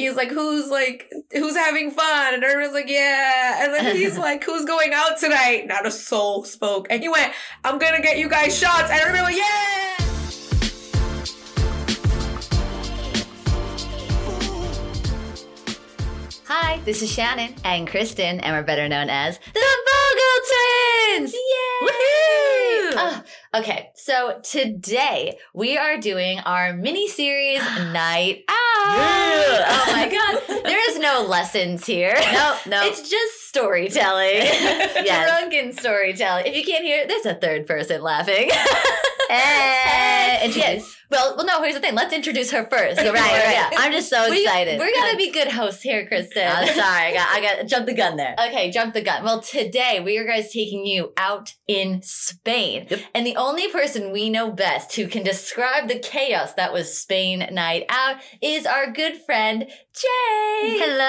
[0.00, 4.44] he's like, "Who's like who's having fun?" And everyone's like, "Yeah." And then he's like,
[4.44, 6.86] "Who's going out tonight?" Not a soul spoke.
[6.90, 7.32] And he went,
[7.64, 10.02] "I'm gonna get you guys shots." And everybody went, "Yeah."
[16.54, 21.32] Hi, this is Shannon and Kristin, and we're better known as the Vogel Twins!
[21.32, 21.86] Yay!
[21.88, 22.51] Woohoo!
[22.94, 23.24] Ah,
[23.54, 27.60] okay, so today we are doing our mini series
[27.92, 28.96] Night Out.
[28.96, 29.64] Yeah.
[29.68, 32.14] Oh my god, there is no lessons here.
[32.32, 32.86] No, no.
[32.86, 34.42] It's just storytelling.
[35.04, 35.28] Yes.
[35.28, 36.46] Drunken storytelling.
[36.46, 38.50] If you can't hear it, there's a third person laughing.
[39.28, 40.94] Hey, Yes.
[41.12, 41.36] Introduce.
[41.36, 41.62] Well, well, no.
[41.62, 41.94] Here's the thing.
[41.94, 42.98] Let's introduce her first.
[42.98, 43.52] Right, right.
[43.52, 43.70] Yeah.
[43.76, 44.78] I'm just so excited.
[44.78, 46.50] We're gonna be good hosts here, Kristin.
[46.50, 48.34] I'm sorry, I got, I got jump the gun there.
[48.48, 49.24] Okay, jump the gun.
[49.24, 52.86] Well, today we are guys taking you out in Spain.
[52.88, 53.00] Yep.
[53.14, 57.46] And the only person we know best who can describe the chaos that was Spain
[57.52, 60.78] night out is our good friend Jay.
[60.78, 61.04] Hello.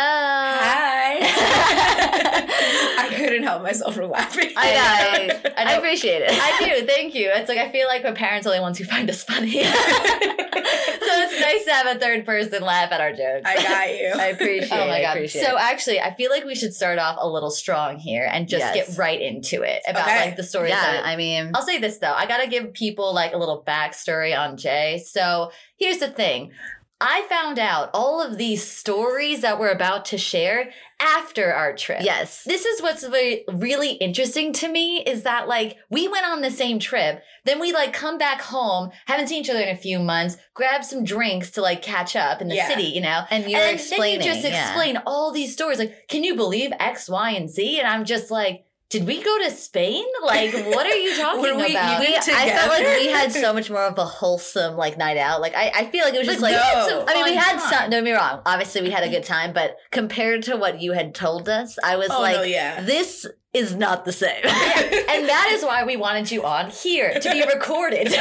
[0.60, 1.18] Hi.
[3.00, 4.52] I couldn't help myself from laughing.
[4.58, 5.52] I know.
[5.56, 6.32] I I, appreciate it.
[6.32, 7.32] I do, thank you.
[7.34, 9.64] It's like I feel like my parents are the only ones who find us funny.
[10.44, 13.44] so it's nice to have a third person laugh at our jokes.
[13.46, 14.12] I got you.
[14.20, 15.04] I appreciate Oh my it.
[15.04, 15.30] God!
[15.30, 18.60] So actually, I feel like we should start off a little strong here and just
[18.76, 18.88] Yes.
[18.90, 20.26] get right into it about Okay.
[20.28, 20.70] like the stories.
[20.72, 22.14] yeah, that I mean, I'll say this though.
[22.14, 25.04] I gotta give people like a little backstory on Jay.
[25.06, 26.52] So here's the thing.
[27.06, 32.00] I found out all of these stories that we're about to share after our trip.
[32.02, 32.44] yes.
[32.46, 36.50] This is what's very, really interesting to me is that like we went on the
[36.50, 40.00] same trip, then we like come back home, haven't seen each other in a few
[40.00, 42.68] months, grab some drinks to like catch up in the Yeah.
[42.70, 43.24] city, you know?
[43.30, 44.20] And you're and explaining.
[44.20, 44.66] then you just yeah.
[44.68, 45.80] explain all these stories.
[45.80, 47.80] Like, can you believe X, Y, and Z?
[47.80, 48.64] And I'm just like,
[48.94, 50.06] did we go to Spain?
[50.24, 52.00] Like, what are you talking Were we about?
[52.00, 55.42] We, I felt like we had so much more of a wholesome like night out.
[55.42, 57.24] Like I, I feel like it was But just like we had some I mean,
[57.26, 57.70] we had time.
[57.72, 57.90] some.
[57.90, 58.42] Don't get me wrong.
[58.46, 61.96] Obviously, we had a good time, but compared to what you had told us, I
[61.98, 62.82] was Oh, like, no, yeah.
[62.82, 64.42] this is not the same.
[64.44, 68.08] and that is why we wanted you on here to be recorded.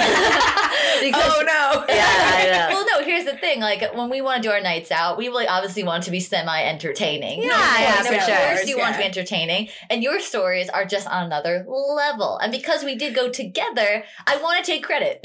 [1.01, 1.85] Because- oh no.
[1.89, 3.05] Yeah, well, no.
[3.05, 5.83] Here's the thing: like when we want to do our nights out, we really obviously
[5.83, 7.43] want to be semi-entertaining.
[7.43, 8.69] Yeah, yeah, of for course sure.
[8.69, 12.39] you want to be entertaining, and your stories are just on another level.
[12.39, 15.21] And because we did go together, I want to take credit.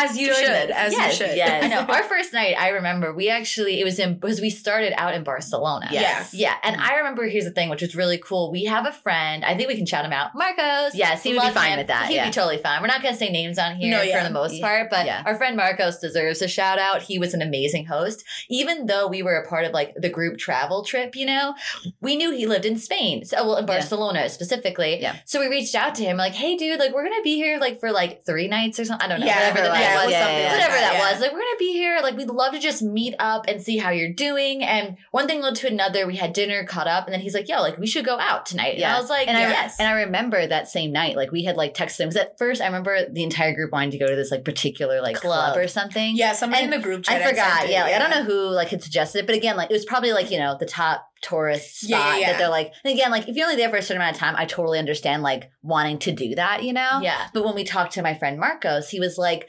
[0.00, 0.70] I want to As you join should.
[0.70, 1.36] As yes, you should.
[1.36, 1.64] yes.
[1.64, 1.80] I know.
[1.94, 5.24] Our first night, I remember we actually it was in because we started out in
[5.24, 5.88] Barcelona.
[5.90, 6.34] Yes.
[6.34, 6.84] Yeah, and mm-hmm.
[6.90, 8.50] I remember here's the thing, which was really cool.
[8.50, 9.44] We have a friend.
[9.44, 10.94] I think we can shout him out, Marcos.
[10.94, 11.78] Yes, he would be Love fine him.
[11.78, 12.26] with that, He'd yeah.
[12.26, 12.80] be totally fine.
[12.80, 14.66] We're not going to say names on here No, for the most Yeah.
[14.66, 15.22] part, but Yeah.
[15.26, 17.02] our friend Marcos deserves a shout out.
[17.02, 18.24] He was an amazing host.
[18.48, 21.54] Even though we were a part of like the group travel trip, you know,
[22.00, 23.24] we knew he lived in Spain.
[23.24, 23.74] So, well, in Yeah.
[23.74, 25.00] Barcelona specifically.
[25.00, 25.16] Yeah.
[25.24, 27.58] So we reached out to him, like, hey, dude, like, we're going to be here
[27.58, 29.04] like for like three nights or something.
[29.04, 29.26] I don't know.
[29.26, 30.12] Yeah, whatever the yeah, was.
[30.12, 30.52] yeah, something- yeah.
[30.52, 31.20] Whatever that was.
[31.20, 32.00] Like, we're to be here.
[32.02, 34.62] Like, we'd love to just meet up and see how you're doing.
[34.62, 36.06] And one thing led to another.
[36.06, 38.46] We had dinner, caught up, and then he's like, yo, like, we should go out
[38.46, 38.70] tonight.
[38.72, 38.96] And Yeah.
[38.96, 39.76] I was like, and I yes.
[39.78, 42.60] and I remember that same night, like we had like texted him because at first
[42.62, 45.56] I remember the entire group wanted to go to this like particular like club, Club.
[45.56, 46.16] or something.
[46.16, 47.20] Yeah, somebody And in the group chat.
[47.22, 47.64] I forgot.
[47.64, 49.74] it, Yeah, like, I don't know who like had suggested it, but again, like it
[49.74, 52.26] was probably like you know the top tourist spot Yeah, yeah, yeah.
[52.32, 52.72] that they're like.
[52.84, 54.78] And again, like if you're only there for a certain amount of time, I totally
[54.78, 57.00] understand like wanting to do that, you know.
[57.02, 57.28] yeah.
[57.34, 59.48] But when we talked to my friend Marcos, he was like,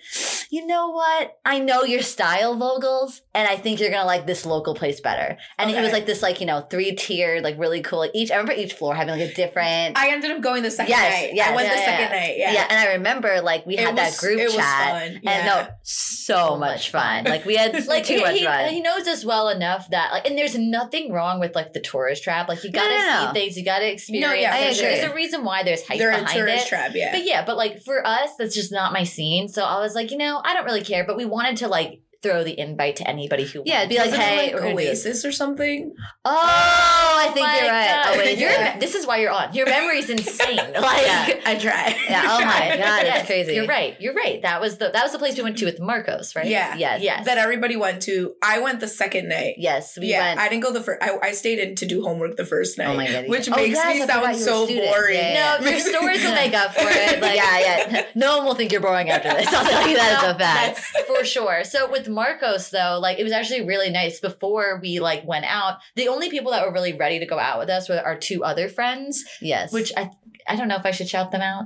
[0.50, 1.38] "You know what?
[1.46, 5.38] I know your style, Vogels, and I think you're gonna like this local place better."
[5.58, 8.00] And it was like this, like you know, three tiered, like really cool.
[8.00, 9.98] Like each, I remember each floor having like a different.
[9.98, 11.36] I ended up going the second Yes, night.
[11.36, 12.20] yes, I went yeah, the yeah, second yeah.
[12.22, 12.38] night.
[12.38, 12.52] Yeah.
[12.54, 12.68] yeah.
[12.70, 16.58] and I remember like we It had was- that group chat, and no, so, So
[16.58, 17.24] much fun.
[17.26, 17.32] fun.
[17.32, 18.70] Like we had like too he, much he, fun.
[18.70, 22.24] he knows us well enough that like and there's nothing wrong with like the tourist
[22.24, 23.28] trap like you gotta no, no.
[23.34, 26.20] see things you gotta experience yeah, for there's, a reason why there's hype They're a
[26.20, 26.92] behind tourist it trap.
[26.94, 27.12] Yeah.
[27.12, 30.12] but yeah but like for us that's just not my scene so i was like
[30.12, 33.08] you know i don't really care but we wanted to like throw the invite to
[33.08, 35.06] anybody who Yeah, it'd be like, hey, we're gonna do this.
[35.06, 35.94] Oasis or something.
[36.26, 37.88] oh, I think oh my you're right.
[38.04, 38.14] God.
[38.14, 40.74] Oh wait, Your- this is why you're on your memory's insane like
[41.06, 41.40] Yeah.
[41.46, 41.96] I tried.
[42.10, 43.54] Yeah, oh my God, it's crazy.
[43.56, 43.96] You're right.
[44.00, 44.42] You're right.
[44.42, 46.46] That was the that was the place we went to with Marcos, right?
[46.48, 46.76] Yeah.
[46.76, 47.02] Yes.
[47.02, 47.26] Yes.
[47.26, 48.36] That everybody went to.
[48.42, 49.56] I went the second night.
[49.58, 50.40] Yes, we yeah, went.
[50.40, 51.02] I didn't go the first.
[51.04, 52.88] I, I stayed in to do homework the first night.
[52.88, 53.56] Oh my God, Which yeah.
[53.56, 55.16] makes Oh, yes, me sound you were a so boring.
[55.18, 57.22] Yeah, No, your stories will make up for it.
[57.22, 57.60] Like, yeah,
[57.90, 58.06] yeah.
[58.16, 59.48] No one will think you're boring after this.
[59.48, 60.82] I'll tell you that as No, a fact.
[60.94, 61.64] That's for sure.
[61.64, 65.78] So with Marcos though, like it was actually really nice before we like went out.
[65.96, 68.44] The only people that were really ready to go out with us were our two
[68.44, 69.72] other friends, Yes.
[69.74, 70.12] which I
[70.48, 71.66] I don't know if I should shout them out.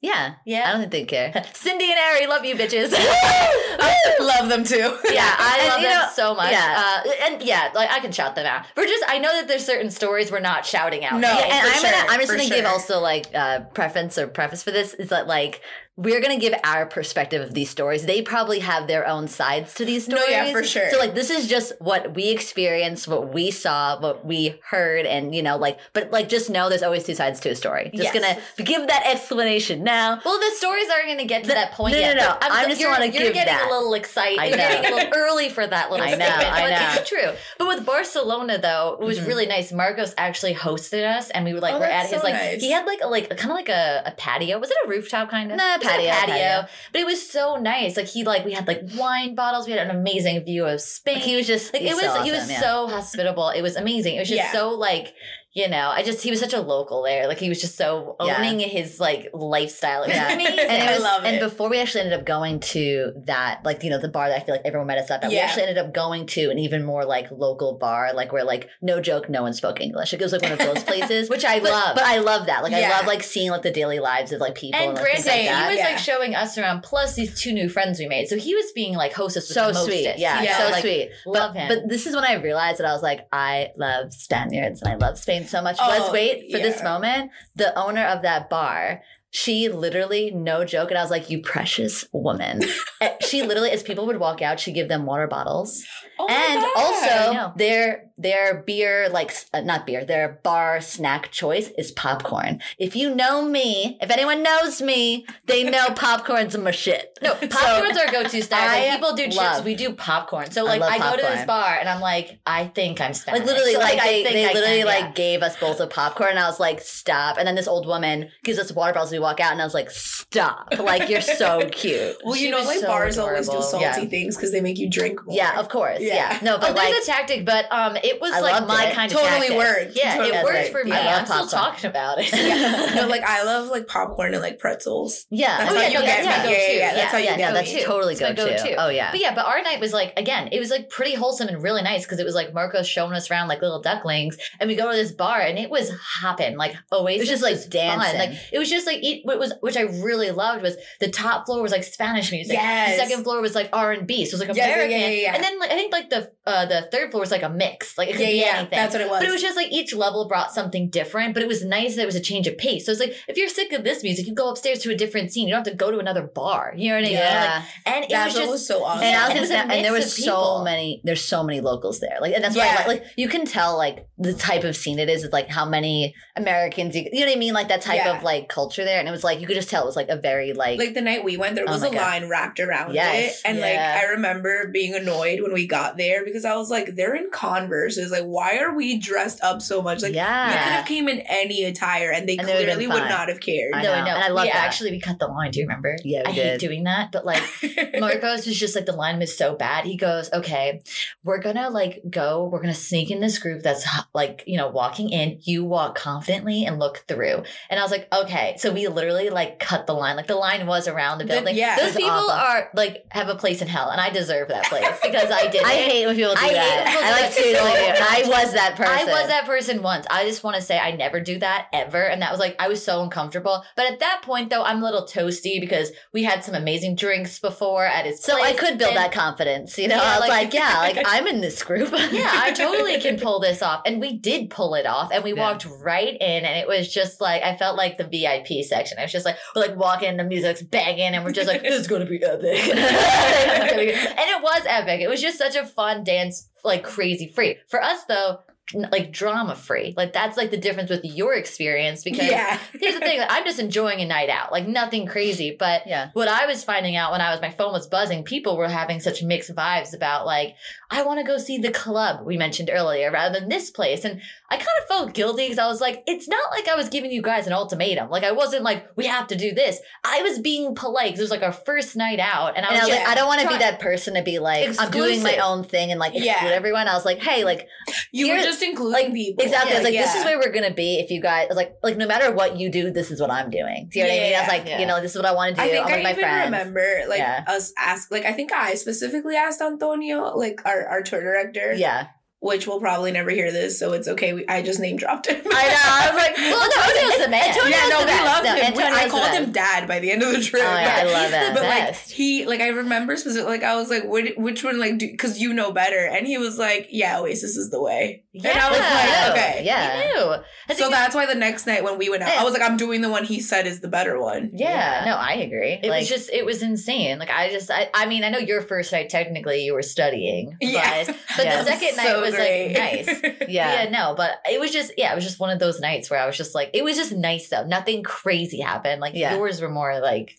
[0.00, 0.34] yeah.
[0.44, 0.64] Yeah.
[0.68, 1.44] I don't think they care.
[1.54, 2.92] Cindy and Ari, love you bitches.
[2.96, 4.76] I love them too.
[5.12, 6.50] yeah, I And, love them know, so much.
[6.52, 7.00] yeah.
[7.04, 8.66] Uh, and yeah, like I can shout them out.
[8.76, 11.20] We're just I know that there's certain stories we're not shouting out.
[11.20, 11.28] No.
[11.28, 14.26] Yeah, and for I'm gonna sure, I'm just gonna give also like uh preference or
[14.26, 15.60] preface for this is that like
[15.96, 18.06] we're gonna give our perspective of these stories.
[18.06, 20.24] They probably have their own sides to these stories.
[20.24, 20.90] No, yeah, for sure.
[20.90, 25.34] So like this is just what we experienced, what we saw, what we heard, and
[25.34, 27.90] you know, like but like just know there's always two sides to a story.
[27.94, 28.14] Just Yes.
[28.14, 30.18] gonna give that explanation now.
[30.24, 32.16] Well, the stories aren't going to get to The- that point no, no, yet.
[32.16, 32.36] no.
[32.40, 33.68] but I'm- I just you're, wanna you're getting that.
[33.68, 34.38] a little excited.
[34.38, 37.00] I You're getting a little early for that little I know, statement, I but know.
[37.00, 37.32] it's true.
[37.58, 39.26] But with Barcelona, though, it was Mhm.
[39.26, 39.72] really nice.
[39.72, 42.58] Marcos actually hosted us, and we were like, Oh, we're at that's his so like
[42.60, 44.58] he had like a like kind of like a, a patio.
[44.58, 45.58] Was it a rooftop kind of?
[45.58, 46.34] Nah, A patio, patio.
[46.34, 46.68] patio.
[46.92, 47.96] But it was so nice.
[47.96, 49.66] Like he like we had like wine bottles.
[49.66, 51.14] We had an amazing view of Spain.
[51.16, 52.60] Like he was just like it was so he was yeah.
[52.60, 53.50] so hospitable.
[53.50, 54.16] It was amazing.
[54.16, 54.52] It was just Yeah.
[54.52, 55.14] so like
[55.54, 57.26] you know, I just he was such a local there.
[57.28, 58.36] Like he was just so Yeah.
[58.38, 60.02] owning his like lifestyle.
[60.04, 60.32] It was Yeah.
[60.32, 60.58] amazing.
[60.60, 63.84] And, it I was, love and before we actually ended up going to that, like,
[63.84, 65.64] you know, the bar that I feel like everyone met us at, that we actually
[65.64, 69.28] ended up going to an even more like local bar, like where like no joke,
[69.28, 70.12] no one spoke English.
[70.12, 71.28] Like, it was like one of those places.
[71.34, 71.94] Which I but, love.
[71.96, 72.62] But I love that.
[72.62, 75.04] Like I love like seeing like the daily lives of like people and and, like,
[75.04, 75.88] granted, like he was Yeah.
[75.88, 78.26] like showing us around, plus these two new friends we made.
[78.28, 80.04] So he was being like hostess with so the sweet.
[80.16, 80.56] Yeah, Yeah.
[80.58, 81.10] so like, sweet.
[81.26, 81.68] Love but, him.
[81.68, 84.94] But this is when I realized that I was like, I love Spaniards and I
[84.96, 85.76] love Spain so much.
[85.80, 89.02] Oh, Was wait for this moment, the owner of that bar.
[89.34, 92.62] She literally, no joke, and I was like, "You precious woman."
[93.00, 95.84] Eh, she literally, as people would walk out, she'd give them water bottles,
[96.20, 96.64] Oh and.
[96.76, 102.60] Also their their beer, like uh, not beer, their bar snack choice is popcorn.
[102.78, 107.18] If you know me, if anyone knows me, they know popcorn's my shit.
[107.22, 108.68] No, popcorn's our go-to style.
[108.68, 110.50] I Like people do chips, we do popcorn.
[110.50, 113.40] So like love I, go to this bar and I'm like, I think I'm Spanish.
[113.40, 115.12] Like literally, So, like, I they, they literally can, like yeah.
[115.12, 118.30] gave us bowls of popcorn, and I was like, "Stop!" And then this old woman
[118.44, 119.10] gives us water bottles.
[119.12, 122.16] We walk out, and I was like, "Stop!" Like you're so cute.
[122.24, 124.04] Well, She you know, like so bars always do salty Yeah.
[124.06, 125.34] things because they make you drink more.
[125.36, 125.98] Yeah, of course.
[126.00, 126.38] Yeah, Yeah.
[126.42, 128.94] no, But but like, there's a tactic, but um, it was I like my it.
[128.94, 129.56] kind of Totally tactic.
[129.56, 129.96] worked.
[129.96, 130.68] Yeah, Totally it worked worked.
[130.70, 130.92] for me.
[130.92, 132.32] I love I'm still talking about it.
[132.32, 132.92] Yeah.
[133.02, 135.26] no, like I love like popcorn and like pretzels.
[135.30, 136.30] yeah, That's Oh, how yeah, you no, get that's me.
[136.30, 136.76] my Yeah, yeah, go-to.
[136.78, 136.94] yeah.
[136.94, 137.84] That's how you yeah, get no, that's me.
[137.84, 138.74] totally It's my go to.
[138.76, 141.48] Oh yeah, But yeah, but our night was like again, it was like pretty wholesome
[141.48, 144.68] and really nice because it was like Marcos showing us around like little ducklings, and
[144.68, 147.16] we go to this bar and it was hopping like Oasis.
[147.16, 147.70] It was just, like, fun.
[147.70, 148.18] dancing.
[148.18, 151.46] Like it was just like it, what was which I really loved was the top
[151.46, 152.54] floor was like Spanish music.
[152.54, 152.98] Yes.
[152.98, 155.00] The second floor was like R and B, so it was like Yeah, yeah, American.
[155.00, 155.34] yeah, yeah, yeah.
[155.34, 157.91] And then like, I think like the uh, the third floor was like a mix.
[157.98, 158.68] Like it could Yeah, be yeah, anything.
[158.70, 159.20] that's what it was.
[159.20, 162.02] But it was just like each level brought something different, but it was nice that
[162.02, 162.86] it was a change of pace.
[162.86, 165.32] So it's like if you're sick of this music, you go upstairs to a different
[165.32, 165.48] scene.
[165.48, 166.72] You don't have to go to another bar.
[166.76, 167.12] You know what I mean?
[167.16, 167.62] yeah.
[167.86, 169.04] Like, and it That's was just was so awesome.
[169.04, 171.00] And Yeah, I was it gonna was say, a and there was so many.
[171.04, 173.76] There's so many locals there, like, and that's why, I like, like, you can tell,
[173.76, 177.26] like, the type of scene it is, is like how many Americans, you, you know
[177.26, 178.16] what I mean, like that type Yeah.
[178.16, 180.08] of like culture there, and it was like you could just tell it was like
[180.08, 182.00] a very like, like the night we went, there Oh was my a God.
[182.00, 183.78] line wrapped around Yes, it, and like.
[183.78, 187.81] I remember being annoyed when we got there because I was like, they're in Converse.
[188.10, 190.02] Like, why are we dressed up so much?
[190.02, 190.46] Like, yeah.
[190.46, 193.08] you could have came in any attire, and they And they would've been clearly would
[193.08, 193.74] not have cared.
[193.74, 194.14] I no, know, I know.
[194.14, 194.64] and I love we that.
[194.64, 195.50] actually we cut the line.
[195.50, 195.96] Do you remember?
[196.04, 196.44] Yeah, we I did.
[196.52, 197.42] hate doing that, but like
[197.98, 199.84] Marcos was just like the line was so bad.
[199.84, 200.82] He goes, "Okay,
[201.24, 202.44] we're gonna like go.
[202.50, 205.38] We're gonna sneak in this group that's like you know walking in.
[205.42, 209.58] You walk confidently and look through." And I was like, "Okay." So we literally like
[209.58, 210.16] cut the line.
[210.16, 211.56] Like the line was around the The- building.
[211.56, 211.76] yeah.
[211.76, 212.30] those people awful.
[212.30, 215.62] are like have a place in hell, and I deserve that place because I did.
[215.64, 216.94] I hate when people do I that.
[216.94, 218.92] when I like to seriously I was that person.
[218.92, 220.06] I was that person once.
[220.10, 222.02] I just want to say I never do that ever.
[222.02, 223.64] And that was like, I was so uncomfortable.
[223.76, 227.38] But at that point, though, I'm a little toasty because we had some amazing drinks
[227.38, 228.54] before at his So place.
[228.54, 229.96] I could build and- that confidence, you know.
[229.96, 231.90] Yeah, I was like- like, yeah, like I'm in this group.
[232.12, 233.82] Yeah, I totally can pull this off.
[233.86, 235.10] And we did pull it off.
[235.12, 235.40] And we Yeah.
[235.50, 236.44] walked right in.
[236.44, 238.98] And it was just like, I felt like the VIP section.
[238.98, 241.74] I was just like, we're like walking, the music's banging, and we're just like, this
[241.80, 242.42] is going to be epic.
[242.42, 245.00] It's gonna be- and it was epic.
[245.00, 247.58] It was just such a fun dance, like crazy free.
[247.68, 248.40] For us, though,
[248.74, 249.94] like drama free.
[249.96, 252.58] Like that's like the difference with your experience because yeah.
[252.78, 256.10] here's the thing i'm just enjoying a night out like nothing crazy but yeah.
[256.12, 259.00] what i was finding out when i was my phone was buzzing people were having
[259.00, 260.54] such mixed vibes about like
[260.90, 264.20] i want to go see the club we mentioned earlier rather than this place and
[264.50, 267.10] i kind of felt guilty because i was like it's not like i was giving
[267.10, 270.38] you guys an ultimatum like i wasn't like we have to do this i was
[270.38, 272.90] being polite 'cause it was like our first night out and i And I was
[272.96, 275.64] like I don't want to be that person to be like, I'm doing my own
[275.64, 276.56] thing and like exclude Yeah.
[276.56, 276.88] everyone.
[276.88, 277.68] I was like, hey, like
[278.12, 279.44] You were just including like people.
[279.44, 279.72] exactly.
[279.72, 282.06] I was like, this is where we're gonna be if you guys like like no
[282.06, 283.88] matter what you do, this is what I'm doing.
[283.90, 284.34] Do you know what I mean?
[284.36, 284.80] I was like, Yeah.
[284.80, 285.68] you know, this is what I want to do.
[285.68, 286.44] I think I'm I my even friends.
[286.46, 287.44] remember like Yeah.
[287.48, 291.74] us ask like I think I specifically asked Antonio, like our, our tour director.
[291.74, 292.08] Yeah.
[292.42, 294.32] Which will probably never hear this, so it's okay.
[294.32, 295.40] We, I just name dropped him.
[295.46, 295.76] I know.
[295.84, 297.48] I was like, well, Antonio's the man.
[297.48, 298.24] Antonio's yeah, no, the we best.
[298.24, 298.56] loved No, him.
[298.56, 300.62] We- Antonio's I the called him dad by the end of the trip.
[300.62, 301.54] Oh, yeah, I love it.
[301.54, 304.98] But like he, like I remember specifically, like I was like, which, which one, like,
[304.98, 308.24] because you know better, and he was like, yeah, Oasis is the way.
[308.32, 310.02] Yeah, and I was like, okay, Yeah.
[310.02, 310.76] He knew.
[310.76, 313.02] So that's why the next night when we went out, I was like, I'm doing
[313.02, 314.50] the one he said is the better one.
[314.54, 315.78] yeah, no, I agree.
[315.82, 317.18] It like, was just, it was insane.
[317.18, 320.56] Like, I just, I, I mean, I know your first night, technically, you were studying.
[320.60, 321.04] Yeah.
[321.04, 321.62] But, but Yeah.
[321.62, 322.74] the second night So was great.
[322.74, 323.22] like nice.
[323.48, 323.84] yeah.
[323.84, 326.20] Yeah, no, but it was just yeah, it was just one of those nights where
[326.20, 327.64] I was just like, it was just nice though.
[327.64, 329.00] Nothing crazy happened.
[329.00, 329.34] Like Yeah.
[329.36, 330.36] yours were more like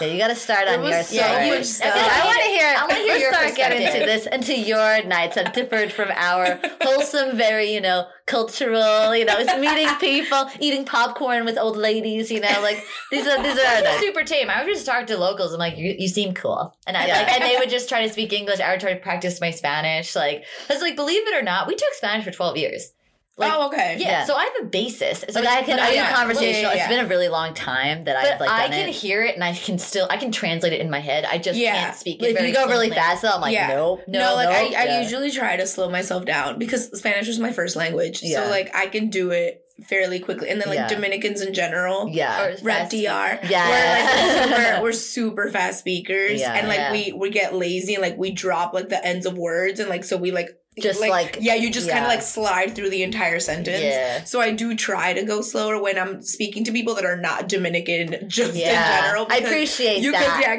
[0.00, 1.92] Yeah, you got to start on was your so I, stuff.
[1.94, 2.74] feel I want to hear.
[2.76, 6.10] I wanna hear let's your start getting into this, into your nights that differed from
[6.14, 9.14] our wholesome, very you know cultural.
[9.16, 12.30] You know, it's meeting people, eating popcorn with old ladies.
[12.30, 14.00] You know, like these are these are our It was nights.
[14.00, 14.50] super tame.
[14.50, 15.52] I would just talk to locals.
[15.52, 17.18] I'm like, you, you seem cool, and I Yeah.
[17.18, 18.60] like, and they would just try to speak English.
[18.60, 20.14] I would try to practice my Spanish.
[20.14, 22.92] Like, because like, believe it or not, we took Spanish for 12 years.
[23.38, 23.96] Like, oh, okay.
[23.98, 24.24] yeah, Yeah.
[24.26, 25.20] So I have a basis.
[25.20, 26.72] So But I can but are you yeah, conversational?
[26.72, 26.84] yeah, yeah.
[26.84, 28.94] It's been a really long time that but I've like I can it.
[28.94, 31.24] hear it, and I can still I can translate it in my head.
[31.24, 31.72] I just Yeah.
[31.84, 32.26] can't speak it.
[32.26, 33.68] if very you go really fast, though, I'm like, Yeah.
[33.68, 34.02] nope.
[34.06, 34.78] No, No, like nope.
[34.78, 35.00] I, I Yeah.
[35.02, 38.20] usually try to slow myself down because Spanish was my first language.
[38.22, 38.44] Yeah.
[38.44, 40.50] So like I can do it fairly quickly.
[40.50, 40.88] And then like Yeah.
[40.88, 42.08] Dominicans in general.
[42.10, 42.42] Yeah.
[42.44, 43.38] Or Rep DR.
[43.48, 43.66] Yeah.
[43.68, 46.38] We're like super, we're super fast speakers.
[46.38, 46.52] Yeah.
[46.54, 46.92] and like Yeah.
[46.92, 50.04] we we get lazy and like we drop like the ends of words and like
[50.04, 53.40] so we like Just, like- yeah, you just kind of like slide through the entire
[53.40, 53.82] sentence.
[53.82, 54.24] Yeah.
[54.24, 57.46] So I do try to go slower when I'm speaking to people that are not
[57.48, 58.70] Dominican, just Yeah.
[58.98, 59.26] in general.
[59.30, 60.38] I appreciate you that.
[60.40, 60.56] Yeah,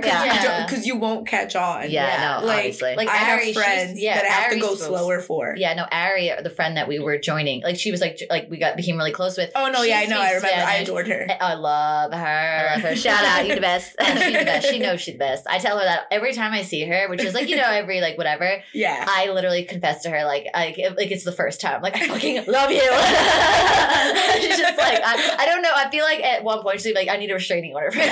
[0.67, 0.93] because Yeah.
[0.93, 1.89] you, you won't catch on.
[1.89, 2.39] Yeah, Yeah.
[2.41, 2.96] no, like, obviously.
[2.96, 5.55] like I have Ari, she's- friends yeah, that I have to go slower for.
[5.58, 8.58] Yeah, no, Ari, the friend that we were joining, like she was like, like we
[8.60, 9.51] got became really close with.
[9.55, 10.22] Oh no, She yeah, I know.
[10.22, 10.48] I remember.
[10.48, 10.88] I Spanish.
[10.89, 11.27] adored her.
[11.41, 12.17] I love her.
[12.17, 12.96] I love her.
[12.96, 13.96] Shout out, you the best.
[14.00, 14.67] She's the best.
[14.70, 15.48] She knows she's the best.
[15.48, 18.00] I tell her that every time I see her, which is like you know every
[18.01, 18.62] like whatever.
[18.74, 19.05] Yeah.
[19.08, 21.82] I literally confess to her like I like it's the first time.
[21.82, 22.80] Like I fucking love you.
[24.42, 25.72] she's just like I, I don't know.
[25.76, 27.92] I feel like at one point she's like I need a restraining order.
[27.92, 28.10] For like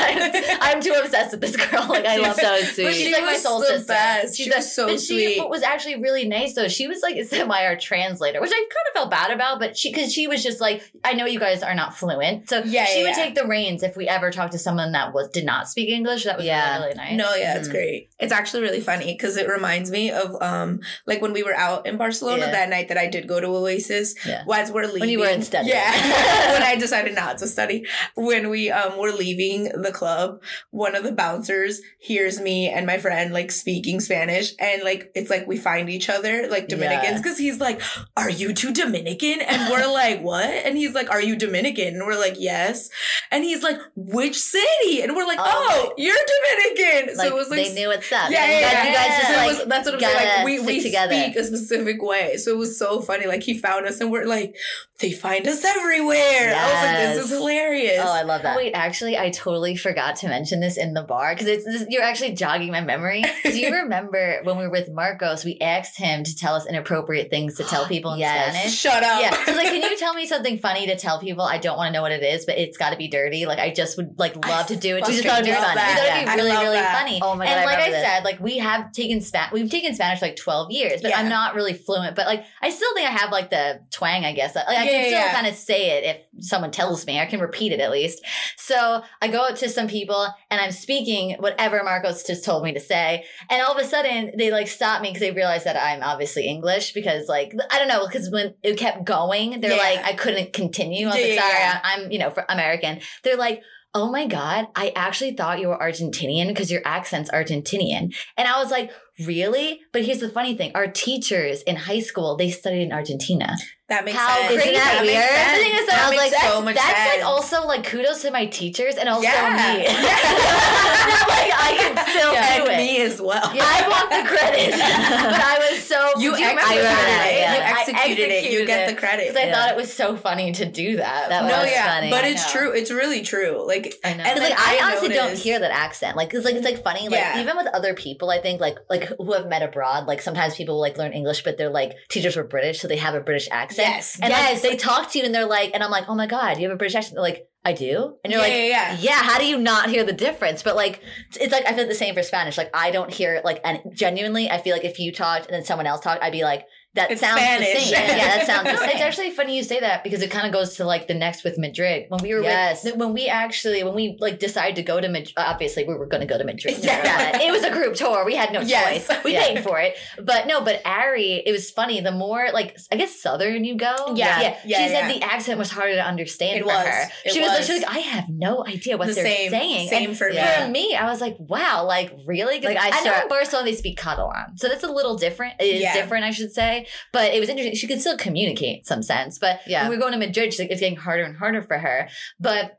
[0.00, 1.86] I'm, I'm too obsessed with this girl.
[1.88, 2.62] Like I She's love so her.
[2.64, 2.84] sweet.
[2.84, 3.86] But she's She like my was soul the sister.
[3.92, 4.36] best.
[4.36, 6.68] She's She the- was so but she was actually really nice though.
[6.68, 9.58] She was like a semi our translator, which I kind of felt bad about.
[9.58, 12.62] But she because she was just like I know you guys are not fluent, so
[12.64, 13.24] Yeah, she yeah, would yeah.
[13.24, 16.24] take the reins if we ever talked to someone that was did not speak English.
[16.24, 16.74] That was Yeah.
[16.78, 17.16] really, really nice.
[17.16, 17.72] No, yeah, it's Mhm.
[17.72, 18.08] great.
[18.18, 21.86] It's actually really funny because it reminds me of um like when we were out
[21.86, 22.50] in Barcelona Yeah.
[22.52, 24.14] that night that I did go to Oasis.
[24.26, 24.44] Yeah.
[24.52, 25.74] As we're leaving, when you weren't studying.
[25.74, 25.92] Yeah,
[26.52, 27.86] when I decided not to study.
[28.14, 30.40] When we um were leaving the club,
[30.70, 35.30] one of the bouncers hears me and my friend like speaking Spanish, and like it's
[35.30, 37.18] like we find each other like Dominicans Yeah.
[37.18, 37.80] because he's like,
[38.16, 42.06] "Are you two Dominican?" And we're like, "What?" And he's like, "Are you Dominican?" And
[42.06, 42.88] we're like, "Yes."
[43.30, 47.38] And he's like, "Which city?" And we're like, Oh, "Oh, you're Dominican." Like, so it
[47.38, 48.30] was like they knew what's up.
[48.30, 48.88] yeah, you yeah, guys, yeah.
[48.88, 49.28] you guys just
[49.58, 50.36] So like was- that's what I'm saying.
[50.36, 51.12] Like we, we together.
[51.14, 52.36] speak a specific way.
[52.36, 53.26] So it was so funny.
[53.26, 54.56] Like he found us and we're like,
[55.00, 56.54] they find us everywhere.
[56.56, 58.00] I was like, this is oh, hilarious.
[58.04, 58.54] Oh, I love that.
[58.54, 61.84] Oh, wait, actually, I totally forgot to mention this in the bar because it's this,
[61.88, 63.22] you're actually jogging my memory.
[63.44, 65.44] Do you remember when we were with Marcos?
[65.44, 68.54] We asked him to tell us inappropriate things to tell people in Yes.
[68.54, 68.72] Spanish.
[68.74, 69.20] Shut up.
[69.20, 71.44] Yeah, so like, can you tell me something funny to tell people?
[71.44, 73.46] I don't want to know what it is, but it's got to be dirty.
[73.46, 75.02] Like, I just would like love to do it.
[75.02, 75.64] I to just thought it'd be strangers.
[75.74, 75.80] funny.
[75.80, 76.16] We thought Yeah.
[76.18, 76.98] it'd I be really, really that.
[77.00, 77.20] funny.
[77.22, 78.06] Oh my God, And I like I, remember this.
[78.06, 81.18] said, like we have taken Span, we've taken Spanish for like twelve years, but Yeah.
[81.20, 82.14] I'm not really fluent.
[82.14, 84.26] But like, I still think I have like the twang.
[84.26, 85.32] I guess like, I Yeah, can still yeah.
[85.32, 87.18] kind of say it if someone tells me.
[87.18, 88.22] I can repeat it at least.
[88.58, 92.72] So I go up to some people and I'm speaking whatever Marcos just told me
[92.74, 93.24] to say.
[93.48, 96.46] And all of a sudden they like stop me because they realize that I'm obviously
[96.46, 100.52] English because like, I don't know, because when it kept going, they're like, I couldn't
[100.52, 101.06] continue.
[101.06, 101.80] I was like, sorry.
[101.84, 103.00] I'm, you know, for American.
[103.22, 103.62] They're like,
[103.96, 108.12] Oh my God, I actually thought you were Argentinian because your accent's Argentinian.
[108.36, 109.80] And I was like, really?
[109.92, 113.56] But here's the funny thing our teachers in high school, they studied in Argentina.
[113.88, 114.46] That makes How sense.
[114.54, 115.28] crazy Isn't that makes weird?
[115.28, 117.20] The thing is, that makes like, so that's, much that's sense.
[117.20, 119.76] like also like kudos to my teachers and also Yeah.
[119.76, 119.84] me.
[119.84, 120.64] Yeah.
[121.24, 122.76] Like I can still and do it.
[122.76, 123.42] me as well.
[123.44, 126.10] I want the credit, but I was so.
[126.18, 127.26] You remember executed that?
[127.30, 127.38] it.
[127.38, 127.54] Yeah.
[127.54, 128.52] You I executed it.
[128.52, 128.98] You get the it.
[128.98, 129.36] credit.
[129.36, 131.28] I thought it was so funny to do that.
[131.28, 132.10] That no, was yeah, funny.
[132.10, 132.72] but it's true.
[132.72, 133.66] It's really true.
[133.66, 134.24] Like, I know.
[134.24, 136.16] And like I, I honestly don't hear that accent.
[136.16, 137.08] Like, cause like it's like funny.
[137.08, 140.06] Like even with other people, I think like like who have met abroad.
[140.06, 143.14] Like sometimes people like learn English, but they're like teachers were British, so they have
[143.14, 143.73] a British accent.
[143.78, 144.62] Yes, and yes.
[144.62, 146.68] like they talk to you, and they're like, and I'm like, oh my god, you
[146.68, 147.14] have a British accent.
[147.14, 148.52] They're like, I do, and you're yeah, like.
[148.52, 148.96] yeah, yeah.
[149.00, 150.62] Yeah, how do you not hear the difference?
[150.62, 150.96] But like,
[151.30, 152.58] it's- it's like I feel the same for Spanish.
[152.58, 155.64] Like, I don't hear like, and genuinely, I feel like if you talked and then
[155.64, 157.72] someone else talked, I'd be like, that It's sounds Spanish.
[157.72, 157.92] the same.
[157.92, 158.90] Yeah, that sounds the same.
[158.90, 161.42] it's actually funny you say that because it kind of goes to like the next
[161.44, 162.06] with Madrid.
[162.08, 162.84] When we were Yes.
[162.84, 166.06] with, when we actually when we like decided to go to Madrid, obviously we were
[166.06, 166.76] going to go to Madrid.
[166.84, 167.40] Yeah.
[167.42, 168.24] It was a group tour.
[168.24, 169.06] We had no Yes.
[169.08, 169.24] choice.
[169.24, 169.46] We Yeah.
[169.48, 169.96] paid for it.
[170.22, 172.00] But no, but Ari, it was funny.
[172.00, 174.40] The more like I guess southern you go, Yeah.
[174.40, 174.56] yeah.
[174.64, 176.86] Yeah, she said the accent was harder to understand It for was.
[176.86, 177.10] her.
[177.24, 177.48] It she was.
[177.48, 177.66] like, was.
[177.66, 179.88] she was like, I have no idea what the they're same, saying.
[179.88, 180.36] same And for me.
[180.40, 182.60] For me, I was like, wow, like really?
[182.60, 185.54] Like, I I, know start- in Barcelona they speak Catalan, so that's a little different.
[185.58, 186.83] It is different, I should say.
[187.12, 187.74] But it was interesting.
[187.74, 189.38] She could still communicate in some sense.
[189.38, 189.82] But Yeah.
[189.82, 192.08] when we were going to Madrid, she's like, it's getting harder and harder for her.
[192.40, 192.78] But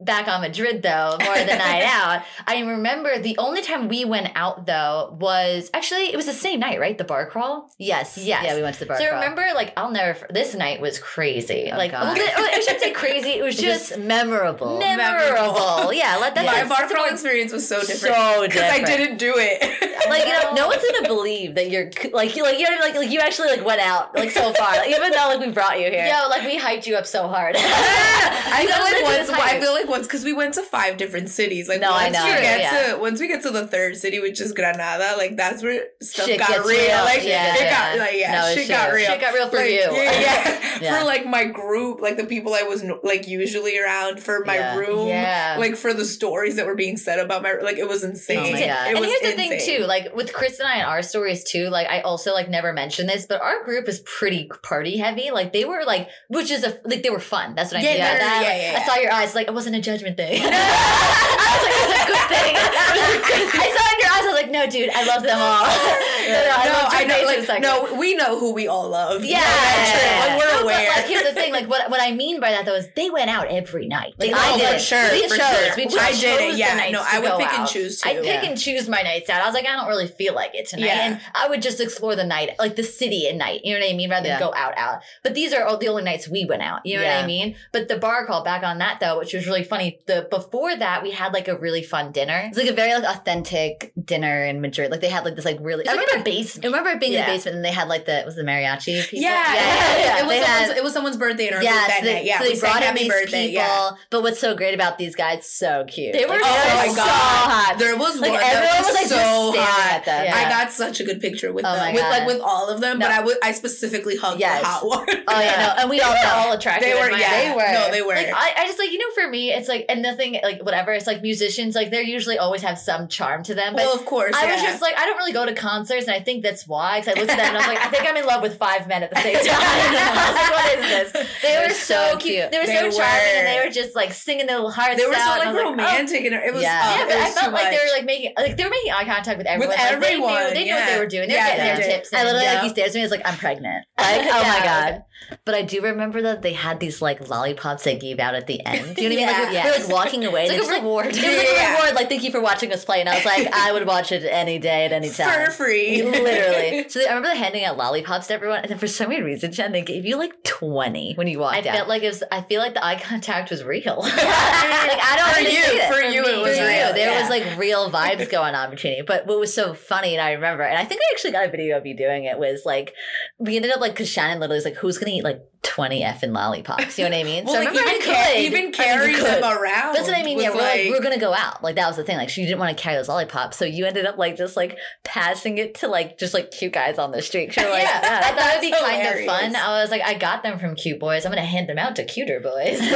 [0.00, 2.22] back on Madrid though, more the night out.
[2.46, 6.60] I remember the only time we went out though was actually it was the same
[6.60, 6.96] night, right?
[6.96, 7.70] The bar crawl.
[7.78, 8.18] yes.
[8.18, 8.44] Yes.
[8.44, 8.98] Yeah, we went to the bar.
[8.98, 9.20] so crawl.
[9.20, 10.26] remember, like, I'll never.
[10.30, 11.70] This night was crazy.
[11.72, 12.10] Oh, like, well, oh,
[12.52, 13.30] I shouldn't say crazy.
[13.30, 14.78] It was was just memorable.
[14.78, 15.92] memorable.
[16.00, 16.46] Yeah, let that.
[16.46, 18.08] My bar crawl experience was so different So
[18.42, 18.52] different.
[18.52, 19.60] because I didn't do it.
[20.08, 22.94] like you know, no one's gonna believe that you're like you like you know like
[22.94, 25.78] like you actually like went out like so far like, even though like we brought
[25.80, 26.06] you here.
[26.06, 27.56] Yo, like we hyped you up so hard.
[27.58, 31.68] I feel like once I feel like once because we went to five different cities.
[31.68, 32.24] Like No, I once know.
[32.24, 32.92] we get Yeah.
[32.94, 36.26] to once we get to the third city, which is Granada, like that's where stuff
[36.26, 36.68] Shit got real.
[36.68, 37.04] real.
[37.04, 37.70] Like Yeah, it yeah.
[37.70, 38.68] got like yeah, No, shit shit.
[38.68, 39.06] got real.
[39.06, 39.80] Shit got real for Like, you.
[39.80, 40.56] Yeah, yeah.
[40.80, 40.98] Yeah.
[40.98, 44.76] For like my group, like the people I was like usually around, for my Yeah.
[44.76, 45.56] room, Yeah.
[45.58, 48.38] like for the stories that were being said about my like it was insane.
[48.38, 48.68] Oh my Insane.
[48.68, 48.86] God.
[48.86, 49.58] It and was here's the insane.
[49.58, 52.48] thing too, like with Chris and I and our stories too, like I also like
[52.48, 55.30] never mentioned this, but our group is pretty party heavy.
[55.30, 57.54] Like they were like, which is a like they were fun.
[57.54, 57.98] That's what I Yeah, mean.
[57.98, 60.42] they're- yeah, yeah, I saw your eyes, like it wasn't a judgment thing.
[60.44, 62.54] I was like, it was a good thing.
[62.56, 65.64] I saw in your eyes, I was like, no, dude, I love them all.
[66.30, 67.24] no, no, I no, I know.
[67.34, 69.24] Drake Like, no, we know who we all love.
[69.24, 70.28] Yeah, that's.
[70.28, 70.86] Like, we're No, aware.
[70.88, 73.10] But like, here's the thing: like, what what I mean by that though is they
[73.10, 74.14] went out every night.
[74.18, 74.80] Like, I for did.
[74.80, 75.56] sure, We for chose.
[75.56, 75.76] sure.
[75.76, 76.90] We I did it, yeah.
[76.90, 77.68] No, I would pick and out.
[77.68, 78.44] choose, I pick Yeah.
[78.44, 79.42] and choose my nights out.
[79.42, 81.06] I was like, I don't really feel like it tonight, Yeah.
[81.06, 83.60] and I would just explore the night, like the city at night.
[83.64, 84.10] You know what I mean?
[84.10, 84.38] Rather Yeah.
[84.38, 85.02] than go out, out.
[85.22, 86.84] But these are all the only nights we went out.
[86.84, 87.56] You know what I mean?
[87.72, 89.98] But the bar crawl back on that though, which was really funny.
[90.06, 92.42] The before that, we had like a really fun dinner.
[92.46, 94.90] It's like a very like authentic dinner in Madrid.
[94.90, 95.82] Like they had like this like really.
[95.82, 96.14] It's I remember.
[96.16, 96.64] in a basement.
[96.64, 99.02] I remember it being in the basement, and they had like the was the mariachi
[99.08, 99.22] people.
[99.22, 100.18] Yeah, yeah, yeah.
[100.20, 102.24] It, was They someone's, had- it was someone's birthday in our yeah, so they, night.
[102.24, 103.46] Yeah, so they brought in these birthday.
[103.48, 103.62] people.
[103.62, 103.90] Yeah.
[104.10, 105.46] But what's so great about these guys?
[105.50, 106.12] So cute.
[106.12, 107.76] They were Like, Oh my so god, hot.
[107.78, 110.02] there was Like one everyone was was like so hot.
[110.06, 110.34] Yeah.
[110.34, 112.98] I got such a good picture with Oh them, with like with all of them.
[112.98, 114.60] But I would I specifically hugged Yes.
[114.60, 115.06] the hot one.
[115.28, 116.88] Oh yeah, no, and we all all attractive.
[116.88, 117.10] they were.
[117.10, 117.30] Yeah.
[117.30, 117.72] They were.
[117.72, 118.14] No, they were.
[118.14, 120.92] Like I, I just like you know for me it's like and nothing like whatever
[120.92, 124.04] it's like musicians like they're usually always have some charm to them but well, of
[124.04, 124.34] course.
[124.34, 127.00] I was just like I don't really go to concerts and I think that's why
[127.00, 128.58] because I looked at them and I was like I think I'm in love with
[128.58, 131.74] five men at the same time I was like what is this they They're were
[131.74, 132.22] so, so cute.
[132.22, 132.50] cute.
[132.50, 134.96] they were They so charming and they were just like singing their little hearts out.
[134.98, 135.70] they were so out like and I was oh.
[135.70, 136.62] romantic, and it was.
[136.62, 136.80] Yeah.
[136.84, 138.70] oh, yeah, it but I felt too like they were like making like they were
[138.70, 139.68] making eye contact with everyone.
[139.68, 141.28] With Like, everyone, they knew, they knew what they were doing.
[141.28, 142.04] They're Yeah, getting their did.
[142.04, 142.12] tips.
[142.14, 143.00] I literally like he stares at me.
[143.02, 143.84] He's like, I'm pregnant.
[144.00, 145.02] Like, oh my god.
[145.44, 148.64] But I do remember that they had these like lollipops they gave out at the
[148.66, 148.96] end.
[148.96, 149.44] Do you know what I mean?
[149.46, 149.62] Like, Yeah.
[149.70, 150.46] they're like walking away.
[150.46, 151.06] It's like a reward.
[151.06, 151.94] It was like a reward.
[151.94, 153.00] Like, thank you for watching us play.
[153.00, 155.46] And I was like, I would watch it any day at any time.
[155.46, 156.02] for free.
[156.10, 156.84] Literally.
[156.90, 159.24] So they, I remember they handing out lollipops to everyone, and then for some weird
[159.24, 161.66] reason, Jen, they gave you like twenty when you walked I out.
[161.68, 162.22] I felt like it was.
[162.32, 163.98] I feel like the eye contact was real.
[164.00, 165.92] like I don't For you, it.
[165.92, 167.20] for you, it For was you, real, There yeah.
[167.20, 169.04] was like real vibes going on between you.
[169.04, 171.50] But what was so funny, and I remember, and I think I actually got a
[171.50, 172.94] video of you doing it, was like
[173.38, 176.32] we ended up like because Shannon literally was like, "Who's gonna eat like twenty effing
[176.32, 177.44] lollipops?" You know what I mean?
[177.50, 178.40] Well, so like remember even, I could.
[178.40, 179.24] even I mean, you carrying could.
[179.26, 179.94] them around.
[179.94, 180.38] That's what I mean.
[180.40, 181.62] Yeah, we're like, we're gonna go out.
[181.62, 182.16] Like that was the thing.
[182.16, 184.76] Like she didn't want to carry those lollipops, so you ended up like just like
[185.04, 187.54] passing it to like just like cute guys on the street.
[187.56, 189.56] You're like, yeah, "Ah, I thought it'd be That's kind of fun.
[189.56, 191.24] I was like, I got them from cute boys.
[191.24, 192.80] I'm gonna hand them out to cuter boys.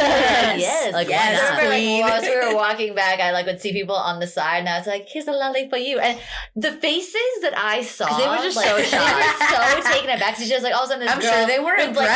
[0.54, 0.92] Yes.
[0.92, 4.20] like Yes, I remember, like, we were walking back, I like would see people on
[4.20, 6.18] the side, and I was like, "Here's a lolly for you." And
[6.54, 10.36] the faces that I saw, they were just like, so They were so taken aback.
[10.36, 12.06] So just like all of a sudden, this I'm girl sure they were with, like,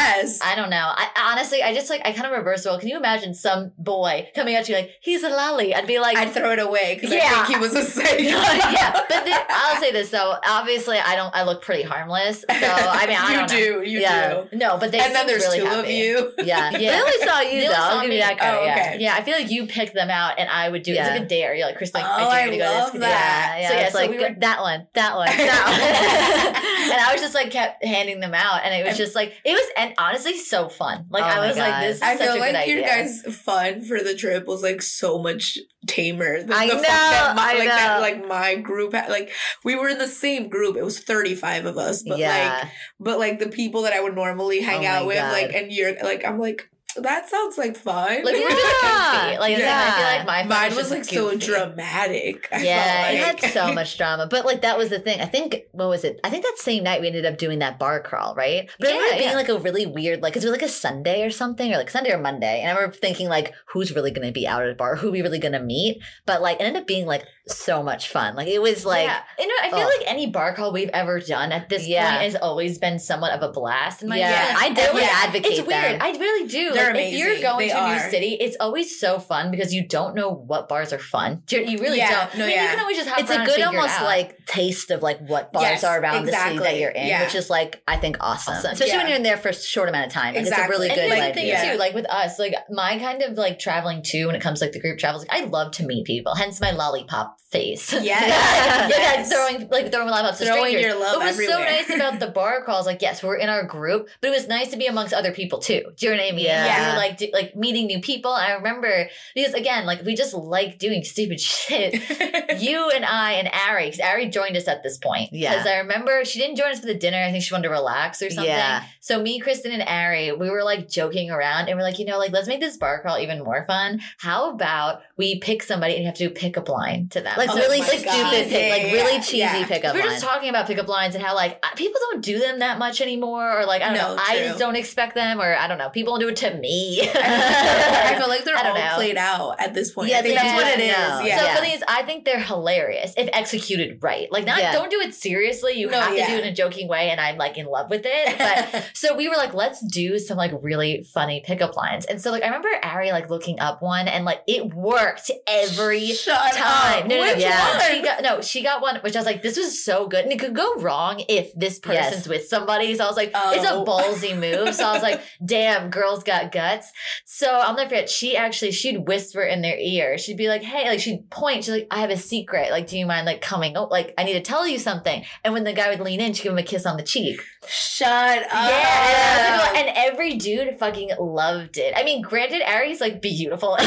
[0.40, 0.53] impressed.
[0.53, 0.92] I don't know.
[0.94, 2.79] I honestly, I just like I kind of reverse role.
[2.79, 5.74] Can you imagine some boy coming at you like he's a lolly?
[5.74, 7.22] I'd be like, I'd throw it away because Yeah.
[7.24, 8.22] I think he was a psycho.
[8.22, 8.92] yeah.
[9.09, 10.37] But then, I'll say this though.
[10.46, 11.35] Obviously, I don't.
[11.35, 12.40] I look pretty harmless.
[12.40, 13.83] So I mean, I you don't know.
[13.83, 14.44] you Yeah.
[14.51, 14.57] do.
[14.57, 15.79] No, but they and then there's really two happy.
[15.81, 16.33] of you.
[16.44, 16.70] Yeah.
[16.70, 16.79] Yeah.
[16.92, 17.72] They only saw you They though.
[17.72, 18.16] only saw I'll give me.
[18.16, 18.59] you that credit.
[18.61, 18.72] Oh, yeah.
[18.74, 18.96] okay.
[19.01, 20.92] Yeah, I feel like you picked them out, and I would do.
[20.92, 21.55] It's like a dare.
[21.55, 23.01] You're like, Chris, like, Oh, I I dare go love this.
[23.03, 23.59] that.
[23.61, 26.92] Yeah, So, yeah, it's so like we were- that one, that one, that one.
[26.92, 29.53] and I was just like kept handing them out, and it was just like it
[29.53, 31.06] was, and honestly, so fun.
[31.10, 32.86] Like Oh I was like, this is I such feel a good like your idea.
[32.86, 36.86] guys' fun for the trip was like so much tamer than I the know, fact
[36.88, 39.30] that my, I like that like my group had like
[39.64, 40.76] we were in the same group.
[40.76, 42.60] It was 35 of us, but yeah.
[42.62, 45.32] like but like the people that I would normally hang Oh out with, God.
[45.32, 48.24] like and you're like I'm like that sounds like fun.
[48.24, 49.24] Like we were just Yeah.
[49.26, 49.38] goofy.
[49.38, 49.84] Like Yeah.
[49.88, 52.48] I feel like my Mine was, was just like so dramatic.
[52.52, 54.26] I Yeah, felt it had so much drama.
[54.26, 55.20] But like that was the thing.
[55.20, 56.20] I think what was it?
[56.24, 58.70] I think that same night we ended up doing that bar crawl, right?
[58.78, 60.72] But I remember Yeah, being like a really weird, like, cause it was like a
[60.72, 62.61] Sunday or something, or like Sunday or Monday.
[62.61, 64.96] And I remember thinking like, who's really gonna be out at a bar?
[64.96, 66.02] Who are we really gonna meet?
[66.26, 68.37] But like, it ended up being like so much fun.
[68.37, 69.20] Like it was like, yeah.
[69.38, 69.92] you know, I feel ugh.
[69.98, 72.11] like any bar crawl we've ever done at this Yeah.
[72.11, 74.02] point has always been somewhat of a blast.
[74.02, 74.56] In my yeah, opinion.
[74.62, 76.00] I And definitely like, advocate It's weird.
[76.00, 76.02] that.
[76.02, 76.72] I really do.
[76.94, 79.72] They're like, if you're going They to a new city, it's always so fun because
[79.74, 81.42] you don't know what bars are fun.
[81.51, 82.38] You really Yeah, don't.
[82.38, 82.62] no, I mean, yeah.
[82.64, 85.64] you can always just hop it's a good almost like taste of like what bars
[85.64, 87.24] Yes, are around the city that you're in, Yeah.
[87.24, 88.72] which is like I think awesome, Awesome.
[88.72, 90.35] especially when you're in there for a short amount of time.
[90.35, 90.77] Like, It's a Exactly.
[90.77, 91.72] really And good like thing yeah.
[91.72, 94.64] too, like with us, like my kind of like traveling too, when it comes to
[94.66, 96.35] like the group travels, like I love to meet people.
[96.35, 97.92] Hence my lollipop face.
[97.92, 98.90] Yes.
[98.90, 99.33] like, Yes.
[99.33, 100.83] throwing like throwing lollipops Throwing strangers.
[100.83, 103.64] your love What was so nice about the bar crawls, like yes, we're in our
[103.64, 105.83] group, but it was nice to be amongst other people too.
[105.96, 106.44] Do you know what I mean?
[106.46, 106.66] Yeah.
[106.86, 108.30] We were like do, like meeting new people.
[108.32, 111.94] I remember because again, like we just like doing stupid shit.
[112.60, 115.32] you and I and Ari, because Ari joined us at this point.
[115.32, 115.52] Yeah.
[115.52, 117.18] Because I remember she didn't join us for the dinner.
[117.22, 118.44] I think she wanted to relax or something.
[118.52, 118.84] Yeah.
[119.00, 122.18] So me, Kristin, and Ari, we were like joking around and we're like, you know,
[122.18, 124.00] like let's make this bar crawl even more fun.
[124.18, 127.34] How about we pick somebody and you have to do pickup line to them?
[127.36, 129.20] like Oh really stupid, pick, Yeah, like really yeah.
[129.20, 129.66] cheesy Yeah.
[129.66, 130.10] pickup We're line.
[130.10, 133.00] just talking about pickup lines and how like uh, people don't do them that much
[133.00, 135.78] anymore, or like I don't No, know, I just don't expect them, or I don't
[135.78, 137.01] know, people don't do it to me.
[137.14, 138.92] I feel like they're all know.
[138.94, 140.11] played out at this point.
[140.11, 140.97] Yeah, I think that's what it is.
[140.97, 141.21] No.
[141.21, 141.38] Yeah.
[141.38, 141.57] So Yeah.
[141.61, 144.31] thing is, I think they're hilarious if executed right.
[144.31, 144.73] Like, not Yeah.
[144.73, 145.75] don't do it seriously.
[145.75, 147.90] You No, have to do it in a joking way, and I'm like in love
[147.90, 148.38] with it.
[148.38, 152.05] But so we were like, let's do some like really funny pickup lines.
[152.07, 156.07] And so like I remember Ari like looking up one, and like it worked every
[156.12, 157.03] Shut time.
[157.05, 157.07] up.
[157.09, 157.79] No, no, no, Which Yeah.
[157.90, 160.33] She got no, she got one, which I was like, this was so good, and
[160.33, 162.09] it could go wrong if this Yes.
[162.11, 162.94] person's with somebody.
[162.94, 163.85] So I was like, it's a Oh.
[163.85, 164.75] ballsy move.
[164.75, 166.92] So I was like, damn, girls got guts.
[167.24, 168.08] So I'll never forget.
[168.11, 170.18] She actually, she'd whisper in their ear.
[170.18, 171.64] She'd be like, hey, like she'd point.
[171.64, 172.70] She's like, I have a secret.
[172.70, 173.76] Like, do you mind like coming?
[173.76, 175.24] Oh, like I need to tell you something.
[175.44, 177.40] And when the guy would lean in, she'd give him a kiss on the cheek.
[177.66, 178.48] Shut up.
[178.52, 181.92] Yeah, and every dude fucking loved it.
[181.96, 183.76] I mean, granted, Ari's like beautiful.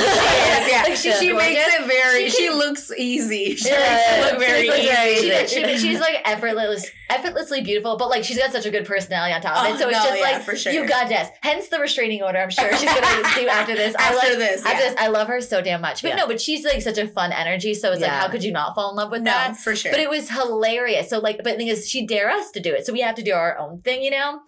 [0.61, 0.83] She yeah.
[0.83, 2.29] like, she's she makes it very.
[2.29, 3.55] She She, looks easy.
[3.55, 4.87] She Yeah, makes it look very looks easy.
[4.89, 5.77] very She, easy.
[5.77, 9.41] she- she's like effortless, effortlessly beautiful, but like she's got such a good personality on
[9.41, 9.79] top of Oh, it.
[9.79, 10.71] So it's no, just yeah, like for sure.
[10.71, 11.27] you got this.
[11.41, 12.37] Hence the restraining order.
[12.39, 13.95] I'm sure she's gonna do after this.
[13.97, 14.89] I After like, this, after yeah.
[14.91, 16.01] this, I love her so damn much.
[16.01, 16.15] But Yeah.
[16.17, 17.73] no, but she's like such a fun energy.
[17.73, 19.57] So it's like, how could you not fall in love with No, that?
[19.57, 19.91] for sure.
[19.91, 21.09] But it was hilarious.
[21.09, 22.85] So like, but the thing is, she dare us to do it.
[22.85, 24.41] So we have to do our own thing, you know.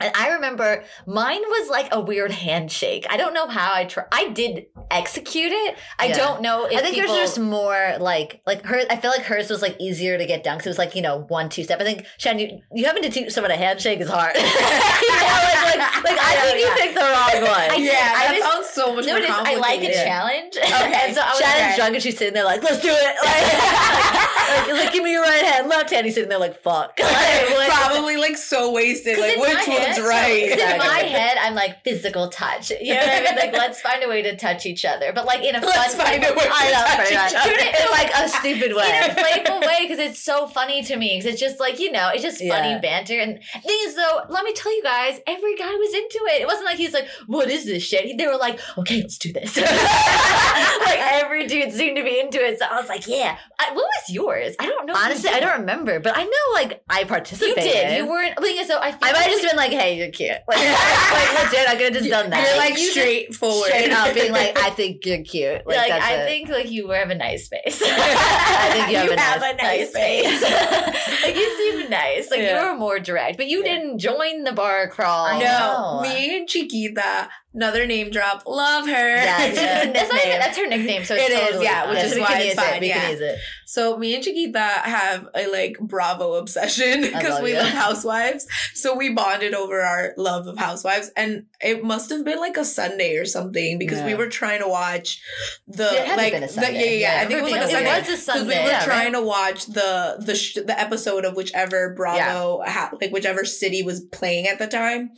[0.00, 3.06] And I remember mine was like a weird handshake.
[3.10, 4.04] I don't know how I try.
[4.10, 5.76] I did execute it.
[5.98, 6.16] I Yeah.
[6.16, 8.80] don't know if I think people- yours was more like like her.
[8.90, 11.02] I feel like hers was like easier to get done because it was like you
[11.02, 11.80] know one two step.
[11.80, 14.34] I think Shannon, you, you having to teach someone a handshake is hard.
[14.36, 16.74] you know, like, like, like I Yeah, think you yeah.
[16.76, 17.70] picked the wrong one.
[17.70, 17.84] I did.
[17.86, 19.30] yeah, I that just- sounds so much No, more it is.
[19.30, 20.56] I like a challenge.
[20.56, 20.72] Okay.
[21.04, 23.14] and so I was Shannon's like, drunk and she's sitting there like, let's do it.
[23.24, 26.04] Like, like, like, give me your right hand, left hand.
[26.06, 26.98] He's sitting there like, fuck.
[27.10, 29.18] Like, Probably like so wasted.
[29.18, 30.50] Like which one's head- right?
[30.50, 32.70] In my head, I'm like physical touch.
[32.70, 33.36] You know what I mean?
[33.36, 36.06] Like, let's find a way to touch each other, but like in a Let's fun,
[36.06, 37.84] find a way to I know, touch each other.
[37.84, 38.90] in like a stupid way.
[39.04, 41.18] in a playful way because it's so funny to me.
[41.18, 42.78] Because it's just like you know, it's just funny Yeah.
[42.80, 43.18] banter.
[43.18, 46.42] And thing is, though, let me tell you guys, every guy was into it.
[46.42, 49.32] It wasn't like he's like, "What is this shit?" They were like, "Okay, let's do
[49.32, 52.58] this." like every dude seemed to be into it.
[52.58, 54.39] So I was like, "Yeah." I, what was yours?
[54.58, 54.94] I don't know.
[54.96, 57.48] Honestly, I don't remember, but I know like I participated.
[57.48, 57.88] You participated.
[57.90, 57.96] did.
[57.98, 58.34] You weren't.
[58.36, 60.10] But the thing is, though, I feel I might have just been like, "Hey, you're
[60.10, 62.46] cute." Like, like legit, I could have just done that.
[62.48, 63.66] You're like You straightforward.
[63.68, 66.26] straight up being like, "I think you're cute." Like, Like, that's I it.
[66.26, 67.82] think like you have a nice face.
[67.84, 71.22] I think you have You a nice, a nice face.
[71.22, 72.30] like you seem nice.
[72.30, 72.60] Like Yeah.
[72.62, 75.26] you were more direct, but you didn't join the bar crawl.
[75.26, 78.46] I no, me and Chiquita, another name drop.
[78.46, 78.92] Love her.
[79.16, 81.90] Yeah, it's That's, not that's her nickname, so it's It is, totally yeah, fine.
[81.90, 82.80] which so is we why can it's use fine, it.
[82.80, 83.00] We yeah.
[83.00, 83.38] can use it.
[83.66, 87.58] So me and Chiquita have a like Bravo obsession because we you.
[87.58, 88.46] love Housewives.
[88.74, 92.64] So we bonded over our love of Housewives, and it must have been like a
[92.64, 95.20] Sunday or something because we were trying to watch
[95.66, 96.72] the It had to have like been a the, Sunday.
[96.72, 97.14] yeah, yeah, yeah.
[97.16, 97.88] Yeah, I think it was like a it Sunday.
[97.90, 98.58] was a Because Sunday.
[98.58, 102.90] we were Yeah, trying to watch the the sh- the episode of whichever Bravo ha-
[103.00, 105.10] like whichever city was playing at the time,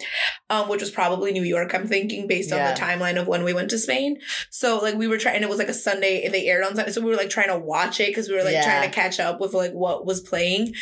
[0.50, 1.74] um, which was probably New York.
[1.74, 4.18] I'm thinking based on the timeline of when we went to Spain.
[4.50, 5.37] So like we were trying.
[5.37, 6.24] And it was like a Sunday.
[6.24, 8.35] and They aired on Sunday, so we were like trying to watch it because we
[8.35, 8.64] were like Yeah.
[8.64, 10.74] trying to catch up with like what was playing,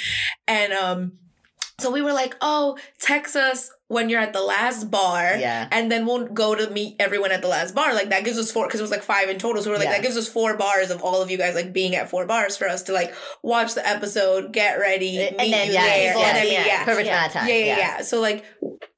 [0.48, 1.12] and um,
[1.78, 5.34] so we were like, oh, text us when you're at the last bar.
[5.36, 5.66] Yeah.
[5.72, 7.92] And then we'll go to meet everyone at the last bar.
[7.92, 9.60] Like that gives us four because it was like five in total.
[9.62, 9.94] So we're like Yeah.
[9.94, 12.56] that gives us four bars of all of you guys like being at four bars
[12.56, 16.16] for us to like watch the episode, get ready, And meet then, you yeah, there,
[16.16, 17.12] yeah, and then yeah, yeah, perfect yeah.
[17.16, 17.48] amount of time.
[17.48, 18.02] yeah, yeah, yeah.
[18.02, 18.44] So like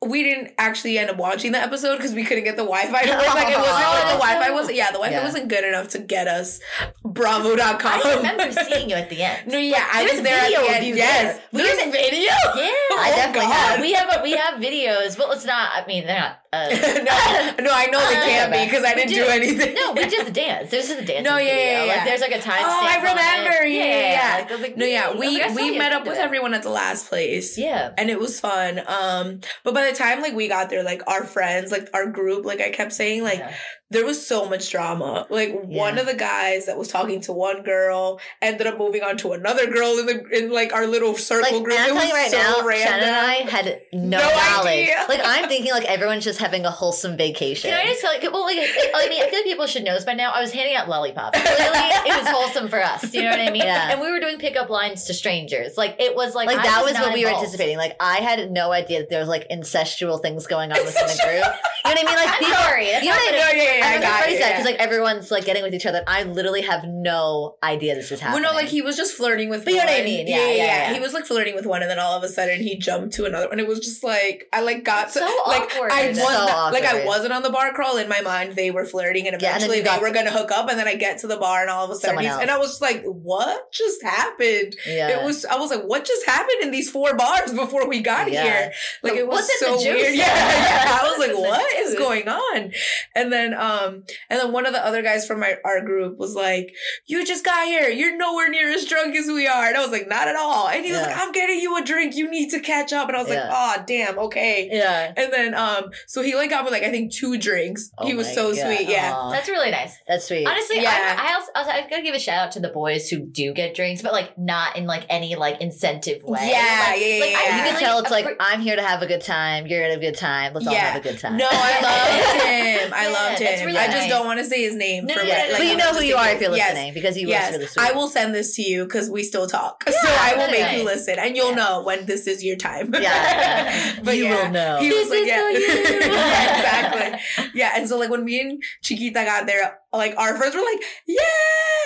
[0.05, 3.11] we didn't actually end up watching the episode because we couldn't get the Wi-Fi to
[3.13, 3.35] work.
[3.35, 4.77] Like it wasn't like the Wi-Fi wasn't.
[4.77, 6.61] Yeah, the Wi-Fi wasn't good enough to get us
[7.05, 8.01] Bravo.com.
[8.05, 9.49] I remember seeing you at the end.
[9.51, 10.97] No, yeah, I was there video at the end.
[10.97, 11.63] Yes, there.
[11.65, 12.21] there's There's video.
[12.31, 13.53] Yeah, oh, I Oh, definitely God.
[13.53, 13.81] have.
[13.81, 15.71] we have a, we have videos, but let's not.
[15.75, 16.42] I mean, they're not.
[16.53, 16.69] Uh,
[17.59, 19.25] no, no, I know they can't be because I didn't do.
[19.25, 19.75] do anything.
[19.75, 20.71] no, we just dance.
[20.71, 21.25] There's just a dance.
[21.25, 21.93] No, yeah, yeah, yeah.
[21.95, 22.63] Like there's like a time.
[22.63, 23.01] Oh, I it.
[23.01, 23.67] remember.
[23.67, 24.47] Yeah, yeah, yeah.
[24.51, 26.21] Like, like, No, yeah, we like, we met up with it.
[26.21, 27.57] everyone at the last place.
[27.57, 27.93] Yeah.
[27.97, 28.83] and it was fun.
[28.87, 32.45] Um, but by the time like we got there, like our friends, like our group,
[32.45, 33.55] like I kept saying, like Yeah.
[33.91, 35.27] there was so much drama.
[35.31, 39.17] Like one of the guys that was talking to one girl ended up moving on
[39.19, 41.79] to another girl in the in like our little circle Like, group.
[41.79, 42.87] and I'm was right so now, random.
[42.87, 44.67] Shannon and I had no, No knowledge.
[44.67, 45.05] idea.
[45.09, 47.71] Like I'm thinking like everyone's just having a wholesome vacation.
[47.71, 48.31] Can I just tell you?
[48.31, 50.31] Well, like, I mean, I feel like people should know this by now.
[50.33, 51.41] I was handing out lollipops.
[51.41, 53.15] Clearly, it was wholesome for us.
[53.15, 53.63] You know what I mean?
[53.63, 53.91] Yeah.
[53.93, 55.77] And we were doing pickup lines to strangers.
[55.79, 57.79] Like it was like like I that was not what we were anticipating.
[57.79, 61.21] Like I had no idea that there was like incestual things going on within the
[61.25, 61.55] group.
[61.85, 62.25] You know what I mean?
[62.25, 62.85] Like I'm people, sorry.
[62.87, 63.63] That's you know what I what mean?
[63.63, 64.51] it- Yeah, yeah, yeah, I I know got it, sad yeah.
[64.53, 66.05] because like everyone's like getting with each other.
[66.07, 68.43] I literally have no idea this is happening.
[68.45, 68.57] Well, happening.
[68.57, 69.65] no, like he was just flirting with.
[69.65, 70.29] But you know what I mean?
[70.29, 70.95] Yeah Yeah, yeah, yeah, yeah, yeah.
[70.95, 73.25] He was like flirting with one, and then all of a sudden he jumped to
[73.25, 75.91] another, and it was just like I like got So like awkward.
[75.93, 78.57] I was So not, like I wasn't on the bar crawl in my mind.
[78.57, 80.95] They were flirting, and Yeah, and eventually they were gonna hook up, and then I
[80.95, 83.73] get to the bar, and all of a sudden, and I was just like, "What
[83.73, 85.21] just happened?" yeah.
[85.21, 85.45] It was.
[85.45, 88.43] I was like, "What just happened in these four bars before we got Yeah.
[88.45, 90.15] here?" Like it was so weird.
[90.23, 90.99] Yeah, yeah.
[91.01, 92.73] I was like, What's in the "What is juice?" going on?"
[93.15, 96.35] And then, um, and then one of the other guys from my our group was
[96.35, 96.73] like,
[97.07, 97.89] "You just got here.
[97.89, 100.69] You're nowhere near as drunk as we are." And I was like, "Not at all."
[100.69, 102.15] And he was like, "I'm getting you a drink.
[102.17, 104.19] You need to catch up." And I was like, "Oh, damn.
[104.19, 105.13] Okay." yeah.
[105.17, 107.91] And then, um, so he like got me like I think two drinks.
[107.99, 108.63] Oh he was so God.
[108.77, 108.89] sweet.
[108.89, 109.13] Yeah.
[109.15, 109.31] Aw.
[109.31, 109.97] That's really nice.
[110.09, 110.47] That's sweet.
[110.47, 111.17] Honestly, Yeah.
[111.19, 113.53] I, I also, also I gotta give a shout out to the boys who do
[113.53, 116.51] get drinks, but like not in like any like incentive way.
[116.51, 118.83] Yeah, like, yeah, like, yeah, I you can tell it's like appre- I'm here to
[118.83, 119.67] have a good time.
[119.67, 120.55] You're gonna have a good time.
[120.55, 121.37] Let's all have a good time.
[121.37, 122.93] No, I loved him.
[122.95, 123.67] I loved that's him.
[123.67, 124.09] really I just nice.
[124.11, 125.07] don't want to say his name.
[125.07, 126.41] No, for no, what- no, no, like, but you I'm know who you are if
[126.41, 126.73] you're yes.
[126.75, 127.87] listening because he Yes, was really sweet.
[127.89, 129.85] I will send this to you because we still talk.
[129.89, 131.55] so I will really make you listen, and you'll Yeah.
[131.57, 132.93] know when this is your time.
[132.99, 134.01] Yeah.
[134.05, 134.79] but You yeah, will know.
[134.81, 136.12] He This was like, is yeah, for you.
[136.13, 137.51] Yeah, exactly.
[137.55, 140.81] Yeah, and so like when me and Chiquita got there, like our friends were like,
[141.07, 141.19] yeah,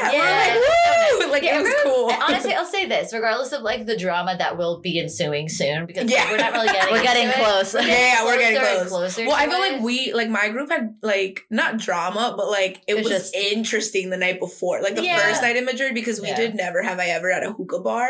[0.00, 2.10] Yeah, we're like, it's woo, like Yeah, it was cool.
[2.22, 6.10] Honestly, I'll say this: regardless of like the drama that will be ensuing soon, because
[6.10, 6.30] Yeah.
[6.30, 7.74] we're not really getting We're getting into close.
[7.74, 9.14] We're Yeah, yeah, we're getting closer close.
[9.14, 9.72] closer Well, I feel it.
[9.72, 13.12] like we like my group had like not drama, but like it It was was
[13.12, 15.18] just- interesting the night before, like the Yeah.
[15.18, 16.36] first night in Madrid, because we Yeah.
[16.36, 18.08] did never have I ever at a hookah bar,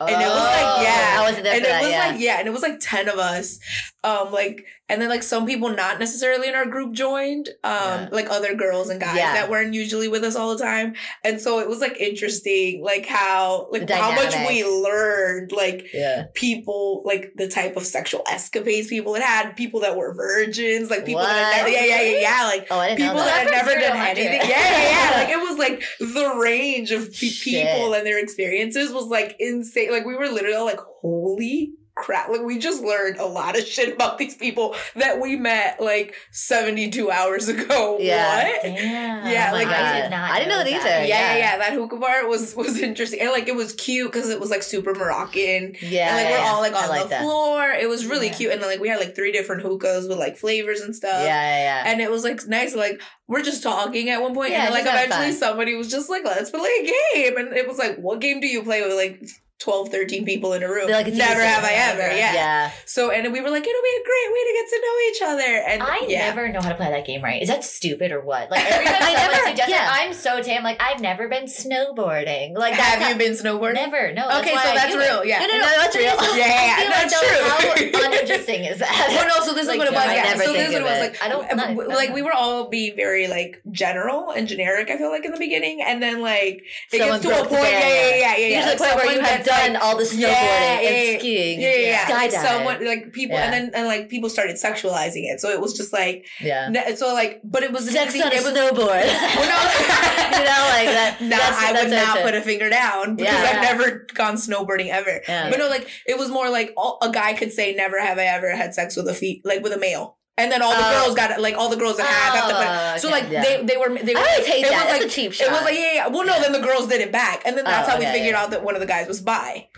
[0.00, 1.82] and and it was like yeah, Oh, I wasn't there and for it that.
[1.82, 2.06] was yeah.
[2.08, 3.58] like yeah, and it was like ten of us,
[4.04, 8.08] um, like and then like some people not necessarily in our group joined, um, Yeah.
[8.10, 9.37] like other girls and guys Yeah.
[9.38, 13.06] That weren't usually with us all the time, and so it was like interesting, like
[13.06, 16.24] how like how much we learned, like yeah.
[16.34, 21.04] people like the type of sexual escapades people had had people that were virgins like
[21.06, 23.44] people that had never, yeah yeah yeah yeah like Oh, people that that.
[23.44, 24.18] had never done hundred.
[24.18, 24.50] anything.
[24.50, 28.92] yeah yeah yeah like it was like the range of pe- people and their experiences
[28.92, 29.90] was like insane.
[29.90, 33.64] Like we were literally all like holy crap like we just learned a lot of
[33.64, 38.44] shit about these people that we met like 72 hours ago Yeah.
[38.52, 39.26] what Damn.
[39.32, 40.30] Yeah, Oh like, God, I I did did not.
[40.30, 40.88] I didn't know that either.
[40.88, 41.36] yeah, yeah, Yeah.
[41.36, 41.58] yeah.
[41.58, 44.62] That hookah bar was was interesting, and like it was cute because it was like
[44.62, 46.08] super Moroccan, Yeah.
[46.08, 46.50] and like we're yeah.
[46.52, 47.22] all like on like the that.
[47.22, 47.70] floor.
[47.70, 48.34] It was really Yeah.
[48.34, 51.22] cute, and then like we had like three different hookahs with like flavors and stuff.
[51.24, 51.90] Yeah, yeah, yeah.
[51.90, 54.84] And it was like nice, like we're just talking at one point, Yeah, and then,
[54.84, 55.38] like eventually fun.
[55.38, 56.84] somebody was just like, "Let's play a
[57.14, 59.20] game," and it was like, "What game do you play with like
[59.58, 62.32] 12, 13 people in a room?" Like, Never have I ever, yeah.
[62.34, 62.70] yeah.
[62.86, 65.22] So and we were like, "It'll be a great way to get to know each
[65.22, 66.26] other," and I yeah.
[66.26, 67.42] never know how to play that game right.
[67.42, 68.50] Is that stupid or what?
[68.50, 69.88] Like every time I never, suggests yeah.
[69.90, 70.62] I'm so tam.
[70.62, 72.54] Like I've never been snowboarding.
[72.56, 73.74] Like that's have how- you been snowboarding?
[73.74, 74.12] Never.
[74.12, 74.28] No.
[74.40, 75.20] Okay, why so that's real.
[75.20, 75.28] It.
[75.28, 75.38] Yeah.
[75.40, 75.76] No, no, No, no.
[75.78, 76.14] that's real.
[76.16, 78.00] But Yeah, yeah, I feel that's like, true.
[78.00, 79.06] How uninteresting is that?
[79.10, 80.04] well, no, so this Like, is what it was.
[80.04, 81.22] Yeah, never so this is what it was like.
[81.22, 82.26] I don't- not- like we know.
[82.26, 84.90] were all being very like general and generic.
[84.90, 87.62] I feel like in the beginning, and then like it Someone gets to a point.
[87.62, 88.16] Yeah, yeah, barrier.
[88.18, 88.46] yeah, yeah, yeah.
[88.60, 90.20] You Like, get to the point where you someone have gets, like, all the snowboarding
[90.20, 92.04] Yeah, and skiing, Yeah, yeah, yeah.
[92.06, 92.42] skydive.
[92.42, 93.44] Someone like people, Yeah.
[93.44, 95.40] and then and like people started sexualizing it.
[95.40, 96.68] So it was just like yeah.
[96.68, 99.04] ne- so like, but it was Sex easy- on a it was, snowboard.
[99.38, 100.38] Well, no.
[100.38, 101.16] you know, like that.
[101.28, 103.34] No, that's, I that's would not put a finger down because.
[103.34, 105.20] I've never gone snowboarding ever.
[105.26, 108.24] But no, like it was more like all, a guy could say, "Never have I
[108.24, 111.04] ever had sex with a feet like with a male." And then all the Oh.
[111.04, 113.00] girls got like all the girls that have have to put.
[113.02, 113.20] So okay.
[113.22, 113.42] like Yeah.
[113.42, 114.20] they they were they were.
[114.20, 114.84] always hate it that.
[114.86, 116.06] Was That's like, a cheap It was like yeah, yeah.
[116.08, 118.32] Well, no, then the girls did it back, and then that's Oh, how we figured
[118.32, 118.42] yeah.
[118.42, 119.68] out that one of the guys was bi.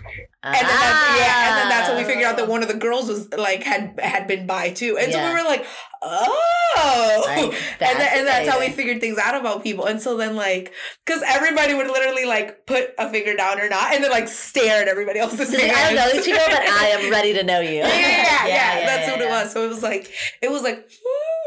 [0.43, 2.75] And then that's, yeah, and then that's how we figured out that one of the
[2.75, 5.67] girls was like had had been by too, and so we were like,
[6.03, 9.85] oh, Like, and and that's how we figured things out about people.
[9.85, 10.73] And so then like,
[11.05, 14.81] because everybody would literally like put a finger down or not, and then like stare
[14.81, 15.77] at everybody else's like, hands.
[15.77, 17.71] I don't know these people, but I am ready to know you.
[17.81, 19.53] yeah, yeah, yeah, Yeah, yeah, That's yeah, what it was.
[19.53, 20.89] So it was like, it was like,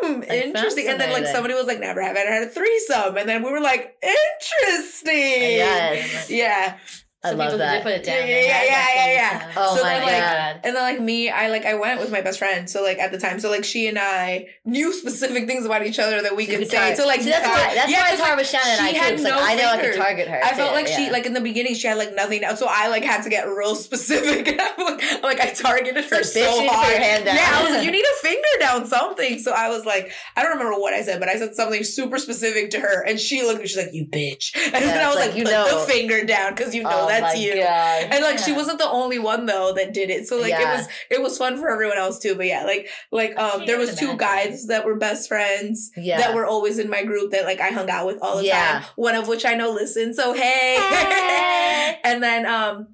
[0.04, 0.88] hmm, interesting.
[0.88, 3.18] And then like somebody was like, never have I ever had a threesome.
[3.18, 5.14] And then we were like, interesting.
[5.16, 6.30] Yes.
[6.30, 6.78] Yeah.
[7.26, 7.74] I love people that.
[7.76, 8.16] did put it down.
[8.18, 9.52] Yeah, They yeah, yeah, yeah, yeah.
[9.56, 10.60] Oh so my then like, God.
[10.66, 12.70] and then like me, I like I went with my best friend.
[12.70, 16.00] So like at the time, so like she and I knew specific things about each
[16.00, 16.78] other that we So could could say.
[16.78, 18.82] tar- So like See, that's why that's yeah, why 'cause, it's hard with Shannon and
[18.82, 19.00] I she too.
[19.00, 20.40] had 'cause, like no I know I could target her.
[20.44, 22.90] I felt too, like she like in the beginning she had like nothing so I
[22.90, 26.40] like had to get real specific and I'm like, like I targeted her like, so
[26.40, 26.90] bitch, you need to put hard.
[26.92, 27.36] your hand down.
[27.36, 29.40] Yeah, I was like, you need a finger down something.
[29.40, 32.18] So I was like, I don't remember what I said, but I said something super
[32.18, 33.68] specific to her, and she looked at me.
[33.68, 35.80] She's like, "You bitch," and then I was like, like, you "Put know.
[35.80, 38.08] the finger down because you know oh that's you." God.
[38.12, 40.28] And like she wasn't the only one though that did it.
[40.28, 42.36] So like it was it was fun for everyone else too.
[42.36, 46.18] But yeah, like like um there was even two guys that were best friends Yeah.
[46.20, 48.80] that were always in my group that like I hung out with all the Yeah.
[48.80, 48.84] time.
[48.96, 50.16] One of which I know listens.
[50.18, 50.78] So hey.
[50.80, 52.00] Hey.
[52.04, 52.88] and then um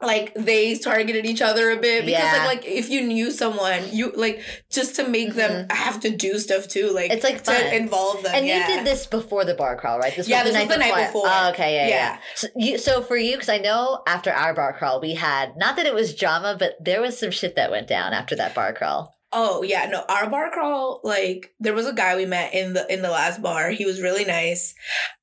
[0.00, 2.44] like they targeted each other a bit because Yeah.
[2.46, 5.76] like like if you knew someone you like just to make them mm-hmm.
[5.76, 7.72] have to do stuff too like It's, like, to fun.
[7.74, 8.68] involve them And yeah.
[8.68, 10.14] you did this before the bar crawl, right?
[10.14, 11.22] This Yeah, was the this night was the night before.
[11.24, 11.30] before.
[11.32, 11.96] Oh, okay, yeah, yeah.
[11.96, 12.18] Yeah.
[12.34, 15.76] So, you, so for you, because I know after our bar crawl, we had not
[15.76, 18.72] that it was drama, but there was some shit that went down after that bar
[18.72, 19.15] crawl.
[19.32, 22.90] Oh yeah, no, our bar crawl, like there was a guy we met in the
[22.92, 23.70] in the last bar.
[23.70, 24.74] He was really nice.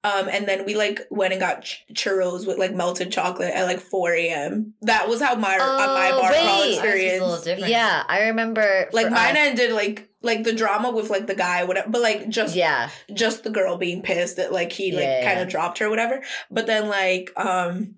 [0.03, 3.63] Um, and then we like went and got ch- churros with like melted chocolate at
[3.65, 4.73] like 4 a.m.
[4.81, 6.47] That was how my uh, my Oh, bar crawl wait.
[6.49, 7.43] Ours was a experience.
[7.43, 7.69] different.
[7.71, 8.89] Yeah, I remember.
[8.91, 12.27] Like mine us- ended like like the drama with like the guy, whatever, but like
[12.29, 15.43] just yeah, just the girl being pissed that like he like Yeah, yeah, kind yeah.
[15.43, 16.21] of dropped her, whatever.
[16.51, 17.95] But then like um,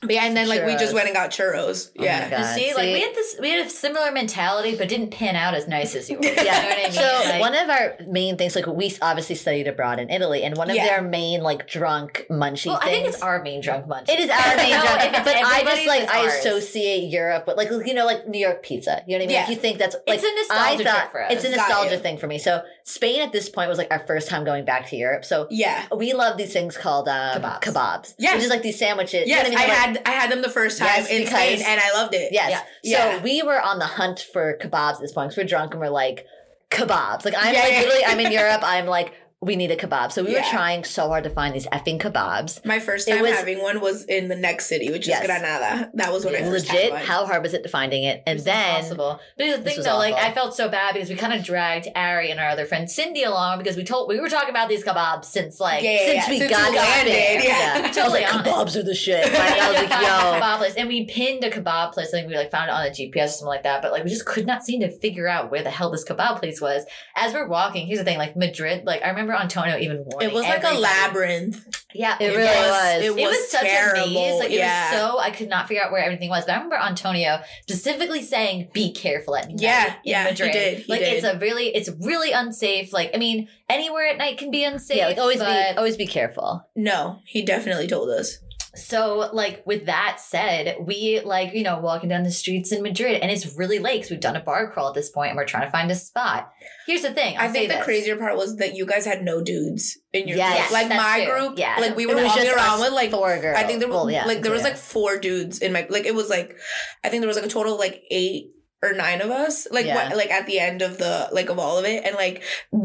[0.00, 0.94] but yeah, and then like we just Churros.
[0.94, 1.90] went and got churros.
[1.90, 2.30] Oh my yeah.
[2.30, 2.54] God.
[2.54, 2.92] See, like See?
[2.92, 6.08] we had this, we had a similar mentality, but didn't pan out as nice as
[6.08, 6.24] yours.
[6.24, 6.36] Yeah.
[6.36, 6.92] You know what I mean?
[6.92, 10.56] So Like- one of our main things, like we obviously studied abroad in Italy, and
[10.56, 10.86] one of Yeah.
[10.86, 12.96] their main like drunk munchy well, I things.
[12.96, 14.08] think it's our main drunk munch.
[14.08, 16.32] It is our main No, drunk, it's but I just like it's I ours.
[16.46, 19.02] associate Europe with like you know like New York pizza.
[19.08, 19.40] You know what I mean?
[19.40, 21.32] Like you think that's like It's a nostalgia I thought trip for us.
[21.32, 22.00] it's a Got nostalgia you.
[22.00, 22.38] thing for me.
[22.38, 25.22] So Spain at this point was like our first time going back to Europe.
[25.24, 25.86] So Yeah.
[25.94, 27.60] we love these things called um, Kebabs.
[27.60, 28.14] kebabs.
[28.18, 28.34] Yes.
[28.36, 29.28] which is like these sandwiches.
[29.28, 29.54] You know I, mean?
[29.54, 32.14] Like- had I had them the first time Yes, in because- Spain, and I loved
[32.14, 32.32] it.
[32.32, 32.62] Yes.
[32.82, 33.16] Yeah.
[33.16, 35.80] So we were on the hunt for kebabs at this point because we're drunk and
[35.82, 36.24] we're like,
[36.70, 37.24] kebabs.
[37.26, 37.80] Like I'm Yeah, like yeah.
[37.80, 38.60] literally I'm in Europe.
[38.62, 40.10] I'm like, we need a kebab.
[40.10, 42.64] So we were trying so hard to find these effing kebabs.
[42.64, 45.20] My first It time was- having one was in the next city, which Yes.
[45.20, 45.90] is Granada.
[45.94, 47.02] That was when I first Legit, had one.
[47.02, 48.20] how hard was it to finding it?
[48.26, 49.20] And It's then impossible.
[49.36, 50.14] But the thing, was though, like.
[50.16, 53.22] I felt so bad because we kind of dragged Ari and our other friend Cindy
[53.22, 56.16] along because we told we were talking about these kebabs since like Yeah, yeah, since
[56.26, 56.30] yeah.
[56.30, 57.72] we Since got we landed, there, yeah.
[57.76, 59.24] I was Totally like, kebabs are the shit.
[59.32, 62.08] Like, I was like, yo, kebab place, and we pinned a kebab place.
[62.08, 63.82] I think we like found it on a GPS or something like that.
[63.82, 66.40] But like we just could not seem to figure out where the hell this kebab
[66.40, 66.84] place was.
[67.14, 70.32] As we're walking, here's the thing: like Madrid, like I remember Antonio even warning it
[70.34, 71.64] was like a labyrinth.
[71.94, 73.02] Yeah, It really was.
[73.02, 74.02] It It was, was such terrible.
[74.10, 74.40] a maze.
[74.40, 74.90] Like yeah.
[74.90, 76.44] it was so I could not figure out where everything was.
[76.44, 80.78] But I remember Antonio specifically saying, "Be careful at night." Yeah, in yeah, he did,
[80.80, 81.14] he like did.
[81.14, 82.92] it's a really, it's really unsafe.
[82.92, 84.98] Like I mean, anywhere at night can be unsafe.
[84.98, 86.62] yeah, like always but- be always be careful.
[86.76, 88.38] no, he definitely told us.
[88.78, 93.20] So, like, with that said, we like, you know, walking down the streets in Madrid
[93.20, 95.44] and it's really late because we've done a bar crawl at this point and we're
[95.44, 96.50] trying to find a spot.
[96.86, 97.36] Here's the thing.
[97.36, 97.84] I'll I think the this.
[97.84, 100.72] crazier part was that you guys had no dudes in your Yes, group.
[100.72, 101.34] Like my true.
[101.48, 101.76] group, Yeah.
[101.80, 103.58] like we were walking around with like four girls.
[103.58, 106.06] I think there was Well, yeah, like there was like four dudes in my like
[106.06, 106.56] it was like
[107.04, 109.86] I think there was like a total of like eight or nine of us like
[109.86, 109.94] Yeah.
[110.08, 112.42] what like at the end of the like of all of it and like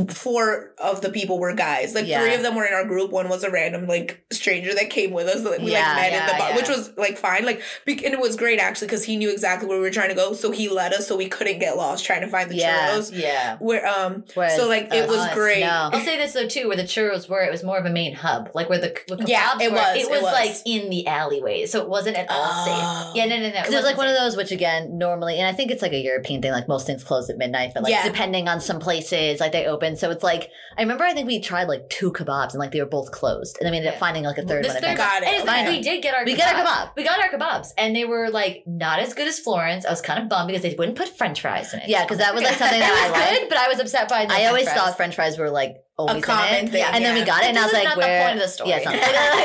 [0.09, 2.21] four of the people were guys like Yeah.
[2.21, 5.11] three of them were in our group one was a random like stranger that came
[5.11, 6.55] with us that we Yeah, like met in yeah, the bar yeah.
[6.55, 9.67] which was like fine like be- and it was great actually because he knew exactly
[9.67, 12.05] where we were trying to go so he led us so we couldn't get lost
[12.05, 12.89] trying to find the Yeah.
[12.89, 13.57] churros Yeah.
[13.59, 15.89] where um Whereas so like it us, was great no.
[15.93, 18.15] I'll say this though too, where the churros were, it was more of a main
[18.15, 19.77] hub, like where the, the kebabs Yeah, it were.
[19.77, 20.33] was, It it was, was.
[20.33, 22.65] like in the alleyways, so it wasn't at all Oh.
[22.65, 23.15] safe.
[23.15, 23.51] Yeah, no, no, no.
[23.51, 25.91] Because it was like one of those, which again, normally, and I think it's like
[25.93, 28.03] a European thing, like most things close at midnight, but like Yeah.
[28.07, 29.95] depending on some places, like they open.
[29.95, 32.79] So it's like, I remember I think we tried like two kebabs and like they
[32.81, 33.57] were both closed.
[33.59, 34.81] And then we ended up finding like a third This one.
[34.81, 34.97] third.
[34.97, 35.27] Got it.
[35.27, 35.75] And it's like, Fine.
[35.75, 36.37] we did get our We kebabs.
[36.37, 36.89] got our kebab.
[36.95, 39.85] We got our kebabs, and they were like not as good as Florence.
[39.85, 41.89] I was kind of bummed because they wouldn't put French fries in it.
[41.89, 43.39] Yeah, because that was like something that was I liked.
[43.41, 44.25] good, but I was upset by.
[44.25, 44.77] the I always fries.
[44.77, 46.71] thought French fries were like always common in it.
[46.71, 48.41] thing, and then we got it, and I was like, not the "Where?" point of
[48.43, 48.69] the story.
[48.71, 48.93] Yeah, it's not.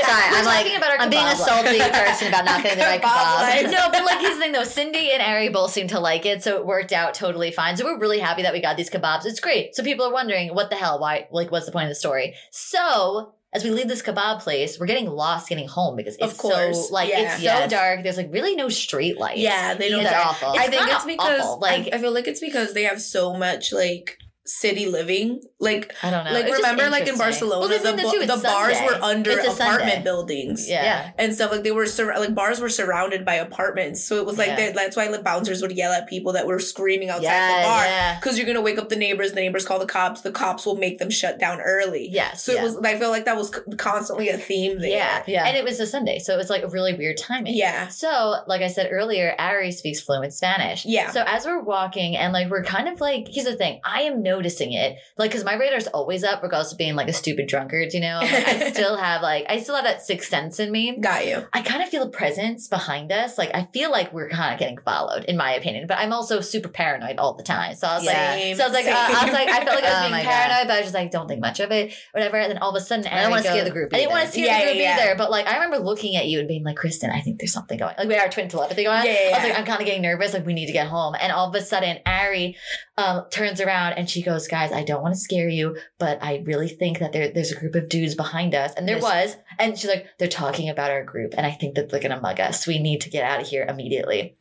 [0.09, 3.69] Sorry, I'm like, about I'm being a salty person about not getting the right Kebab
[3.69, 3.73] kebab.
[3.73, 6.43] no, but like here's the thing though, Cindy and Ari both seem to like it,
[6.43, 7.77] so it worked out totally fine.
[7.77, 9.27] So we're really happy that we got these kebabs.
[9.27, 9.75] It's great.
[9.75, 10.99] So people are wondering, what the hell?
[10.99, 11.29] Why?
[11.31, 12.35] Like, what's the point of the story?
[12.51, 16.37] So as we leave this kebab place, we're getting lost getting home because it's Of
[16.39, 16.89] course.
[16.89, 17.35] so like Yeah.
[17.35, 18.03] it's so dark.
[18.03, 19.41] There's like really no street lights.
[19.41, 20.05] Yeah, they don't.
[20.05, 20.51] It's awful.
[20.51, 21.61] I think kinda it's because awful.
[21.61, 25.41] like I, I feel like it's because they have so much like city living.
[25.61, 26.33] Like I don't know.
[26.33, 27.17] like It's remember like in.
[27.19, 28.87] Barcelona Well, the, the too, the bars Sunday.
[28.87, 30.03] were under apartment Sunday.
[30.03, 30.69] buildings.
[30.69, 30.83] Yeah.
[30.83, 31.11] Yeah.
[31.19, 34.39] And stuff like they were sur- like bars were surrounded by apartments, so it was
[34.39, 34.73] like Yeah.
[34.73, 37.85] that's why the bouncers would yell at people that were screaming outside Yeah, the bar
[37.85, 38.15] yeah.
[38.21, 39.31] because you're gonna wake up the neighbors.
[39.33, 40.21] The neighbors call the cops.
[40.23, 42.09] The cops will make them shut down early.
[42.11, 42.43] Yes.
[42.45, 42.61] So Yeah.
[42.61, 42.77] it was.
[42.79, 44.91] I feel like that was c- constantly a theme there.
[44.91, 45.23] Yeah.
[45.27, 45.45] Yeah.
[45.47, 47.55] And it was a Sunday, so it was like a really weird timing.
[47.55, 47.89] Yeah.
[47.89, 50.85] So, like I said earlier, Ari speaks fluent Spanish.
[50.87, 51.11] Yeah.
[51.11, 54.23] So as we're walking and like we're kind of like, here's the thing, I am
[54.39, 57.93] noticing it, like because my radar's always up, regardless of being like a stupid drunkard.
[57.93, 60.97] You know, Like, I still have like I still have that sixth sense in me.
[61.01, 61.47] Got you.
[61.53, 63.37] I kind of feel a presence behind us.
[63.39, 65.87] Like I feel like we're kind of getting followed, in my opinion.
[65.87, 67.75] But I'm also super paranoid all the time.
[67.75, 68.35] So I was Yeah.
[68.35, 70.11] like, so I was like, uh, I was like, I felt like I was Oh
[70.13, 70.31] being God.
[70.31, 72.37] paranoid, but I was just like, don't think much of it, whatever.
[72.37, 74.23] And then all of a sudden, I don't wanna scare the group I didn't want
[74.23, 74.33] either.
[74.33, 75.05] to scare Yeah, the group yeah, yeah.
[75.05, 75.15] either.
[75.19, 77.79] But like, I remember looking at you and being like, Kristin, I think there's something
[77.79, 77.91] going.
[77.91, 77.97] On.
[77.99, 78.99] Like we had our twin telepathy going.
[79.01, 79.07] on.
[79.07, 80.33] Yeah, I was like, I'm kind of getting nervous.
[80.35, 81.15] Like we need to get home.
[81.21, 82.57] And all of a sudden, Ari
[82.97, 86.43] um, turns around and she goes, guys, I don't want to scare you, but I
[86.45, 88.73] really think that there, there's a group of dudes behind us.
[88.75, 89.37] And there was.
[89.59, 91.35] And she's like, they're talking about our group.
[91.37, 92.67] And I think that they're going to mug us.
[92.67, 94.37] We need to get out of here immediately.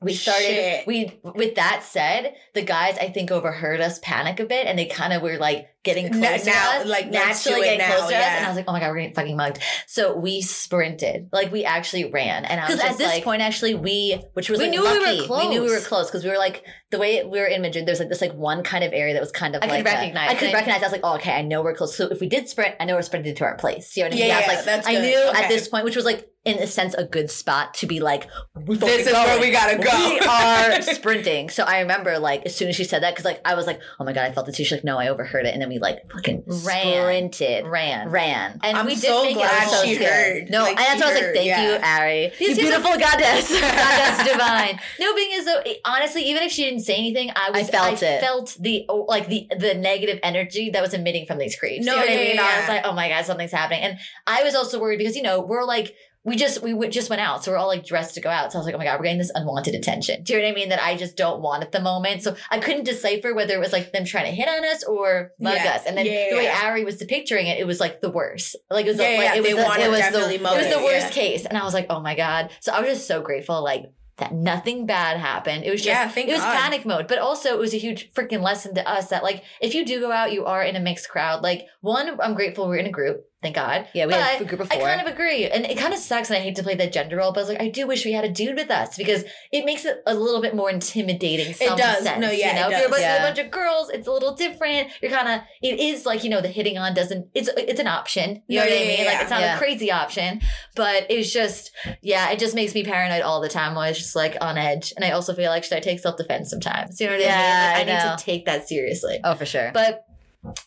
[0.00, 0.86] We started, Shit.
[0.86, 4.86] we, with that said, the guys, I think, overheard us panic a bit and they
[4.86, 6.86] kind of were like getting Now- close now, to us.
[6.86, 8.24] like, naturally getting now, close to us.
[8.24, 9.58] And I was like, oh my God, we're getting fucking mugged.
[9.86, 11.28] So we sprinted.
[11.32, 12.44] Like we actually ran.
[12.44, 14.98] And I was at this like, point, actually, we which was we like, knew lucky.
[15.00, 15.42] we were close.
[15.42, 17.86] We knew we were close because we were like the way we were in Madrid.
[17.86, 19.80] There's like this like one kind of area that was kind of I could like
[19.86, 20.82] a- recognize I could recognize.
[20.82, 21.96] I was like, oh, okay, I know we're close.
[21.96, 23.96] So if we did sprint, I know we're sprinting to our place.
[23.96, 24.28] You know what I mean?
[24.28, 25.42] Yeah, I yeah, like, that's I knew Okay.
[25.42, 28.26] at this point, which was like in a sense a good spot to be like,
[28.56, 30.08] This is where we gotta go.
[30.10, 31.50] We are sprinting.
[31.50, 33.80] So I remember like as soon as she said that because like I was like,
[34.00, 34.64] oh my god, I felt it too.
[34.64, 37.32] She's like, no, I overheard it, and then we like fucking Ran.
[37.32, 38.08] sprinted, ran.
[38.08, 39.70] ran, and I'm we did so make glad it.
[39.70, 40.42] So she scared.
[40.42, 40.50] heard.
[40.50, 41.62] No, Like, and that's why I was like, thank yeah.
[41.62, 44.80] you, Ari, you seems beautiful goddess, goddess divine.
[45.00, 48.02] No, being is though, honestly, even if she didn't say anything, I was, I felt
[48.02, 48.20] it.
[48.20, 51.84] felt the oh, like the the negative energy that was emitting from these creeps.
[51.84, 52.36] No, you know what yeah, I mean?
[52.36, 55.16] yeah, I was like, oh my god, something's happening, and I was also worried because
[55.16, 55.94] you know we're like.
[56.24, 58.52] We just we just went out, so we're all like dressed to go out.
[58.52, 60.22] So I was like, oh my god, we're getting this unwanted attention.
[60.22, 60.68] Do you know what I mean?
[60.68, 62.22] That I just don't want at the moment.
[62.22, 65.32] So I couldn't decipher whether it was like them trying to hit on us or
[65.40, 65.72] mug Yeah.
[65.74, 65.82] us.
[65.84, 66.48] And then Yeah, the way.
[66.48, 68.54] Ari was depicturing it, it was like the worst.
[68.70, 71.12] Like it was Yeah, like, it was the, it was the, it was the worst
[71.12, 71.44] case.
[71.44, 72.50] And I was like, oh my god.
[72.60, 73.62] So I was just so grateful.
[73.64, 73.86] Like
[74.18, 75.64] that nothing bad happened.
[75.64, 76.56] It was just Yeah, it was God.
[76.56, 79.74] panic mode, but also it was a huge freaking lesson to us that like if
[79.74, 81.42] you do go out, you are in a mixed crowd.
[81.42, 83.24] Like one, I'm grateful we're in a group.
[83.42, 83.88] Thank God.
[83.92, 85.46] Yeah, we But had a group of I kind of agree.
[85.46, 87.42] And it kind of sucks, and I hate to play that gender role, but I
[87.42, 90.00] was like, I do wish we had a dude with us because it makes it
[90.06, 91.52] a little bit more intimidating.
[91.54, 92.04] Some does.
[92.04, 93.16] Sense, No, yeah, you know, it if you're a bunch, Yeah.
[93.16, 94.90] a bunch of girls, it's a little different.
[95.02, 97.88] You're kind of, it is like, you know, the hitting on doesn't, it's it's an
[97.88, 98.42] option.
[98.46, 98.98] You No, know what yeah, I mean?
[99.00, 100.40] yeah, Like, it's not a crazy option,
[100.76, 103.76] but it's just, yeah, it just makes me paranoid all the time.
[103.76, 104.92] I was just like on edge.
[104.94, 107.00] And I also feel like, should I take self defense sometimes?
[107.00, 107.28] You know what I mean?
[107.28, 109.18] Like, I I, need to take that seriously.
[109.24, 109.70] oh, for sure.
[109.74, 110.04] But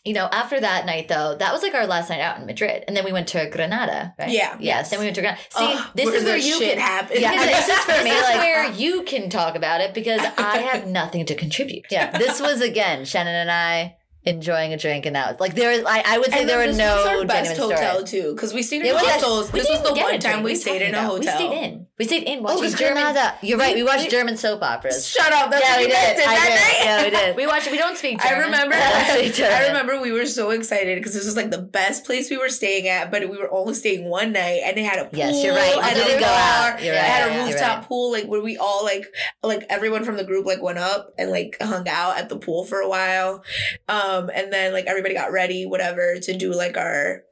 [0.04, 2.84] you know, after that night though, that was like our last night out in Madrid,
[2.88, 4.14] and then we went to Granada.
[4.18, 4.30] Right?
[4.30, 4.56] Yeah.
[4.58, 4.90] Yes.
[4.90, 5.40] Then we went to Granada.
[5.50, 6.78] See, Oh, this is where you can.
[6.78, 7.20] happened.
[7.20, 8.10] Yeah, this is for me.
[8.10, 11.84] is like like- where you can talk about it because I have nothing to contribute.
[11.90, 13.96] yeah, this was again Shannon and I
[14.26, 15.82] enjoying a drink, and that was like there was.
[15.86, 18.10] I, I would say And there were no was our best hotel stories.
[18.10, 19.50] too, because we stayed in It hostels.
[19.50, 21.38] This was the one time we What are you stayed in a talking hotel.
[21.40, 21.86] We stayed in.
[21.98, 23.02] We stayed in Oh, watching was German.
[23.04, 23.34] Granada.
[23.42, 23.74] You're right.
[23.74, 25.06] We watched we- German soap operas.
[25.08, 25.50] Shut up!
[25.50, 26.16] That's yeah, what we did.
[26.16, 26.60] did I that did.
[26.60, 26.84] night.
[26.84, 27.36] Yeah, we did.
[27.40, 27.70] We watched.
[27.70, 28.36] We don't speak German.
[28.42, 28.74] I remember.
[28.76, 32.04] That's what you I remember we were so excited because this was like the best
[32.04, 34.98] place we were staying at, but we were only staying one night, and it had
[34.98, 35.18] a pool.
[35.18, 35.76] Yes, you're right.
[35.76, 36.82] And didn't go out.
[36.82, 37.02] You're right.
[37.04, 39.06] had a rooftop pool, like where we all like,
[39.42, 42.64] like everyone from the group like went up and like hung out at the pool
[42.66, 43.42] for a while,
[43.88, 47.22] um, and then like everybody got ready, whatever, to do like our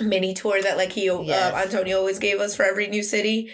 [0.00, 1.52] mini tour that like he Yes.
[1.52, 3.50] uh, Antonio always gave us for every new city.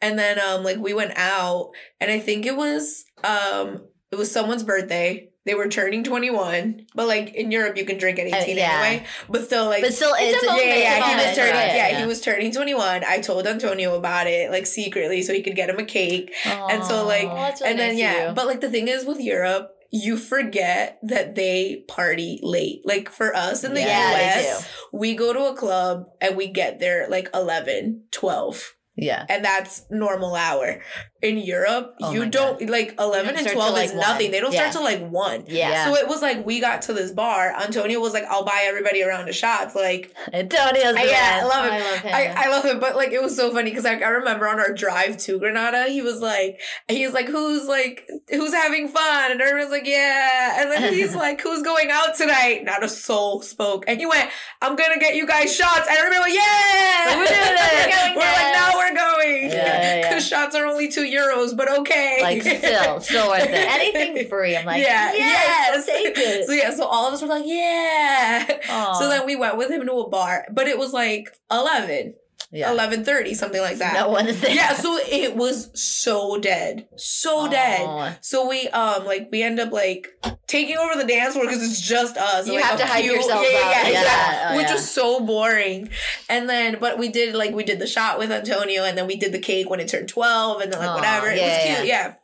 [0.00, 4.30] And then um like we went out and I think it was um it was
[4.30, 5.28] someone's birthday.
[5.46, 8.80] They were turning 21, but like in Europe you can drink at 18 Uh, yeah.
[8.82, 9.06] anyway.
[9.28, 10.66] But still like But still, it's, a a, yeah, moment.
[10.66, 10.96] yeah, yeah.
[10.96, 12.00] It's a He was turning right, yeah, yeah.
[12.00, 13.04] he was turning 21.
[13.04, 16.32] I told Antonio about it like secretly so he could get him a cake.
[16.46, 19.20] And so, like, that's really and then nice yeah, but like the thing is with
[19.20, 22.80] Europe, you forget that they party late.
[22.84, 26.80] Like for us in the Yeah, US, we go to a club and we get
[26.80, 29.24] there like 11, 12 yeah.
[29.28, 30.80] and that's normal hour.
[31.24, 34.26] In Europe, Oh you don't like eleven don't and twelve till, is like, nothing.
[34.26, 34.30] one.
[34.32, 34.70] They don't Yeah.
[34.70, 35.44] start till like one.
[35.48, 35.86] Yeah.
[35.86, 37.52] So it was like we got to this bar.
[37.60, 41.40] Antonio was like, "I'll buy everybody around a shots." Like, Antonio's the I, yeah, I
[41.40, 41.46] best.
[41.48, 41.72] love it.
[41.72, 42.14] I love him.
[42.14, 44.58] I, I love it, but like it was so funny because I, I remember on
[44.60, 49.32] our drive to Granada, he was like, he's like, who's like, who's having fun?
[49.32, 50.60] And everyone's like, yeah.
[50.62, 52.62] And then he's like, who's going out tonight?
[52.64, 53.84] Not a soul spoke.
[53.88, 55.86] And he went, I'm gonna get you guys shots.
[55.88, 58.16] And everybody went, yeah, We're doing it.
[58.16, 58.68] we're We're like, now.
[58.70, 59.50] now we're going.
[59.50, 60.08] Yeah, yeah, yeah.
[60.08, 62.18] Because shots are only two euros, but okay.
[62.22, 63.54] like still, still worth it.
[63.54, 65.86] Anything free, I'm like, yeah, yes, yes.
[65.86, 66.46] take it.
[66.46, 68.58] So yeah, so all of us were like, yeah.
[68.68, 68.92] Aw.
[68.94, 72.14] So then we went with him to a bar, but it was like 11.
[72.54, 72.70] Yeah.
[72.70, 73.94] eleven thirty, something like that.
[73.94, 74.54] No one is there.
[74.54, 77.48] yeah, so it was so dead, so Aw.
[77.48, 78.18] dead.
[78.22, 80.08] So we um like we end up like
[80.46, 82.46] taking over the dance floor because it's just us.
[82.46, 84.50] You like, have to hype few- yourselves yeah, yeah, yeah, Yeah.
[84.52, 85.90] Oh, which was so boring.
[86.28, 89.16] And then, but we did like we did the shot with Antonio, and then we
[89.16, 91.28] did the cake when it turned twelve, and then like Aw, whatever.
[91.28, 92.14] It was cute, yeah.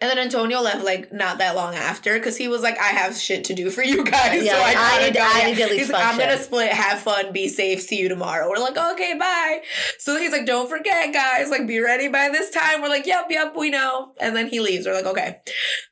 [0.00, 3.16] And then Antonio left like not that long after because he was like, I have
[3.16, 4.42] shit to do for you guys.
[4.44, 5.20] Yeah, so I, I need- go.
[5.22, 7.98] I need to at least He's like, I'm gonna split, have fun, be safe, see
[8.00, 8.48] you tomorrow.
[8.48, 9.60] We're like, okay, bye.
[9.98, 12.80] So he's like, don't forget, guys, like be ready by this time.
[12.82, 14.12] We're like, yep, yep, we know.
[14.20, 14.86] And then he leaves.
[14.86, 15.40] We're like, okay.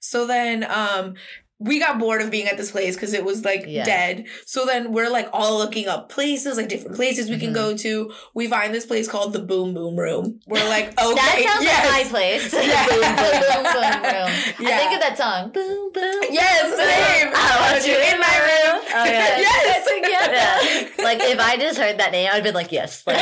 [0.01, 1.15] So then um
[1.61, 3.85] we got bored of being at this place because it was like Yeah.
[3.85, 4.27] dead.
[4.47, 7.55] So then we're like all looking up places, like different places we can Mhm.
[7.55, 8.13] go to.
[8.35, 10.41] We find this place called the Boom Boom Room.
[10.47, 11.87] We're like, okay, That sounds yes.
[11.87, 12.53] like my place.
[12.69, 12.87] Yeah.
[12.89, 14.67] boom, boom, boom, boom, boom.
[14.69, 15.51] I think of that song.
[15.51, 16.23] Boom, boom.
[16.31, 17.33] Yes, boom, same.
[17.35, 18.83] I want you in my room.
[18.95, 19.39] Oh, yeah.
[19.39, 19.85] Yes.
[20.09, 21.05] Yeah.
[21.05, 23.03] Like if I just heard that name, I'd been like, yes.
[23.07, 23.17] Like,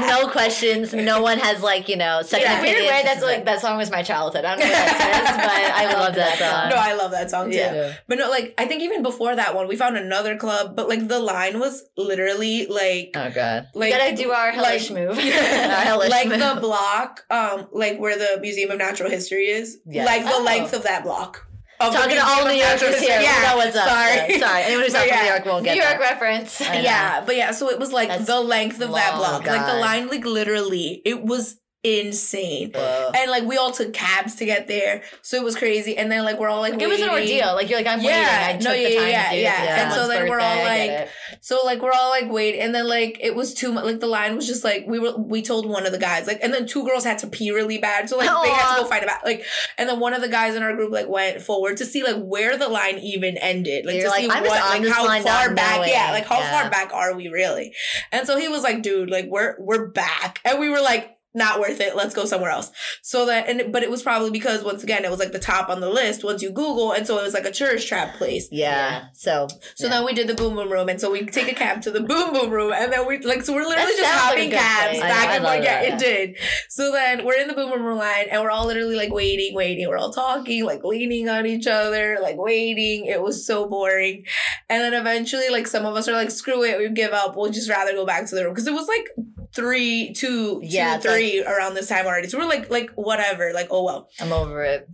[0.00, 0.92] no questions.
[0.92, 2.82] No one has like you know second Yeah, opinion.
[2.82, 3.02] weird way.
[3.04, 4.44] That's like that song was my childhood.
[4.44, 6.70] I don't know what that says, but I, love that song.
[6.70, 7.56] No, I love that song too.
[7.60, 7.94] Yeah.
[8.08, 11.06] But no, like I think even before that one, we found another club, but like
[11.08, 13.68] the line was literally like Oh god.
[13.74, 15.16] like Gotta do our hellish move.
[15.18, 16.38] Our hellish like move.
[16.40, 20.06] the block, um, like where the Museum of Natural History is, Yes.
[20.06, 20.42] like the Oh.
[20.42, 21.46] length of that block.
[21.80, 23.18] Of the Talking to all New Yorkers here.
[23.20, 23.40] History.
[23.40, 23.88] We know what's up.
[23.88, 24.62] Sorry, Yeah, sorry.
[24.64, 25.22] Anyone who's not But from yeah.
[25.22, 26.00] New York won't New York that.
[26.00, 26.60] reference.
[26.60, 29.66] Yeah, but yeah, so it was like That's the length of that long, block, like
[29.66, 32.72] the line, like literally, it was insane.
[32.74, 33.10] Whoa.
[33.14, 35.96] And like we all took cabs to get there, so it was crazy.
[35.96, 37.54] And then like we're all like, Like, it was an ordeal.
[37.54, 38.48] Like you're like I'm Yeah.
[38.48, 38.48] waiting.
[38.48, 39.82] I took No, the yeah, time yeah, to yeah.
[39.82, 42.30] And so someone's then we're all birthday, I get like- So like we're all like
[42.30, 43.84] wait, and then like it was too much.
[43.84, 45.16] Like the line was just like we were.
[45.16, 47.78] We told one of the guys like, and then two girls had to pee really
[47.78, 49.44] bad, so like they had to go find about like.
[49.78, 52.20] And then one of the guys in our group like went forward to see like
[52.22, 55.22] where the line even ended, like You're to like, see I'm what just like how
[55.22, 55.88] far not back.
[55.88, 56.62] Yeah, like how Yeah.
[56.62, 57.72] far back are we really?
[58.12, 61.16] And so he was like, dude, like we're we're back, and we were like.
[61.32, 61.94] Not worth it.
[61.94, 62.72] Let's go somewhere else.
[63.02, 65.68] So that, and but it was probably because once again it was like the top
[65.68, 68.48] on the list once you Google, and so it was like a tourist trap place.
[68.50, 69.04] Yeah.
[69.14, 69.90] So So yeah.
[69.90, 72.00] then we did the boom boom room, and so we take a cab to the
[72.00, 74.50] boom boom room, and then we like so we're literally That just sounds like hopping
[74.50, 75.00] cabs place.
[75.02, 75.64] Back I and love forth.
[75.64, 76.02] Yeah, that.
[76.02, 76.36] it did.
[76.68, 79.54] So then we're in the boom boom room line, and we're all literally like waiting,
[79.54, 79.88] waiting.
[79.88, 83.06] We're all talking, like leaning on each other, like waiting.
[83.06, 84.24] It was so boring,
[84.68, 87.36] and then eventually, like some of us are like, "Screw it, we give up.
[87.36, 89.06] We'll just rather go back to the room," because it was like
[89.54, 92.28] three, two, Yeah, two, it's like- three around this time already.
[92.28, 94.08] So we're like, like whatever, like oh well.
[94.20, 94.88] I'm over it.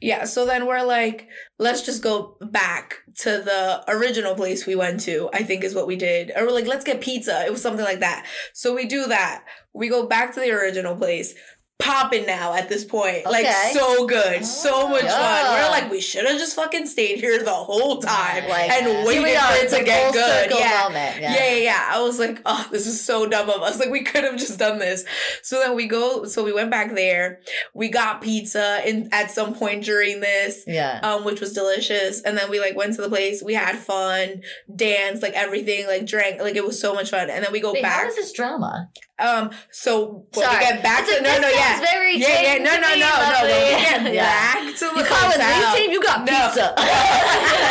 [0.00, 5.00] Yeah, so then we're like, let's just go back to the original place we went
[5.02, 6.32] to, I think is what we did.
[6.36, 7.44] Or we're like, let's get pizza.
[7.46, 8.26] It was something like that.
[8.52, 9.44] So we do that.
[9.72, 11.34] We go back to the original place.
[11.82, 13.24] Popping now at this point.
[13.26, 14.44] Like so good.
[14.44, 15.42] so much yeah.
[15.42, 15.54] fun.
[15.54, 19.38] We're like, we should have just fucking stayed here the whole time Like, and waited
[19.38, 20.50] for it to get good.
[20.50, 20.88] Yeah.
[20.92, 21.34] Yeah.
[21.34, 23.72] yeah, yeah, I was like, oh, this is so dumb of us.
[23.82, 25.04] Like, we could have just done this.
[25.42, 27.40] So then we go, so we went back there.
[27.74, 31.00] We got pizza in at some point during this, Yeah.
[31.02, 32.20] um, which was delicious.
[32.22, 33.42] And then we like went to the place.
[33.42, 34.42] We had fun,
[34.74, 37.28] danced, like everything, like drank, like it was so much fun.
[37.28, 38.02] And then we go Wait, back.
[38.02, 38.88] how is this drama?
[39.22, 40.54] Um, so Sorry.
[40.56, 41.80] we get back It's to like, no, no, yeah.
[41.80, 43.10] very Yeah, yeah, no, no, no, no.
[43.42, 44.54] When we get Yeah.
[44.54, 46.32] back to the You call it hotel- lead team, you got No.
[46.32, 46.74] pizza.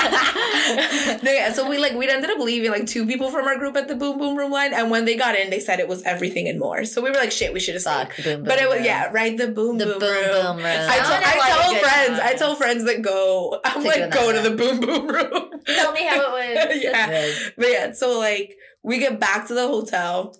[1.23, 1.51] no, yeah.
[1.53, 3.95] So we like we ended up leaving like two people from our group at the
[3.95, 6.59] boom boom room line, and when they got in, they said it was everything and
[6.59, 6.85] more.
[6.85, 8.07] So we were like, shit, we should have stayed.
[8.07, 8.15] Fuck.
[8.23, 8.85] Boom, boom, But it was boom.
[8.85, 9.37] yeah, right.
[9.37, 10.57] The boom The boom, boom, room.
[10.57, 10.65] room.
[10.65, 12.27] I, tell, Sounded I tell friends, time.
[12.27, 13.59] I tell friends that go.
[13.65, 15.49] I'm To like go go to the boom boom room.
[15.65, 16.83] Tell me how it was.
[16.83, 17.91] yeah, but yeah.
[17.93, 20.35] So like we get back to the hotel.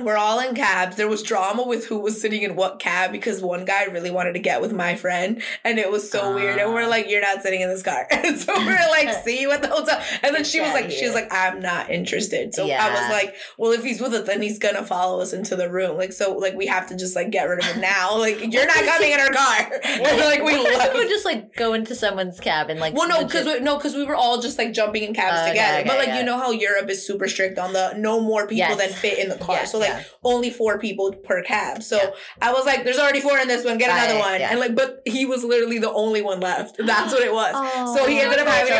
[0.00, 0.96] We're all in cabs.
[0.96, 4.32] There was drama with who was sitting in what cab because one guy really wanted
[4.32, 6.58] to get with my friend, and it was so weird.
[6.58, 6.88] And we're Ah.
[6.88, 9.68] like, "You're not sitting in this car." And so we're like, "See you at the
[9.68, 13.08] hotel." And then she was like, "She was like, I'm not interested." So I was
[13.08, 15.96] like, "Well, if he's with us, then he's gonna follow us into the room.
[15.96, 18.18] Like, so like we have to just like get rid of him now.
[18.24, 20.92] Like, you're not coming in our car." And, like we What if left.
[20.94, 23.94] we would just like go into someone's cabin, like Well, no, because we, no, because
[23.94, 25.78] we were all just like jumping in cabs Okay, together.
[25.78, 26.18] okay, but like yeah.
[26.18, 28.76] you know how Europe is super strict on the no more people Yes.
[28.78, 29.64] than fit in the car.
[29.66, 30.02] So like Yeah.
[30.24, 31.82] only four people per cab.
[31.82, 32.10] So Yeah.
[32.42, 33.78] I was like, "There's already four in this one.
[33.78, 34.50] Get another one." yeah.
[34.50, 36.76] And like, but he was literally the only one left.
[36.84, 37.52] That's what it was.
[37.96, 38.72] so he ended up oh, having.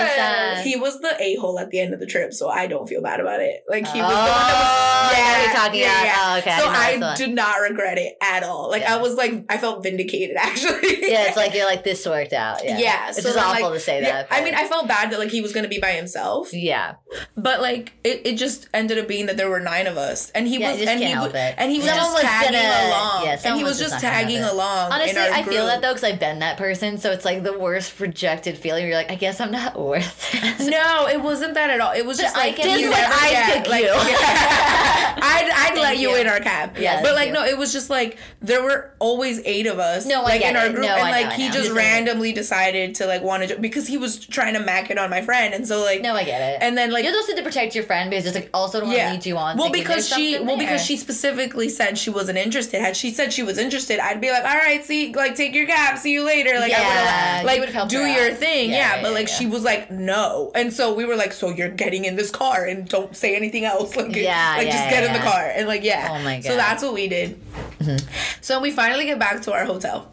[0.63, 0.63] so.
[0.69, 3.03] He was the a hole at the end of the trip, so I don't feel
[3.03, 3.65] bad about it.
[3.69, 5.17] Like he was Oh, the one that was.
[5.17, 6.05] I Yeah, talking yeah, about.
[6.05, 6.15] yeah.
[6.35, 8.71] Oh, okay, I So I, that's did not regret it at all.
[8.71, 8.83] Like.
[8.85, 11.11] I was like, I felt vindicated actually.
[11.11, 12.65] yeah, it's like you're like this worked out.
[12.65, 14.29] Yeah, Yeah, It's so just awful like, to say that.
[14.31, 16.95] I mean, I felt bad that like he was gonna be by himself, yeah,
[17.37, 20.47] but like it, it just ended up being that there were nine of us, and
[20.47, 21.55] he was and he help it.
[21.59, 24.93] and he was Someone just tagging gonna- along, yeah, and he was just tagging along.
[24.93, 26.99] honestly, I feel that though because I've been that person.
[26.99, 28.87] So it's like the worst rejected feeling.
[28.87, 30.71] You're like, I guess I'm not worth it.
[30.71, 31.93] No, it wasn't that at all.
[31.93, 33.89] It was just I like guess, you like, I'd yeah, pick like, you.
[34.35, 35.19] yeah.
[35.27, 36.17] I'd I'd let you you.
[36.17, 36.77] in our cab.
[36.79, 37.33] Yeah, but like you.
[37.35, 40.07] no, it was just like there were always eight of us.
[40.07, 40.73] No, I like get in our it.
[40.73, 43.57] group, No, and I like know, I he just randomly decided to like want to
[43.59, 46.25] because he was trying to mac it on my friend, and so like no, I
[46.25, 46.59] get it.
[46.63, 49.01] and then like you're supposed to protect your friend because it's like also don't want
[49.01, 49.57] to lead you on.
[49.57, 50.84] well, because she well because.
[50.85, 52.81] She specifically said she wasn't interested.
[52.81, 55.67] Had she said she was interested, I'd be like, all right, see, like take your
[55.67, 56.59] cab, see you later.
[56.61, 58.39] Like Yeah, I would like do your out.
[58.39, 59.03] thing, Yeah, yeah.
[59.03, 62.17] but like she was like no, and so we were like, so you're getting in
[62.17, 63.95] this car and don't say anything else.
[64.05, 66.09] Like Yeah, like just get in the car and like yeah.
[66.11, 66.45] Oh my God.
[66.45, 67.41] So that's what we did.
[67.79, 68.07] Mm-hmm.
[68.41, 70.11] So we finally get back to our hotel.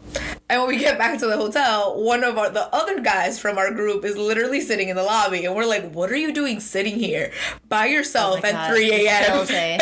[0.48, 3.56] And when we get back to the hotel, one of our, the other guys from
[3.56, 5.46] our group is literally sitting in the lobby.
[5.46, 7.32] And we're like, what are you doing sitting here
[7.70, 9.24] by oh yourself Oh at God, 3 a.m.?
[9.24, 9.78] kills me.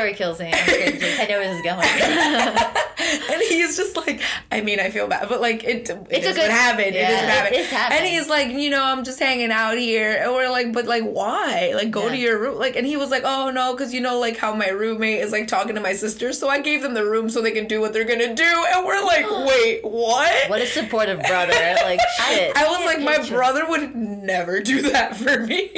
[0.00, 0.50] Story kills me.
[0.50, 2.86] I know where this is going.
[3.32, 4.20] and he's just like,
[4.52, 6.94] I mean, I feel bad, but like, it, it It's a is good- what happened.
[6.94, 8.00] yeah, it is what happened.
[8.00, 10.18] And he's like, you know, I'm just hanging out here.
[10.22, 11.72] And we're like, but like, why?
[11.74, 12.10] Like, go Yeah.
[12.10, 12.58] to your room.
[12.58, 15.32] Like, and he was like, oh no, because you know, like how my roommate is
[15.32, 16.32] like talking to my sister.
[16.32, 18.64] So I gave them the room so they can do what they're gonna do.
[18.74, 20.50] And we're like, wait, what?
[20.50, 21.52] What a supportive brother.
[21.84, 22.56] Like shit.
[22.56, 25.70] I was like, my brother would never do that for me.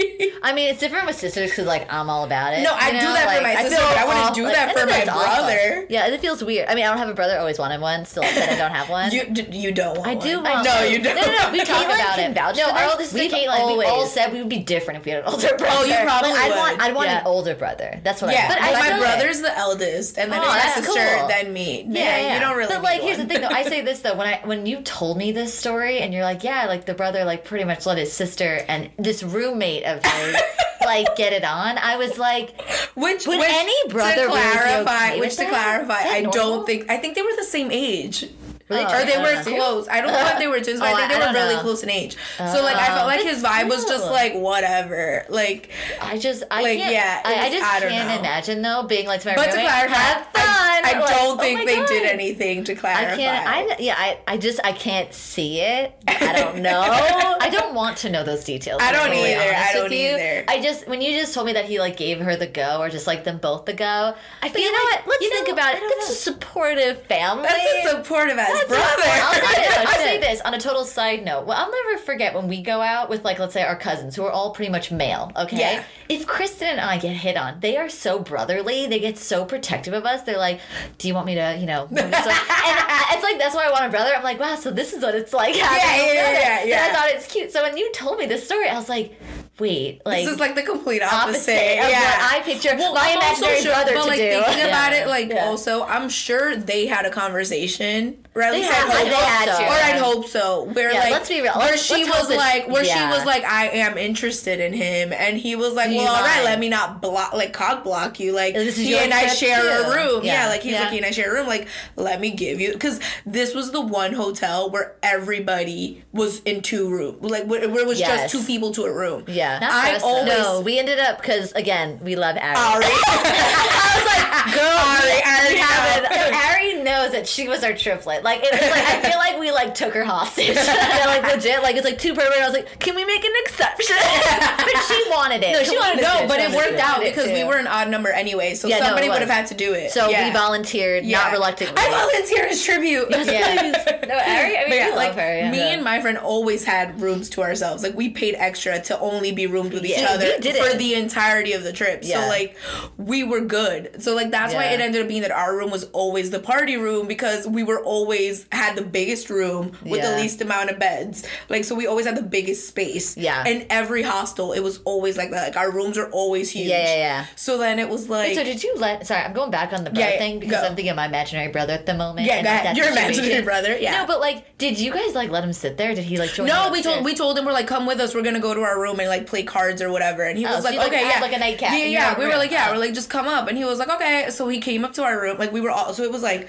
[0.43, 2.63] I mean, it's different with sisters because like I'm all about it.
[2.63, 4.73] No, I do that for my sister, feel but I wouldn't do like, that I
[4.81, 5.45] for my that's awful.
[5.47, 5.87] brother.
[5.89, 6.69] Yeah, it feels weird.
[6.69, 7.39] I mean, I don't have a brother.
[7.39, 8.05] Always wanted one.
[8.05, 9.13] Still upset I don't have one.
[9.13, 10.51] You d- you don't want I do one.
[10.53, 10.91] want no, one.
[10.93, 11.15] you don't.
[11.17, 11.53] No, no, no.
[11.53, 12.35] We talk Caitlin about can it.
[12.35, 15.05] vouch no, for our sister We've Caitlin, we all said we would be different if
[15.05, 15.67] we had an older brother.
[15.79, 16.57] Oh, you probably Like, I'd would.
[16.59, 17.21] want, I'd want Yeah.
[17.21, 18.01] an older brother.
[18.03, 20.75] That's what Yeah, I but my still- brother's the eldest, and then Oh, my that's
[20.87, 21.29] sister, cool.
[21.29, 21.85] then me.
[21.89, 22.73] Yeah, you don't really.
[22.75, 23.49] But like, here's the thing, though.
[23.49, 24.15] I say this though.
[24.17, 27.25] When I when you told me this story, and you're like, yeah, like the brother,
[27.25, 30.37] like pretty much let his sister and this roommate of his,
[30.85, 31.79] like, get it on.
[31.79, 32.61] I was like,
[32.95, 35.11] Which Would which, any brother to clarify?
[35.11, 36.33] okay which to clarify, I normal?
[36.33, 36.91] don't think.
[36.91, 38.31] I think they were the same age.
[38.73, 39.89] Were they oh, or they were close.
[39.89, 41.55] I don't know if they were twins, but Oh, I think they I were really
[41.57, 41.61] know.
[41.63, 42.17] close in age.
[42.39, 43.07] so like I felt oh.
[43.07, 45.25] like his vibe was just like whatever.
[45.29, 45.71] Like
[46.01, 48.19] I just, I Like, yeah, I, I just I can't know.
[48.19, 50.33] imagine though being like to my but to clarify, have fun.
[50.45, 51.89] I, I Like, don't oh think they God.
[51.89, 53.13] did anything to clarify.
[53.13, 53.47] I can't.
[53.47, 53.95] I yeah.
[53.99, 55.95] I, I just I can't see it.
[56.09, 56.81] I don't know.
[57.41, 58.81] I don't want to know those details.
[58.83, 59.55] I don't totally either.
[59.55, 60.45] I don't either.
[60.49, 62.89] I just when you just told me that he like gave her the go or
[62.89, 64.15] just like them both the go.
[64.43, 65.13] I feel you know like what?
[65.21, 65.83] Let's you think about it.
[65.99, 67.45] That's a supportive family.
[67.45, 69.03] That's a supportive ass I'll brother.
[69.03, 71.47] say, this, I'll say this on a total side note.
[71.47, 74.25] Well, I'll never forget when we go out with like let's say our cousins who
[74.25, 75.31] are all pretty much male.
[75.37, 75.85] Okay, Yeah.
[76.09, 78.87] if Kristin and I get hit on, they are so brotherly.
[78.87, 80.23] They get so protective of us.
[80.23, 80.61] They're like,
[80.99, 83.89] "Do you want me to, you know?" and it's like that's why I want a
[83.91, 84.13] brother.
[84.17, 85.55] I'm like, wow, so this is what it's like.
[85.57, 86.89] having Yeah, a yeah, yeah, And yeah.
[86.91, 87.51] I thought it's cute.
[87.53, 89.19] So when you told me this story, I was like,
[89.59, 90.25] wait, like.
[90.25, 91.13] this is like the complete Opposite
[91.53, 91.53] opposite.
[91.85, 92.01] of yeah.
[92.01, 94.43] what I picture my I'm imaginary sure- brother but to like do.
[94.43, 95.47] thinking about it, like Yeah.
[95.47, 98.19] also, I'm sure they had a conversation.
[98.35, 99.17] Or at They least had- I hope they so.
[99.17, 99.65] had to.
[99.65, 100.63] Or I'd hope so.
[100.73, 101.53] Where Yeah, like, let's be real.
[101.53, 103.11] Where Let's- she let's was like, where yeah.
[103.11, 106.43] she was like, I am interested in him, and he was like, well, all right,
[106.43, 108.33] let me not block, like cock block you.
[108.33, 109.91] Like This is he and I share too.
[109.91, 110.25] a room.
[110.25, 110.49] Yeah, Yeah.
[110.49, 110.81] like he's Yeah.
[110.81, 111.47] like, he and I share a room.
[111.47, 116.63] Like, let me give you because this was the one hotel where everybody was in
[116.63, 117.19] two rooms.
[117.23, 119.25] Like where, where it was just two people to a room.
[119.29, 120.27] Yeah, Not I us, always.
[120.29, 120.61] no.
[120.61, 122.57] We ended up because again, we love Ari.
[122.57, 122.85] Ari.
[122.87, 126.51] I was like, girl, Ari, Ari we have.
[126.51, 128.23] Ari knows that she was our triplet.
[128.25, 130.55] Like it was like I feel like we like took her hostage.
[130.57, 131.63] yeah, like legit.
[131.63, 132.41] Like it's like two perfect.
[132.41, 133.97] I was like, can we make an exception?
[134.59, 135.53] but she wanted it.
[135.53, 136.29] No, she wanted No, it.
[136.29, 139.11] but it worked out because we were an odd number anyway, so Yeah, somebody it
[139.11, 139.91] would have had to do it.
[139.91, 140.27] So Yeah.
[140.29, 141.19] we volunteered, Yeah.
[141.25, 141.77] not reluctantly.
[141.79, 143.09] I volunteer as tribute.
[143.11, 143.73] Yeah.
[144.07, 144.57] No, Ari.
[144.57, 145.39] I mean, But yeah, like her.
[145.39, 145.51] Yeah.
[145.51, 147.83] me and my friend always had rooms to ourselves.
[147.83, 151.53] Like we paid extra to only be roomed with each Yeah, other for the entirety
[151.53, 152.01] of the trip.
[152.03, 152.23] Yeah.
[152.23, 152.57] So like
[152.97, 154.03] we were good.
[154.03, 156.77] So like that's why it ended up being that our room was always the party
[156.77, 160.11] room because we were always had the biggest room with Yeah.
[160.11, 161.27] the least amount of beds.
[161.49, 163.17] Like so we always had the biggest space.
[163.17, 163.45] Yeah.
[163.47, 165.43] And every hostel it was always like that.
[165.49, 166.69] Like our rooms are always huge.
[166.69, 167.27] Yeah, yeah, yeah.
[167.37, 169.07] So then it was like Wait, so did you let?
[169.07, 170.67] Sorry, I'm going back on the brother Yeah, yeah, thing because go.
[170.67, 172.27] I'm thinking of my imaginary brother at the moment.
[172.27, 173.93] Yeah, that Your imaginary brother, yeah.
[174.01, 175.95] No, but like, did you guys like let him sit there?
[175.95, 176.47] Did he like join?
[176.47, 178.15] No, we told we told him we're like, come with us.
[178.15, 180.23] We're gonna go to our room and like play cards or whatever.
[180.23, 182.19] And he Oh, was so like, you, like, okay, yeah, like, a nightcap Yeah, yeah.
[182.19, 182.73] We were like, yeah, Oh.
[182.73, 183.49] we're like, just come up.
[183.49, 184.29] And he was like, okay.
[184.31, 185.39] So he came up to our room.
[185.39, 185.93] Like we were all.
[185.95, 186.49] So it was like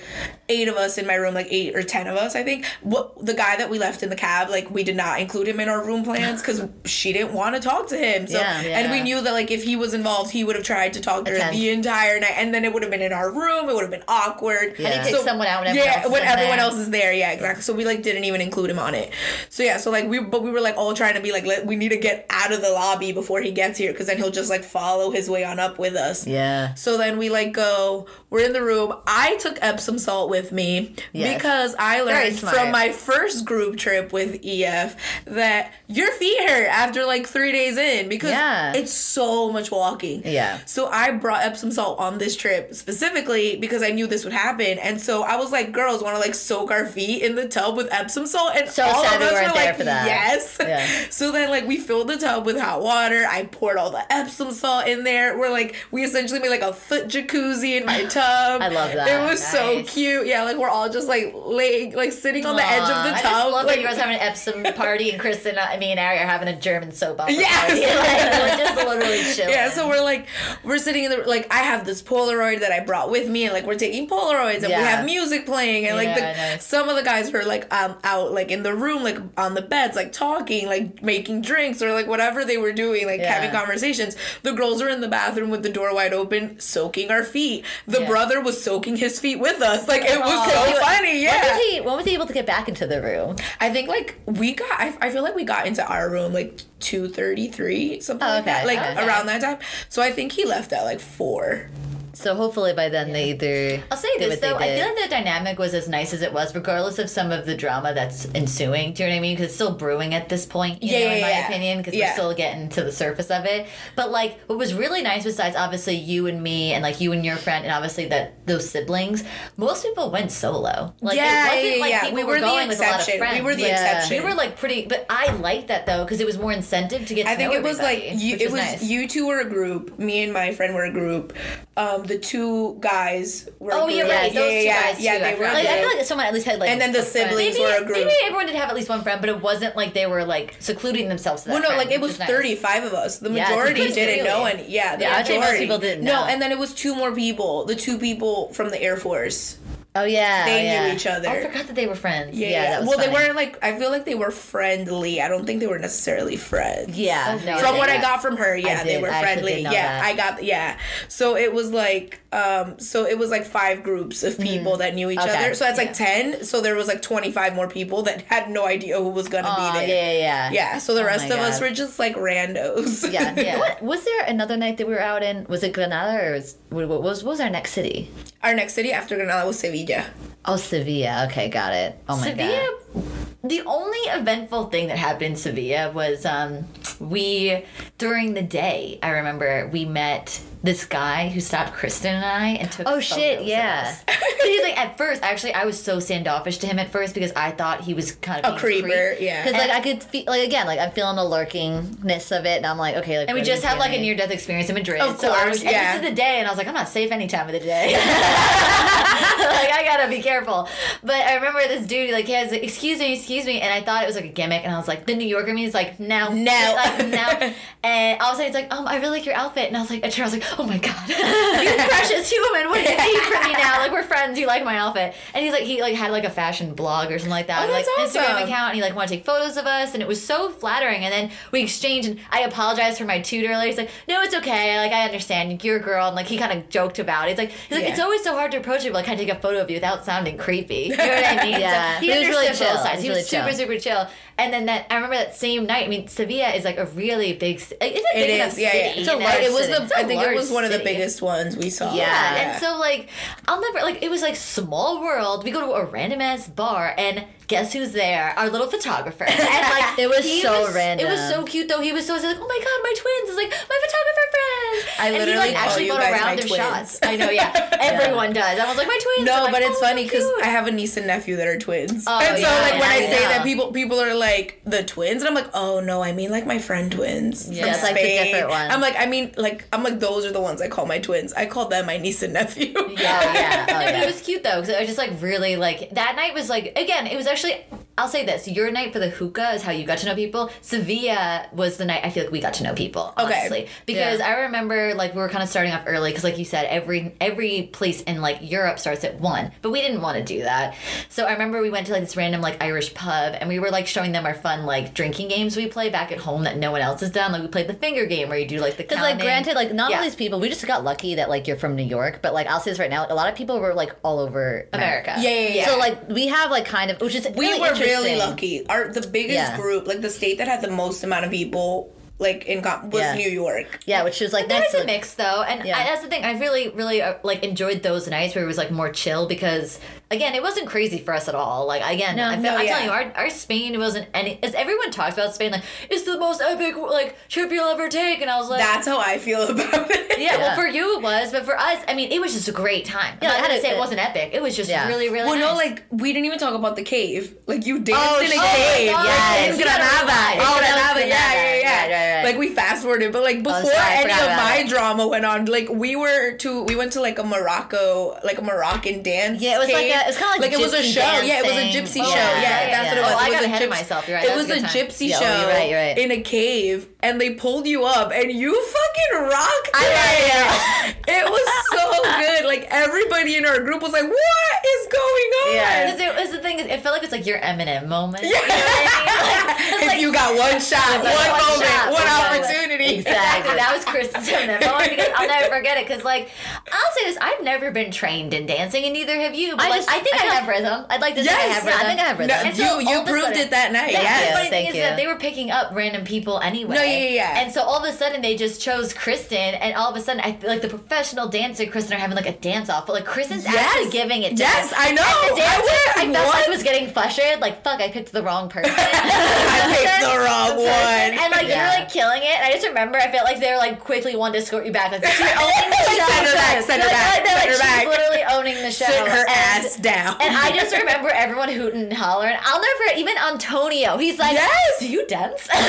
[0.49, 2.65] eight of us in my room, like eight or ten of us, I think.
[2.81, 5.59] What the guy that we left in the cab, like we did not include him
[5.59, 8.27] in our room plans because she didn't want to talk to him.
[8.27, 8.61] So Yeah.
[8.79, 11.25] and we knew that like if he was involved, he would have tried to talk
[11.25, 13.69] to her the entire night, and then it would have been in our room.
[13.69, 14.75] It would have been awkward.
[14.77, 16.65] How do you pick someone out when yeah, when everyone there?
[16.65, 17.13] else is there.
[17.13, 17.61] Yeah, exactly.
[17.63, 19.11] So we like didn't even include him on it.
[19.49, 21.65] So yeah, so like we but we were like all trying to be like let,
[21.65, 24.31] we need to get out of the lobby before he gets here because then he'll
[24.31, 26.25] just like follow his way on up with us.
[26.25, 26.73] Yeah.
[26.73, 28.07] So then we like go.
[28.31, 28.93] We're in the room.
[29.05, 31.35] I took Epsom salt with me Yes.
[31.35, 34.95] because I learned from my first group trip with EF
[35.25, 38.73] that your feet hurt after like three days in because Yeah.
[38.73, 40.23] it's so much walking.
[40.25, 40.59] Yeah.
[40.65, 44.79] So I brought Epsom salt on this trip specifically because I knew this would happen,
[44.79, 47.75] and so I was like, "Girls, want to like soak our feet in the tub
[47.77, 50.07] with Epsom salt?" And So all of us were like, for that.
[50.07, 50.87] "Yes." Yeah.
[51.09, 53.25] So then, like, we filled the tub with hot water.
[53.29, 55.37] I poured all the Epsom salt in there.
[55.37, 58.61] We're like, we essentially made like a foot jacuzzi in my tub.
[58.61, 59.07] I love that.
[59.07, 60.27] It was so cute.
[60.27, 63.33] Yeah, like we're all just like laying, like sitting on the edge of the tub.
[63.33, 65.99] I love like, that you guys having an Epsom party and Kristin, uh, me, and
[65.99, 67.69] Ari are having a German soap opera Yes.
[67.69, 67.81] party.
[67.85, 69.49] like, we're just literally chilling.
[69.53, 70.27] Yeah, so we're like,
[70.63, 71.47] we're sitting in the like.
[71.53, 74.67] I have this Polaroid that I brought with me, and like we're taking Polaroids, and
[74.67, 76.65] we have music playing, and like the Yeah, nice.
[76.65, 79.61] some of the guys were like um out like in the room, like on the
[79.61, 83.33] beds, like talking, like making drinks or like whatever they were doing, like Yeah.
[83.33, 84.15] having conversations.
[84.43, 87.65] The girls were in the bathroom with the door wide open, soaking our feet.
[87.87, 88.07] The Yeah.
[88.07, 89.87] brother was soaking his feet with us.
[89.87, 90.49] Like it was Aw.
[90.49, 91.13] so funny.
[91.13, 91.81] When Yeah, was he?
[91.81, 93.35] When was he able to get back into the room?
[93.59, 94.69] I think like we got.
[94.79, 98.31] I, I feel like we got into our room like two thirty three, something Oh,
[98.31, 99.05] like that, like okay.
[99.07, 99.57] around that time.
[99.89, 101.69] So I think he left at like four.
[102.15, 103.83] So hopefully by then they either.
[103.89, 106.53] I'll say this though, I feel like the dynamic was as nice as it was,
[106.53, 108.93] regardless of some of the drama that's ensuing.
[108.93, 109.33] Do you know what I mean?
[109.35, 111.47] Because it's still brewing at this point, you Yeah, know, yeah, in my yeah.
[111.47, 112.09] opinion, because Yeah.
[112.09, 113.65] we're still getting to the surface of it.
[113.95, 117.25] But like, what was really nice, besides obviously you and me, and like you and
[117.25, 119.23] your friend, and obviously that those siblings,
[119.57, 120.93] most people went solo.
[121.01, 122.01] Like, Yeah, it wasn't yeah, like yeah.
[122.01, 123.33] people We were, were the going with a lot of exception.
[123.33, 123.69] We were the Yeah.
[123.97, 124.23] exception.
[124.23, 127.13] We were like pretty, but I liked that though because it was more incentive to
[127.15, 127.23] get.
[127.25, 128.37] To I think know it was like you.
[128.39, 128.83] It was nice.
[128.83, 129.97] you two were a group.
[129.97, 131.35] Me and my friend were a group.
[131.75, 133.71] Um, the two guys were.
[133.73, 134.31] Oh, you're right.
[134.31, 135.17] Yeah, Those yeah, two yeah, guys yeah.
[135.19, 135.25] too.
[135.25, 135.45] I They were.
[135.45, 136.69] Like, I feel like someone at least had like.
[136.69, 137.97] And then the siblings maybe, were a group.
[137.97, 140.55] Maybe everyone did have at least one friend, but it wasn't like they were like
[140.59, 141.43] secluding themselves.
[141.43, 143.19] To that Well, no, friend, like it was thirty-five of us.
[143.19, 143.95] The Yeah, majority didn't
[144.25, 144.27] really.
[144.27, 144.69] know any.
[144.69, 146.21] Yeah, the Yeah, I'd most people didn't Know.
[146.21, 147.65] No, and then it was two more people.
[147.65, 149.57] The two people from the Air Force.
[149.95, 150.87] Oh yeah, They oh, yeah.
[150.87, 151.29] knew each other.
[151.29, 152.35] I forgot that they were friends.
[152.37, 152.69] Yeah, Yeah, yeah.
[152.71, 153.63] that was well, they weren't like.
[153.63, 155.21] I feel like they were friendly.
[155.21, 156.97] I don't think they were necessarily friends.
[156.97, 159.01] Yeah, Oh, no, from what did I got from her, yeah, they did.
[159.03, 159.53] were I friendly.
[159.55, 160.03] did know Yeah, that.
[160.03, 160.77] I got yeah.
[161.09, 165.11] So it was like um so it was like five groups of people that knew
[165.11, 165.27] each Mm.
[165.29, 165.45] Okay.
[165.45, 165.53] other.
[165.53, 166.43] So that's like 10.
[166.43, 169.49] So there was like 25 more people that had no idea who was going to
[169.51, 169.87] Aw, be there.
[169.87, 170.51] yeah, yeah.
[170.51, 173.11] Yeah, so the Oh rest my of us were just like randos.
[173.11, 173.35] Yeah.
[173.39, 173.59] Yeah.
[173.63, 175.45] What, was there another night that we were out in?
[175.47, 178.09] Was it Granada or was what what was, what was our next city?
[178.43, 180.05] Our next city after Granada was Sevilla.
[180.45, 181.27] Oh, Sevilla.
[181.29, 181.97] Okay, got it.
[182.09, 182.37] Oh my god.
[182.37, 182.69] Sevilla.
[182.93, 183.03] god.
[183.45, 186.65] The only eventful thing that happened in Sevilla was um,
[186.99, 187.65] we
[187.97, 188.99] during the day.
[189.03, 192.87] I remember we met this guy who stopped Kristin and I and took.
[192.87, 193.83] Oh, shit, photos of yeah.
[193.87, 194.03] us.
[194.43, 195.23] But he's like at first.
[195.23, 198.45] Actually, I was so standoffish to him at first because I thought he was kind
[198.45, 199.43] of A creeper, yeah.
[199.43, 202.65] Because like I could feel like again like I'm feeling the lurkingness of it, and
[202.65, 205.01] I'm like okay, like And we just had like a near death experience in Madrid.
[205.01, 205.97] Of so I course, was, and yeah.
[205.97, 207.59] this is the day, and I was like, I'm not safe any time of the
[207.59, 207.93] day.
[207.93, 210.32] like I gotta be careful.
[210.41, 213.81] But I remember this dude, like, he has, like, excuse me, excuse me, and I
[213.81, 215.73] thought it was like a gimmick, and I was like, the New Yorker me is
[215.73, 216.51] like, no, No.
[216.75, 217.53] like no,
[217.83, 219.81] and all of a sudden he's like, um, I really like your outfit, and I
[219.81, 222.91] was like, I turned, I was like, oh my god, you precious human, what do
[222.91, 223.79] you need from me now?
[223.79, 226.29] Like we're friends, you like my outfit, and he's like, he like had like a
[226.29, 229.09] fashion blog or something like that, Oh, like that's Instagram account, and he like wanted
[229.09, 232.19] to take photos of us, and it was so flattering, and then we exchanged, and
[232.31, 233.67] I apologized for my tutor later.
[233.67, 236.57] He's like, no, it's okay, like I understand, you're a girl, and like he kind
[236.57, 237.31] of joked about it.
[237.31, 237.89] He's like, he's like, Yeah.
[237.91, 238.95] it's always so hard to approach people.
[238.95, 240.73] Like, can I take a photo of you without sounding creepy?
[240.93, 241.59] You know what I mean?
[241.59, 241.99] Yeah.
[241.99, 242.77] So he He was really chill.
[242.77, 243.01] sides.
[243.01, 244.07] He He was was really super, super chill.
[244.37, 245.85] And then that I remember that same night.
[245.85, 247.57] I mean, Sevilla is like a really big.
[247.57, 248.93] it's a It big enough is, yeah, yeah.
[248.95, 249.73] It's a large, it was city.
[249.77, 251.93] the, It's a I think it was one of the biggest ones we saw.
[251.93, 252.01] Yeah,
[252.35, 252.51] Yeah.
[252.53, 253.09] and so like
[253.47, 255.43] I'll never like it was like small world.
[255.43, 258.33] We go to a random ass bar and guess who's there?
[258.37, 259.25] Our little photographer.
[259.25, 261.05] And like It was he random.
[261.05, 261.81] It was so cute though.
[261.81, 263.29] He was so like, oh my god, my twins.
[263.29, 264.99] It's like my photographer friend.
[264.99, 266.57] I and he literally like actually you got a round of twins.
[266.57, 266.99] shots.
[267.03, 267.51] I know, yeah.
[267.81, 268.59] Everyone does.
[268.59, 269.27] I was like, my twins.
[269.27, 270.43] No, like, but it's oh, funny because cute.
[270.43, 272.81] I have a niece and nephew that are twins, Oh, and so yeah, like when
[272.81, 273.27] yeah, I say yeah.
[273.29, 274.22] that, people people are like
[274.65, 277.73] the twins, and I'm like, oh no, I mean like my friend twins Yeah, from
[277.73, 278.73] it's like the different ones.
[278.73, 281.33] I'm like, I mean like I'm like those are the ones I call my twins.
[281.33, 282.73] I call them my niece and nephew.
[282.73, 283.65] Yeah, yeah.
[283.73, 284.03] Oh, no, but yeah.
[284.03, 286.77] it was cute though because I was just like really like that night was like
[286.77, 287.55] again it was actually
[287.97, 290.49] I'll say this: your night for the hookah is how you got to know people.
[290.61, 293.13] Sevilla was the night I feel like we got to know people.
[293.19, 293.39] Okay.
[293.41, 296.45] Honestly, because I remember like we were kind of starting off early because, like you
[296.45, 300.23] said, every every place in like Europe starts at one, but we didn't want to
[300.23, 300.75] do that.
[301.09, 303.69] So I remember we went to like this random like Irish pub, and we were
[303.69, 306.71] like showing them our fun like drinking games we play back at home that no
[306.71, 307.31] one else has done.
[307.31, 309.71] Like we played the finger game where you do like the Because like granted, like
[309.73, 309.97] not Yeah.
[309.97, 312.47] all these people, we just got lucky that like you're from New York, but like
[312.47, 315.11] I'll say this right now, like, a lot of people were like all over America.
[315.11, 315.15] America.
[315.19, 315.65] Yeah, yeah, yeah.
[315.67, 318.65] So like we have like kind of which is we really were really lucky.
[318.67, 319.57] Our the biggest Yeah.
[319.57, 322.61] group, like the state that had the most amount of people, like in
[322.91, 323.15] was Yeah.
[323.15, 323.79] New York.
[323.85, 325.77] Yeah, which was like was a mix though, and Yeah.
[325.79, 326.23] I, that's the thing.
[326.23, 329.79] I really, really uh, like enjoyed those nights where it was like more chill because
[330.13, 331.65] again, it wasn't crazy for us at all.
[331.67, 332.71] Like again, No, I feel, no, I'm yeah.
[332.71, 334.39] telling you, our, our Spain wasn't any.
[334.43, 338.21] As everyone talks about Spain, like it's the most epic like trip you'll ever take,
[338.21, 340.19] and I was like, That's how I feel about it.
[340.19, 342.51] yeah, well, for you it was, but for us, I mean, it was just a
[342.51, 343.17] great time.
[343.21, 344.29] Yeah, Yeah, it I had had to say it it- wasn't epic.
[344.33, 344.87] It was just Yeah.
[344.87, 345.29] really, really.
[345.29, 347.35] Well, no, like we didn't even talk about the cave.
[347.47, 348.35] Like you danced Oh, in a.
[348.35, 349.49] Oh cave, God, yes.
[349.55, 350.43] in Granada.
[350.45, 351.61] Oh, that Granada, yeah, yeah, Granada.
[351.61, 351.73] yeah.
[351.83, 352.23] Right, right, right.
[352.25, 354.69] Like we fast forwarded, but like before sorry, any of my it.
[354.69, 358.41] drama went on, like we were to we went to like a Morocco, like a
[358.41, 359.41] Moroccan dance.
[359.41, 359.91] Yeah, it was like cave.
[360.07, 360.99] It's kinda like it was a show.
[361.01, 362.15] Yeah, it was a gypsy Oh, show.
[362.17, 362.89] yeah, Yeah, yeah, that's yeah.
[362.89, 363.13] what it was.
[363.13, 364.07] Oh, I was got a ahead of myself.
[364.07, 364.27] You're right.
[364.27, 365.97] It was was a a gypsy Yeah, show you're right, you're right.
[365.97, 370.35] in a cave, and they pulled you up, and you fucking rocked I it.
[370.37, 371.83] love It was so
[372.21, 372.45] good.
[372.45, 375.93] Like everybody in our group was like, "What is going on?" Yeah.
[375.93, 378.23] It was the thing it felt like it's like your Eminem moment.
[378.23, 378.29] Yeah.
[378.29, 379.19] You know what I mean?
[379.73, 382.95] Like, if like- you got one shot, Like, one, one moment, shot, one one opportunity.
[382.95, 383.55] Exactly.
[383.55, 385.87] That was Kristin's Eminem moment because I'll never forget it.
[385.87, 386.29] Because like,
[386.71, 389.55] I'll say this: I've never been trained in dancing, and neither have you.
[389.55, 390.85] But I like, just- I think I I, have rhythm.
[390.89, 391.55] I'd like to say I Yes.
[391.55, 391.81] have Yeah, rhythm.
[391.85, 392.37] I think I have rhythm.
[392.37, 393.91] No, And so you you proved sudden- it that night.
[393.91, 394.27] Yeah, Yes.
[394.29, 396.75] the funny thank thing is that they were picking up random people anyway.
[396.75, 397.39] No, yeah, yeah, yeah.
[397.41, 400.21] And so all of a sudden they just chose Kristin, and all of a sudden
[400.21, 403.05] I feel like the professional dancer Kristin are having like a dance off, but like
[403.05, 403.55] Kristin's Yes.
[403.55, 404.35] actually giving it.
[404.37, 404.79] To Yes, them.
[404.81, 405.03] I know.
[405.23, 406.49] And the dancer, I I, was felt like, like what?
[406.49, 407.39] was getting frustrated.
[407.39, 408.73] Like fuck, I picked the wrong person.
[408.77, 411.09] I picked the wrong one.
[411.23, 411.59] And like Yeah.
[411.71, 412.35] you're like killing it.
[412.39, 414.71] And I just remember I felt like they were like quickly wanted to escort you
[414.71, 414.91] back.
[414.91, 416.07] Like you're owning the show.
[416.07, 417.79] Send her back, send her Like, back, they're send her back.
[417.81, 418.85] She's literally owning the show.
[418.85, 420.15] Sit her and, ass down.
[420.19, 422.37] And I just remember everyone hooting and hollering.
[422.41, 423.97] I'll never even Antonio.
[423.97, 424.79] He's like, Yes.
[424.79, 425.47] Do you dance?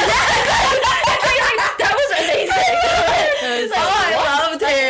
[1.15, 2.75] It's like, that was amazing.
[3.65, 4.84] It's like, oh, I loved him.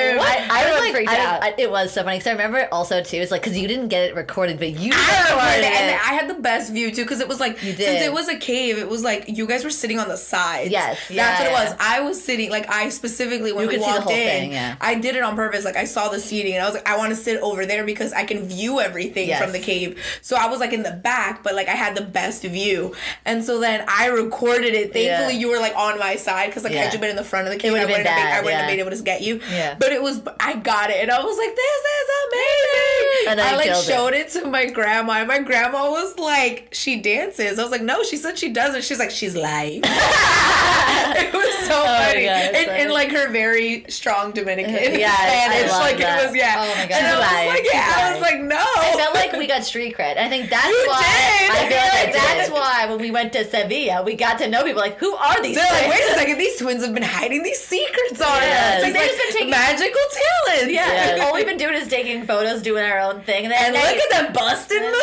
[0.95, 1.42] Freaked I, out.
[1.42, 3.16] I, it was so funny because I remember it also too.
[3.18, 5.80] It's like because you didn't get it recorded, but you I recorded it, it.
[5.80, 8.28] and I had the best view too because it was like You since it was
[8.28, 10.70] a cave, it was like you guys were sitting on the sides.
[10.70, 11.76] Yes, that's yeah, what it was.
[11.80, 14.26] I was sitting like I specifically when You we could see the walked whole in,
[14.28, 14.76] thing, yeah.
[14.80, 15.64] I did it on purpose.
[15.64, 17.84] Like I saw the seating and I was like, I want to sit over there
[17.84, 19.42] because I can view everything Yes.
[19.42, 20.01] from the cave.
[20.22, 23.45] So I was like in the back, but like I had the best view, and
[23.45, 24.92] so then I recorded it.
[24.92, 25.40] Thankfully, Yeah.
[25.40, 26.84] you were like on my side because like Yeah.
[26.84, 28.40] had you been in the front of the cave, I wouldn't been have been, I
[28.40, 29.40] wouldn't have been able to get you.
[29.51, 29.76] Yeah.
[29.78, 33.30] But it was I got it, and I was like, this is amazing.
[33.32, 33.87] And I I like killed it.
[33.87, 37.82] showed it to my grandma, and my grandma was like, "She dances." I was like,
[37.82, 42.49] "No, she said she doesn't." She's like, "She's lying." it was so Oh funny, God,
[42.51, 46.22] in, it's in like her very strong Dominican Yes, I Spanish, like that.
[46.22, 46.55] it was yeah.
[46.59, 46.97] Oh my God.
[46.99, 48.57] And I was lying, like, yeah, I was like, no.
[48.61, 50.16] I felt like we got street cred.
[50.18, 51.01] I think that's You why.
[51.01, 51.51] did.
[51.51, 54.80] I feel like that's why when we went to Sevilla, we got to know people.
[54.80, 55.57] Like, who are these?
[55.57, 58.82] They're like, wait a second, these twins have been hiding these secrets on us.
[58.82, 60.72] Like, It's they've just been taking- magical talents.
[60.74, 61.20] Yeah, Yes.
[61.20, 63.84] all we've been doing is taking photos, doing our own thing, and then And now
[63.84, 64.94] look you- at them busting moves.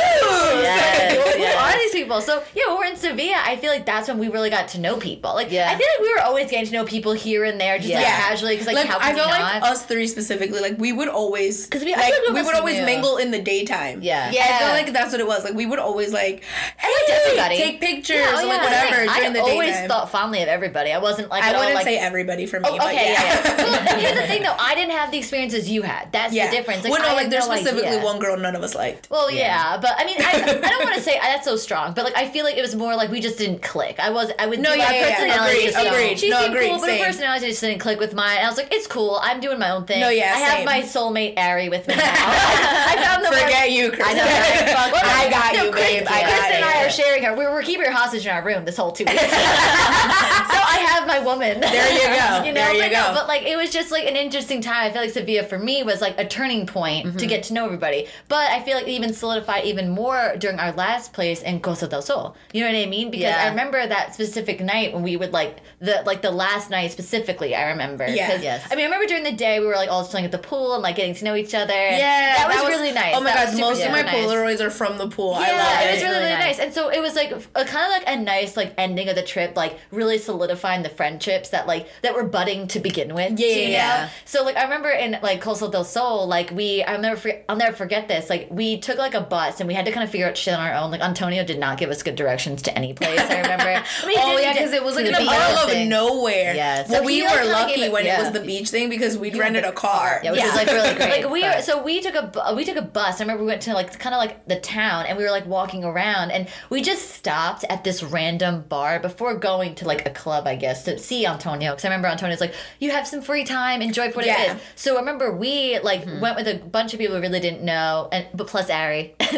[0.61, 1.33] Yes.
[1.35, 1.55] Who Yes.
[1.57, 2.21] are these people?
[2.21, 3.37] So yeah, when we're in Sevilla.
[3.43, 5.33] I feel like that's when we really got to know people.
[5.33, 5.65] Like Yeah.
[5.69, 8.03] I feel like we were always getting to know people here and there, just like
[8.03, 8.17] Yeah.
[8.17, 8.53] casually.
[8.55, 9.63] Because like, like how I can feel you like not?
[9.63, 12.85] us three specifically, like we would always 'Cause we- like we we would always knew.
[12.85, 13.99] mingle in the daytime.
[14.01, 14.31] Yeah.
[14.31, 14.45] yeah.
[14.51, 15.43] I feel like that's what it was.
[15.43, 16.43] Like we would always like,
[16.77, 17.57] hey, everybody.
[17.57, 18.63] take pictures, Yeah, oh, or, like yeah.
[18.63, 19.89] whatever I during the always daytime.
[19.89, 20.91] thought fondly of everybody.
[20.91, 23.23] I wasn't like I at wouldn't like, say everybody for me, Oh, but okay, yeah.
[23.23, 23.55] yeah.
[23.57, 23.85] yeah.
[23.87, 24.55] well, here's the thing, though.
[24.57, 26.11] I didn't have the experiences you had.
[26.11, 26.49] That's Yeah.
[26.49, 26.83] the difference.
[26.83, 28.03] Like, well, no, like there's no specifically idea.
[28.03, 29.09] one girl none of us liked.
[29.09, 29.77] Well, yeah.
[29.77, 30.31] but I mean, I,
[30.65, 32.75] I don't want to say that's so strong, but like I feel like it was
[32.75, 33.99] more like we just didn't click.
[33.99, 35.15] I was, I would No, yeah, yeah, yeah.
[35.15, 35.57] personality.
[35.57, 36.19] Agreed, just, agreed.
[36.19, 38.37] She No, seemed agreed, cool, but her personality just didn't click with mine.
[38.37, 39.19] And I was like, it's cool.
[39.21, 39.99] I'm doing my own thing.
[39.99, 40.65] No, yeah, I have same.
[40.65, 42.03] my soulmate Ari with me now.
[42.03, 44.05] I, I found the Forget one, you, Kristin.
[44.05, 44.23] I know.
[44.23, 44.91] right?
[44.91, 46.07] Fuck I got no, you, babe.
[46.09, 47.35] I got Kristin and I are sharing her.
[47.35, 49.21] We're, we're keeping her hostage in our room this whole two weeks.
[49.21, 51.59] so have my woman.
[51.61, 52.43] There you go.
[52.45, 53.13] you know, There you but no, go.
[53.15, 54.85] but like it was just like an interesting time.
[54.89, 57.17] I feel like Sevilla for me was like a turning point Mm-hmm.
[57.17, 58.07] to get to know everybody.
[58.27, 61.87] But I feel like it even solidified even more during our last place in Costa
[61.87, 62.35] del Sol.
[62.53, 63.09] You know what I mean?
[63.11, 63.43] Because Yeah.
[63.45, 67.55] I remember that specific night when we would like the like the last night specifically.
[67.55, 68.07] I remember.
[68.07, 68.39] Yeah.
[68.41, 68.67] Yes.
[68.71, 70.73] I mean, I remember during the day we were like all playing at the pool
[70.73, 71.73] and like getting to know each other.
[71.73, 73.13] Yeah, that was, really nice.
[73.15, 74.13] Oh my That god, most of my nice.
[74.15, 75.33] Polaroids are from the pool.
[75.33, 75.93] Yeah, I love it it.
[75.93, 76.57] was really, Really really nice.
[76.57, 76.59] nice.
[76.65, 79.23] And so it was like a kind of like a nice like ending of the
[79.23, 83.39] trip, like really solidified the friendships that like that were budding to begin with.
[83.39, 83.61] Yeah, know?
[83.71, 84.09] yeah.
[84.25, 87.55] So like I remember in like Costa del Sol, like we I'll never forget, I'll
[87.57, 88.29] never forget this.
[88.29, 90.53] Like we took like a bus and we had to kind of figure out shit
[90.53, 90.91] on our own.
[90.91, 93.19] Like Antonio did not give us good directions to any place.
[93.19, 93.65] I remember.
[94.03, 96.55] I mean, Oh yeah, because it was like in the middle of nowhere.
[96.55, 96.89] Yes.
[96.89, 98.19] Well, we were lucky it- when yeah.
[98.19, 100.21] it was the beach thing because we'd rented a car.
[100.23, 101.23] Yeah, which is like really great.
[101.23, 103.19] Like we but- were, so we took a we took a bus.
[103.19, 105.45] I remember we went to like kind of like the town, and we were like
[105.45, 110.09] walking around, and we just stopped at this random bar before going to like a
[110.11, 111.71] club, I guess, to see Antonio.
[111.71, 114.41] Because I remember Antonio's like, "You have some free time, enjoy for what Yeah.
[114.53, 116.19] it is." So I remember we like Mm-hmm.
[116.21, 119.15] went with a bunch of people we really didn't know, and but plus Ari.
[119.19, 119.29] Duh.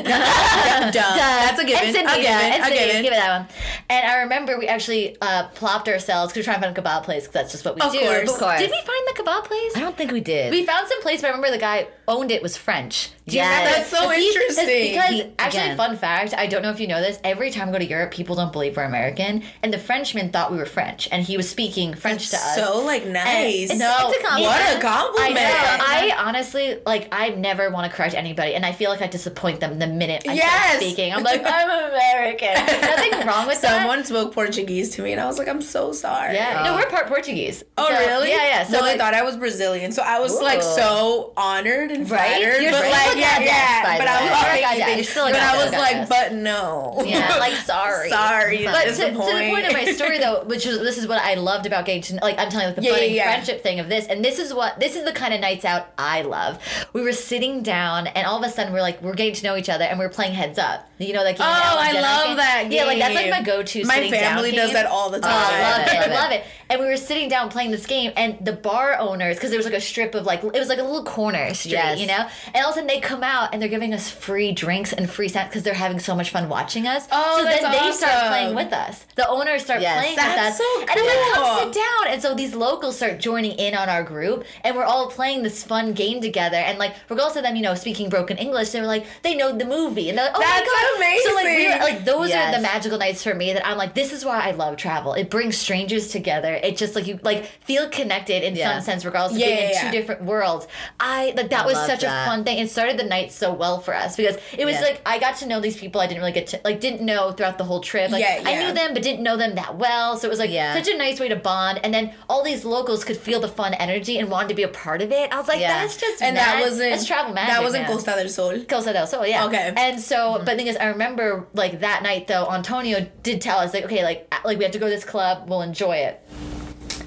[0.92, 1.84] That's a given.
[1.88, 2.52] And a Cynthia, given.
[2.54, 3.02] and a given.
[3.02, 3.48] give it that one.
[3.90, 6.82] And I remember we actually uh, plopped ourselves because we we're trying to find a
[6.82, 8.00] kebab place because that's just what we Of do.
[8.00, 8.32] course.
[8.32, 8.60] Of course.
[8.60, 9.72] Did we find the kebab place?
[9.76, 10.52] I don't think we did.
[10.52, 13.10] We found some place, but I remember the guy owned it was French.
[13.28, 13.50] Do you Yes.
[13.58, 13.78] remember?
[13.78, 14.92] That's so Because he- interesting.
[14.94, 15.78] Because He- actually, again.
[15.78, 17.20] fun fact, I don't know if you know this.
[17.24, 20.52] Every time we go to Europe, people don't believe we're American, and the Frenchman thought
[20.52, 22.56] we were French, and he was speaking French to us.
[22.56, 23.70] So like nice.
[23.70, 24.52] And- no, It's a compliment.
[24.54, 25.36] What a I compliment.
[25.36, 25.86] know.
[25.86, 27.08] I honestly like.
[27.12, 30.24] I never want to correct anybody, and I feel like I disappoint them the minute
[30.28, 30.68] I Yes.
[30.70, 31.14] start speaking.
[31.14, 32.54] I'm like, I'm American.
[32.82, 33.80] Nothing wrong with that.
[33.82, 36.86] Someone spoke Portuguese to me, and I was like, "I'm so sorry." Yeah, no, we're
[36.90, 37.64] part Portuguese.
[37.78, 38.30] Oh So- really?
[38.30, 38.64] Yeah, yeah.
[38.64, 42.10] So So they like, thought I was Brazilian, so I was like so honored and
[42.10, 42.20] Right?
[42.42, 42.62] flattered.
[42.62, 43.84] You're but still like, a yeah, goddess, yeah.
[43.84, 44.78] by But the I was like, goddess.
[44.78, 47.02] thinking- You're still a but I was like, but no.
[47.06, 48.10] Yeah, like sorry.
[48.10, 48.66] sorry.
[48.66, 49.50] But to, to the the point.
[49.54, 52.16] point of my story though, which is this is what I loved about getting to
[52.24, 54.54] like I'm telling you like the Yeah, yeah, friendship thing of this, and this is
[54.54, 56.60] what this is the kind of nights out I love.
[56.94, 59.56] We were sitting down, and all of a sudden we're like we're getting to know
[59.56, 60.88] each other, and we're playing heads up.
[61.00, 63.84] You know, like Oh, I love that Yeah, like that's like my go-to.
[63.86, 64.74] My family does game.
[64.76, 65.32] that all the Oh, time.
[65.32, 65.94] I love it.
[66.12, 66.44] I love it.
[66.74, 69.66] And we were sitting down playing this game, and the bar owners, because there was
[69.68, 72.00] like a strip of like, it was like a little corner street, Yes.
[72.00, 72.28] you know?
[72.48, 75.08] And all of a sudden they come out and they're giving us free drinks and
[75.08, 77.08] free snacks because they're having so much fun watching us.
[77.12, 79.06] Oh, so then they start playing with us.
[79.14, 80.00] The owners start Yes.
[80.00, 80.58] playing with us.
[80.58, 82.08] so And I'm like, come sit down.
[82.14, 85.64] And so these locals start joining in on our group, and we're all playing this
[85.64, 86.58] fun game together.
[86.58, 89.56] And like, regardless of them, you know, speaking broken English, they were like, they know
[89.56, 90.10] the movie.
[90.10, 90.98] And they're like, oh That's my God.
[90.98, 91.30] amazing.
[91.30, 93.94] So like, we were, like those are the magical nights for me that I'm like,
[93.94, 95.14] this is why I love travel.
[95.14, 96.60] It brings strangers together.
[96.64, 98.74] It just like you like feel connected in Yeah.
[98.74, 100.68] some sense, regardless of Yeah, being in yeah, two different worlds.
[101.00, 102.26] I like that I was such that.
[102.26, 102.58] a fun thing.
[102.60, 105.48] It started the night so well for us because it was like I got to
[105.48, 108.12] know these people I didn't really get to like didn't know throughout the whole trip.
[108.12, 110.18] Like Yeah, I knew them but didn't know them that well.
[110.18, 110.74] So it was like Yeah.
[110.74, 111.80] such a nice way to bond.
[111.84, 114.68] And then all these locals could feel the fun energy and wanted to be a
[114.70, 115.32] part of it.
[115.34, 117.54] I was like, that's just and that wasn't that's travel magic.
[117.54, 117.92] That wasn't man.
[117.92, 118.60] Costa del Sol.
[118.66, 119.46] Costa del Sol, yeah.
[119.46, 119.74] Okay.
[119.76, 120.46] And so, mm-hmm.
[120.46, 123.86] but the thing is, I remember like that night though, Antonio did tell us like,
[123.86, 126.22] okay, like like we have to go to this club, we'll enjoy it.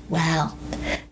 [0.08, 0.56] Well,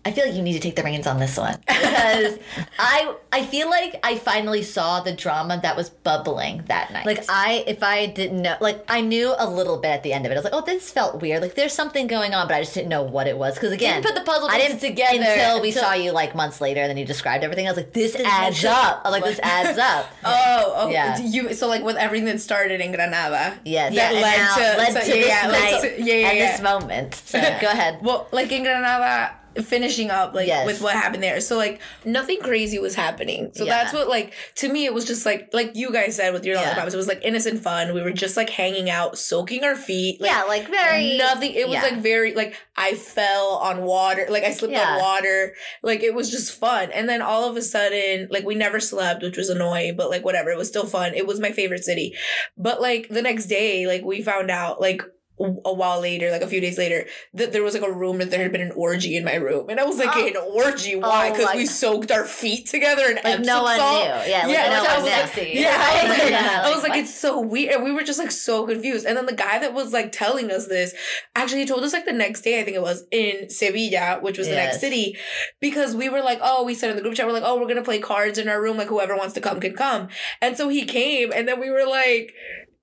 [0.07, 2.37] I feel like you need to take the reins on this one because
[2.79, 7.05] I I feel like I finally saw the drama that was bubbling that night.
[7.07, 10.25] Like I, if I didn't know, like I knew a little bit at the end
[10.27, 10.35] of it.
[10.35, 11.41] I was like, oh, this felt weird.
[11.41, 13.55] Like there's something going on, but I just didn't know what it was.
[13.55, 16.35] Because again, Didn't put the puzzle I didn't together until we until- saw you like
[16.35, 17.65] months later, and then you described everything.
[17.67, 19.01] I was like, this adds up.
[19.03, 20.05] I was like, this adds up.
[20.23, 21.17] Oh, oh, Yeah.
[21.19, 23.57] You so like with everything that started in Granada.
[23.65, 26.29] Yes, That and led to, led to- to yeah, this yeah, night to- yeah, yeah,
[26.29, 26.51] and yeah.
[26.51, 27.15] this moment.
[27.15, 27.99] So go ahead.
[28.03, 29.33] Well, like in Granada,
[29.63, 30.65] finishing up like Yes.
[30.65, 31.39] with what happened there.
[31.41, 33.51] So like nothing crazy was happening.
[33.53, 33.77] So Yeah.
[33.77, 36.55] that's what like to me it was just like like you guys said with your
[36.55, 36.85] Yeah.
[36.85, 37.93] It was like innocent fun.
[37.93, 40.21] We were just like hanging out, soaking our feet.
[40.21, 41.53] Like, yeah, like very nothing.
[41.53, 41.81] It was yeah.
[41.83, 44.27] like very like I fell on water.
[44.29, 45.53] Like I slipped on water.
[45.81, 46.91] Like it was just fun.
[46.91, 49.95] And then all of a sudden, like we never slept, which was annoying.
[49.95, 51.13] But like whatever, it was still fun.
[51.13, 52.13] It was my favorite city.
[52.57, 55.01] But like the next day, like we found out like
[55.37, 58.31] a while later, like a few days later, that there was like a room that
[58.31, 60.25] there had been an orgy in my room, and I was like, Oh.
[60.25, 60.95] "An orgy?
[60.95, 61.27] Oh Why?
[61.27, 64.03] Oh, Because like- we soaked our feet together and like Epsom no one salt.
[64.05, 64.09] knew.
[64.09, 65.03] Yeah, like Yeah, no I was
[65.35, 65.43] knew.
[65.43, 67.73] like, yeah, I was like, Yeah, I was like, it's so weird.
[67.75, 69.05] And we were just like so confused.
[69.05, 70.93] And then the guy that was like telling us this,
[71.35, 74.37] actually he told us like the next day, I think it was in Sevilla, which
[74.37, 75.17] was the next city,
[75.59, 77.67] because we were like, oh, we said in the group chat, we're like, oh, we're
[77.67, 80.07] gonna play cards in our room, like whoever wants to come can come.
[80.41, 82.31] And so he came, and then we were like,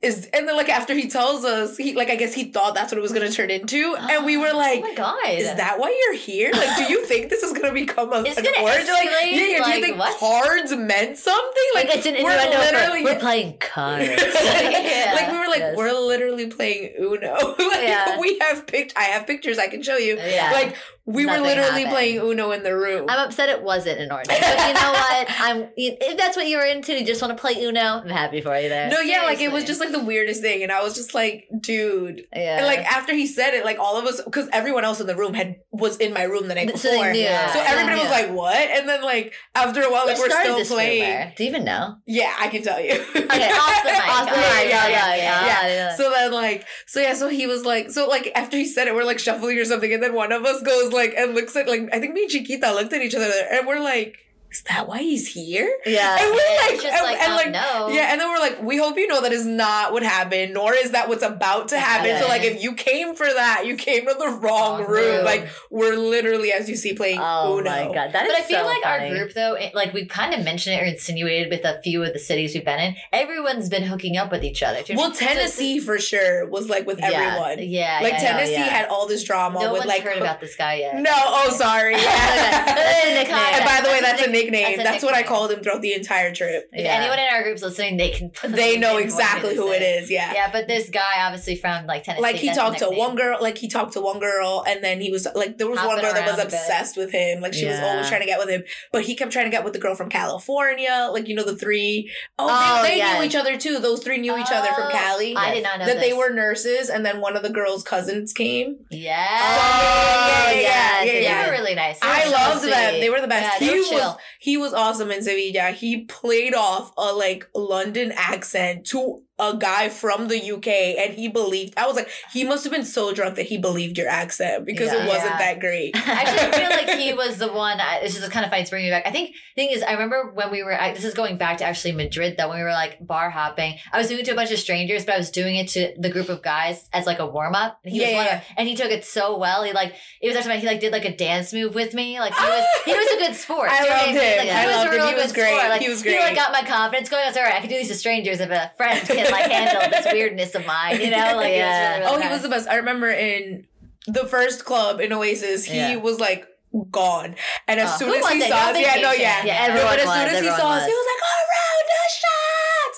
[0.03, 2.90] is and then like after he tells us, he like I guess he thought that's
[2.90, 4.82] what it was gonna turn into, and we were like oh like.
[4.82, 6.50] my god, Is that why you're here?
[6.53, 8.62] Like, do you think this is gonna become a, It's an gonna?
[8.64, 10.18] Like, yeah, yeah, do Like, you think what?
[10.18, 11.62] cards meant something?
[11.74, 14.09] like it's an we're literally- we're playing cards.
[14.42, 15.12] Yeah.
[15.14, 15.76] like we were like Yes.
[15.76, 17.34] we're literally playing Uno.
[17.59, 18.18] like Yeah.
[18.18, 20.16] we have pict I have pictures I can show you.
[20.18, 20.50] Yeah.
[20.53, 21.88] Like We were literally happened.
[21.90, 23.07] playing Uno in the room.
[23.09, 24.28] I'm upset it wasn't an orgy.
[24.28, 25.26] But you know what?
[25.40, 27.80] I'm if that's what you were into, you just want to play Uno.
[27.80, 28.88] I'm happy for you there.
[28.88, 31.48] no, yeah, like it was just like the weirdest thing, and I was just like,
[31.61, 32.22] dude.
[32.32, 32.59] yeah.
[32.59, 35.16] And like after he said it, like all of us, because everyone else in the
[35.16, 37.12] room had was in my room the night So before.
[37.14, 40.64] So everybody was like, "What?" And then like after a while, like Who we're still
[40.66, 41.03] playing.
[41.03, 41.32] rumor?
[41.36, 41.96] Do you even know?
[42.07, 42.92] Yeah, I can tell you.
[42.92, 44.09] Okay, off the mic.
[44.09, 45.66] Off the mic, yeah, yeah, yeah.
[45.66, 45.96] yeah.
[45.96, 48.94] So then, like, so yeah, so he was like, so like after he said it,
[48.94, 51.68] we're like shuffling or something, and then one of us goes like and looks at
[51.68, 54.18] like I think me and Chiquita looked at each other, and we're like,
[54.53, 55.68] is that why he's here?
[55.86, 56.18] Yeah.
[56.20, 57.88] And we're It's like, just and, like, and oh, like, no.
[57.88, 60.74] yeah, and then we're like, we hope you know that is not what happened, nor
[60.74, 62.20] is that what's about to happen.
[62.22, 64.88] So like, if you came for that, you came to the wrong Wrong room.
[65.16, 65.24] room.
[65.24, 67.70] Like we're literally, as you see, playing Oh Uno.
[67.70, 69.09] my god, that is But I feel so like funny.
[69.09, 72.03] our group, though, it, like we kind of mentioned it or insinuated with a few
[72.05, 72.96] of the cities we've been in.
[73.12, 74.80] Everyone's been hooking up with each other.
[74.80, 75.28] You know Well, what I mean?
[75.30, 77.07] So- Tennessee for sure was like with Yeah.
[77.12, 77.66] everyone.
[77.68, 78.64] yeah, Like yeah, Tennessee yeah.
[78.64, 80.96] had all this drama No with one's like heard about this guy yet.
[80.96, 81.94] No, oh sorry.
[81.96, 84.76] That's and by the way, That's that's a a nick- nickname.
[84.76, 86.68] that's That's what I called him throughout the entire trip.
[86.72, 86.95] If Yeah.
[87.01, 88.30] anyone in our group's listening, they can.
[88.49, 90.11] They know exactly who it is.
[90.11, 90.32] Yeah.
[90.32, 92.22] Yeah, but this guy obviously from like Tennessee.
[92.22, 95.11] Like he talked to one girl, like he talked to one girl, and then he
[95.11, 96.55] was like, there was one girl that was around a bit.
[96.55, 97.40] obsessed with him.
[97.40, 98.62] Like she was always trying to get with him,
[98.93, 101.09] but he kept trying to get with the girl from California.
[101.12, 103.18] Like you know the three oh Oh, they, they yes.
[103.18, 103.78] knew each other too.
[103.78, 105.36] Those three knew each other from Oh, Cali.
[105.36, 108.32] I did not know that they were nurses, and then one of the girls' cousins
[108.32, 108.76] came.
[108.90, 109.26] Yeah.
[109.40, 111.47] Oh, yeah, yeah, yes, yeah, They yeah.
[111.47, 111.99] were really nice.
[112.01, 113.01] They I loved them.
[113.01, 113.61] They were the best.
[113.61, 115.70] Yeah, he was he was awesome in Sevilla.
[115.70, 121.26] He played off a like London accent to a guy from the UK and he
[121.28, 124.64] believed I was like, he must have been so drunk that he believed your accent
[124.64, 125.03] because Yeah.
[125.05, 125.38] it wasn't Yeah.
[125.38, 125.97] that great.
[125.97, 127.80] Actually, I feel like he was the one.
[127.80, 129.05] I, this is kind of funny to bring me back.
[129.07, 130.80] I think thing is, I remember when we were.
[130.80, 132.49] I, this is going back to actually Madrid, though.
[132.49, 135.05] When we were like bar hopping, I was doing it to a bunch of strangers,
[135.05, 137.80] but I was doing it to the group of guys as like a warm up.
[137.84, 139.64] And he Yeah, was one of, and he took it so well.
[139.64, 142.20] He like it was actually he like did like a dance move with me.
[142.20, 143.68] Like he was he was a good sport.
[143.72, 144.22] I Do you know what loved mean?
[144.22, 144.38] him.
[144.47, 144.99] Like, I was loved a him.
[145.01, 145.57] real He was good great.
[145.57, 145.68] sport.
[145.70, 146.14] Like, He was great.
[146.14, 147.24] He like got my confidence going.
[147.24, 147.55] I was all right.
[147.55, 150.64] I can do these to strangers if a friend can like handle this weirdness of
[150.66, 151.00] mine.
[151.00, 151.98] You know, like Yeah.
[151.98, 152.68] really, oh, really he was the best.
[152.68, 153.66] I remember in
[154.06, 155.96] the first club in Oasis, he Yeah.
[155.96, 156.46] was like
[156.90, 157.34] gone.
[157.68, 159.44] And as Oh, soon as he saw us, yeah, no, yeah.
[159.44, 160.86] Yeah, everyone but as was, soon as he saw us, was.
[160.86, 162.41] he was like, "Oh, round of shots.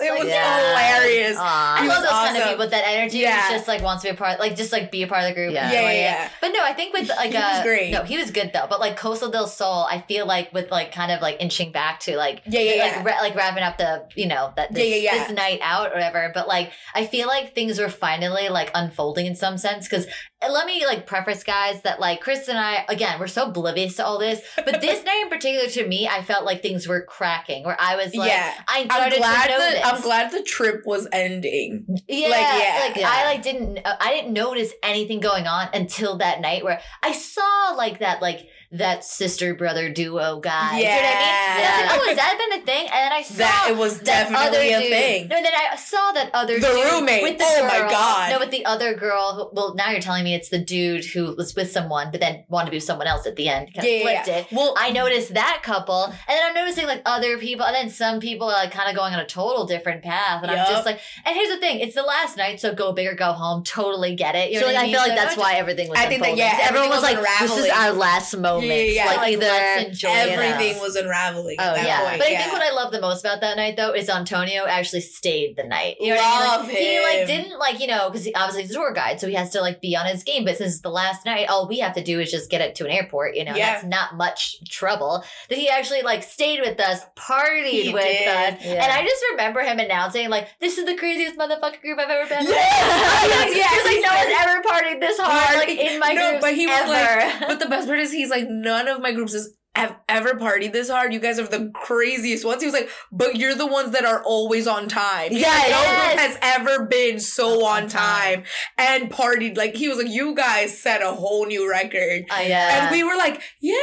[0.01, 0.59] It Like, was yeah.
[0.99, 1.37] hilarious.
[1.39, 1.77] Aw.
[1.77, 2.49] I love was those kind of awesome.
[2.53, 2.69] people.
[2.69, 3.45] That energy Yeah.
[3.47, 5.29] is just like wants to be a part, like just like be a part of
[5.29, 5.53] the group.
[5.55, 5.71] Yeah.
[5.71, 7.91] Yeah, enjoy yeah, But no, I think with like He was uh, great.
[7.93, 8.67] No, he was good though.
[8.69, 12.01] But like Costa del Sol, I feel like with like kind of like inching back
[12.01, 13.03] to like Yeah, yeah, like yeah.
[13.05, 15.27] ra- like wrapping up the you know that this, Yeah, yeah, yeah.
[15.29, 16.31] this night out or whatever.
[16.35, 20.07] But like I feel like things were finally like unfolding in some sense because
[20.49, 24.05] let me like preface guys that like Chris and I again we're so oblivious to
[24.05, 27.65] all this, but this night in particular to me I felt like things were cracking
[27.65, 28.55] where I was like yeah.
[28.69, 29.81] I I'm glad to notice.
[29.81, 31.87] the I'm glad the trip was ending.
[32.09, 32.41] Yeah, Like,
[32.89, 33.03] like, yeah.
[33.03, 33.11] Yeah.
[33.11, 37.13] I like didn't uh, I didn't notice anything going on until that night where I
[37.13, 40.73] saw like that like that sister brother duo guy.
[40.73, 41.65] Do you know what I mean?
[41.65, 42.83] I was like, oh, has that been a thing?
[42.87, 45.29] And then I saw That it was definitely a dude- thing.
[45.29, 47.23] No, then I saw that other The roommate.
[47.23, 47.69] with the Oh girl.
[47.85, 48.31] my God.
[48.31, 49.35] No, with the other girl.
[49.35, 52.45] Who, well, now you're telling me it's the dude who was with someone, but then
[52.49, 53.73] wanted to be with someone else at the end.
[53.75, 54.37] Kind Yeah, of yeah, flipped yeah.
[54.39, 54.47] it.
[54.53, 58.19] Well, I noticed that couple, and then I'm noticing like other people, and then some
[58.21, 60.99] people are like kind of going on a total different path, and I'm just like,
[61.25, 63.63] and here's the thing: it's the last night, so go big or go home.
[63.63, 64.51] Totally get it.
[64.51, 64.93] You so know like, what I mean?
[64.95, 67.57] feel like So that's why everything was I think that, yeah, everyone was like, "This
[67.57, 69.05] is our last moment." Yeah, yeah, yeah.
[69.07, 70.83] Like, Like, either let's enjoy everything Yeah.
[70.83, 72.19] was unraveling Oh, at that yeah, point.
[72.19, 75.01] but I think what I love the most about that night though is Antonio actually
[75.03, 75.97] stayed the night.
[76.01, 76.49] You know what I mean?
[76.49, 79.29] Love Like, He like didn't like you know because obviously he's a tour guide, so
[79.29, 80.45] he has to like be on his game.
[80.45, 82.75] But since it's the last night, all we have to do is just get it
[82.77, 83.37] to an airport.
[83.37, 83.73] You know, Yeah.
[83.75, 85.25] that's not much trouble.
[85.49, 88.29] That he actually like stayed with us, partied He with did.
[88.29, 88.83] us, Yeah.
[88.85, 92.29] and I just remember him announcing like, "This is the craziest motherfucking group I've ever
[92.29, 95.79] been." with." Yes, yes, He like, "No said- one's ever partied this hard like Like,
[95.79, 98.31] in my no, groups but he was ever." like- But the best part is he's
[98.31, 101.13] like, none of my groups has have ever partied this hard.
[101.13, 102.63] You guys are the craziest ones.
[102.63, 105.31] He was like, but you're the ones that are always on time.
[105.33, 106.07] Yeah, like, no yes.
[106.15, 108.45] group has ever been so On on time
[108.79, 109.57] and partied.
[109.57, 112.25] Like he was like, you guys set a whole new record.
[112.31, 112.85] I, Yeah.
[112.85, 113.75] And we were like, yeah,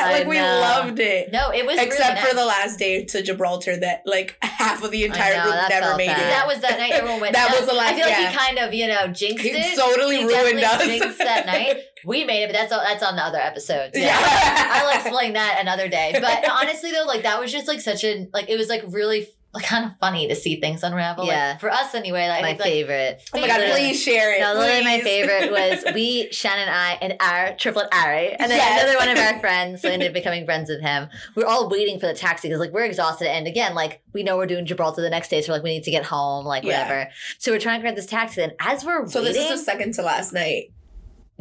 [0.00, 1.32] I like we loved it.
[1.32, 4.90] no, it was Except really for the last day to Gibraltar, that like half of
[4.90, 6.18] the entire know, group never made bad.
[6.18, 6.24] it.
[6.24, 7.32] That was that night everyone went.
[7.42, 8.30] That was the last- I feel like yeah.
[8.30, 9.78] he kind of, you know, jinxed He it.
[9.78, 10.84] totally He ruined us.
[10.84, 11.78] jinxed that night.
[12.04, 13.96] We made it, but that's all, that's on the other episodes.
[13.98, 14.16] Yeah.
[14.20, 16.10] I'll explain that another day.
[16.22, 19.28] But honestly, though, like that was just like such a like it was like really
[19.54, 21.24] like, kind of funny to see things unravel.
[21.26, 21.58] Like, Yeah.
[21.58, 22.26] for us anyway.
[22.28, 23.22] Like, my like, favorite.
[23.34, 23.80] Oh my god, Literally.
[23.88, 24.40] please share it.
[24.40, 25.50] No, literally my favorite
[25.84, 28.82] was we, Shannon and I, and our triplet Ari, and then Yes.
[28.82, 31.08] another one of our friends, so ended up becoming friends with him.
[31.36, 34.22] We are all waiting for the taxi because like we're exhausted, and again, like we
[34.22, 36.46] know we're doing Gibraltar the next day, so we're like we need to get home,
[36.46, 36.82] like Yeah.
[36.84, 37.10] whatever.
[37.38, 39.64] So we're trying to grab this taxi, and as we're So waiting, this is the
[39.70, 40.70] second to last night.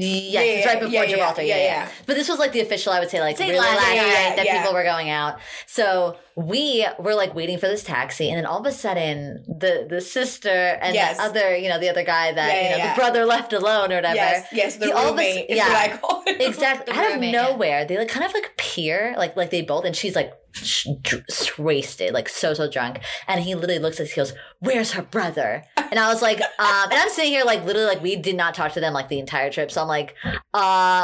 [0.01, 1.41] Yes, Yeah, it's right before yeah, Gibraltar.
[1.43, 1.89] Yeah yeah, yeah.
[2.05, 4.35] But this was like the official, I would say, like Say really last last night,
[4.37, 5.39] that people were going out.
[5.67, 9.85] So we were like waiting for this taxi, and then all of a sudden, the
[9.89, 11.17] the sister and Yes.
[11.17, 13.95] the other, you know, the other guy that you know the brother left alone or
[13.95, 14.15] whatever.
[14.15, 15.67] Yes, yes, the He all of a roommate is yeah.
[15.67, 16.41] what I call it.
[16.41, 16.93] Exactly.
[16.93, 19.95] Out of roommate, nowhere, they like kind of like peer, like like they both, and
[19.95, 20.33] she's like
[21.01, 21.25] dr-
[21.57, 25.01] wasted, like so so drunk, and he literally looks at us, he goes, "Where's her
[25.01, 28.35] brother?" And I was like, um, and I'm sitting here like literally like we did
[28.35, 30.39] not talk to them like the entire trip, so I'm like, uh,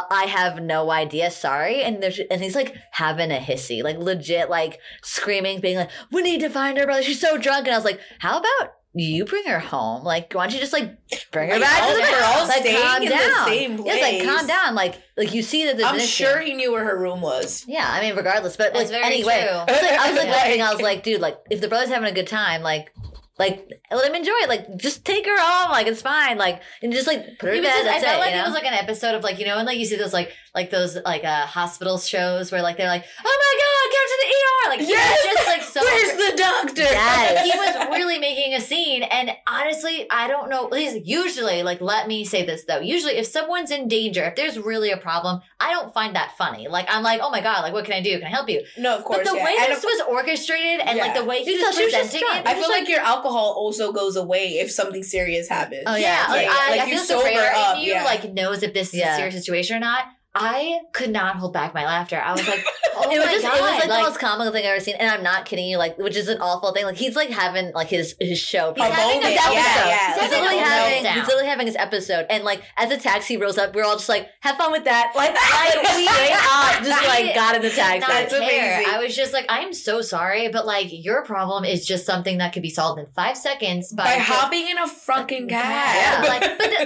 [0.09, 1.83] I have no idea, sorry.
[1.83, 6.21] And there's and he's like having a hissy, like legit, like screaming, being like, "We
[6.21, 7.03] need to find her brother.
[7.03, 10.03] She's so drunk." And I was like, "How about?" You bring her home.
[10.03, 10.97] Like, why don't you just like
[11.31, 13.47] bring her Like, back all- to the we're all like, staying calm in the down.
[13.47, 14.75] same Yes, like calm down.
[14.75, 17.65] Like, like you see that there's I'm an sure he knew where her room was.
[17.67, 19.57] Yeah, I mean, regardless, but That's like very anyway, true.
[19.57, 20.61] I was like, I was like laughing.
[20.61, 22.93] I was like, dude, like if the brother's having a good time, like,
[23.39, 24.49] like let him enjoy it.
[24.49, 25.71] Like, just take her home.
[25.71, 26.37] Like it's fine.
[26.39, 27.83] Like and just like put her It to bed.
[27.83, 28.19] just- I felt it.
[28.21, 29.95] like you it was like an episode of like you know, and like you see
[29.95, 33.91] those like like those like uh hospital shows where like they're like, oh my god,
[33.93, 34.69] get her to the ER.
[34.69, 35.25] Like he Yes!
[35.25, 35.81] was just like so.
[35.81, 36.81] Where's the doctor?
[36.81, 37.45] Yes.
[37.51, 40.69] he was really making a scene, and honestly, I don't know.
[40.71, 42.79] He's usually like, let me say this though.
[42.79, 46.67] Usually, if someone's in danger, if there's really a problem, I don't find that funny.
[46.67, 48.17] Like I'm like, oh my god, like what can I do?
[48.17, 48.63] Can I help you?
[48.77, 49.19] no, of course.
[49.23, 49.45] But the yeah.
[49.45, 52.69] way And this was orchestrated and like the way he was presenting it, I feel
[52.69, 55.83] like, your alcohol also goes away if something serious happens.
[55.85, 58.03] Oh, yeah, yeah, like, like- I, like I you feel sober up, you yeah.
[58.03, 59.13] like knows if this is Yeah.
[59.13, 60.05] a serious situation or not.
[60.41, 62.19] I could not hold back my laughter.
[62.23, 62.63] I was like,
[62.95, 64.65] oh, oh it was my just god, it was like, like, the most comical thing
[64.65, 65.77] I've ever seen, and I'm not kidding you.
[65.77, 66.85] Like, which is an awful thing.
[66.85, 68.73] Like, he's like having like his his show.
[68.75, 69.33] He's a having moment.
[69.33, 69.87] his episode.
[69.87, 70.13] yeah.
[70.13, 71.13] He's He's literally having meltdown.
[71.13, 74.09] he's literally having his episode, and like as the taxi rolls up, we're all just
[74.09, 77.61] like, "Have fun with that!" Like, like we straight up just I like got in
[77.61, 78.05] the taxi.
[78.07, 78.41] That's care.
[78.77, 78.93] amazing.
[78.93, 82.53] I was just like, I'm so sorry, but like your problem is just something that
[82.53, 86.23] could be solved in five seconds by, By just- hopping in a fucking cab.
[86.23, 86.29] Yeah.
[86.29, 86.85] like, but the,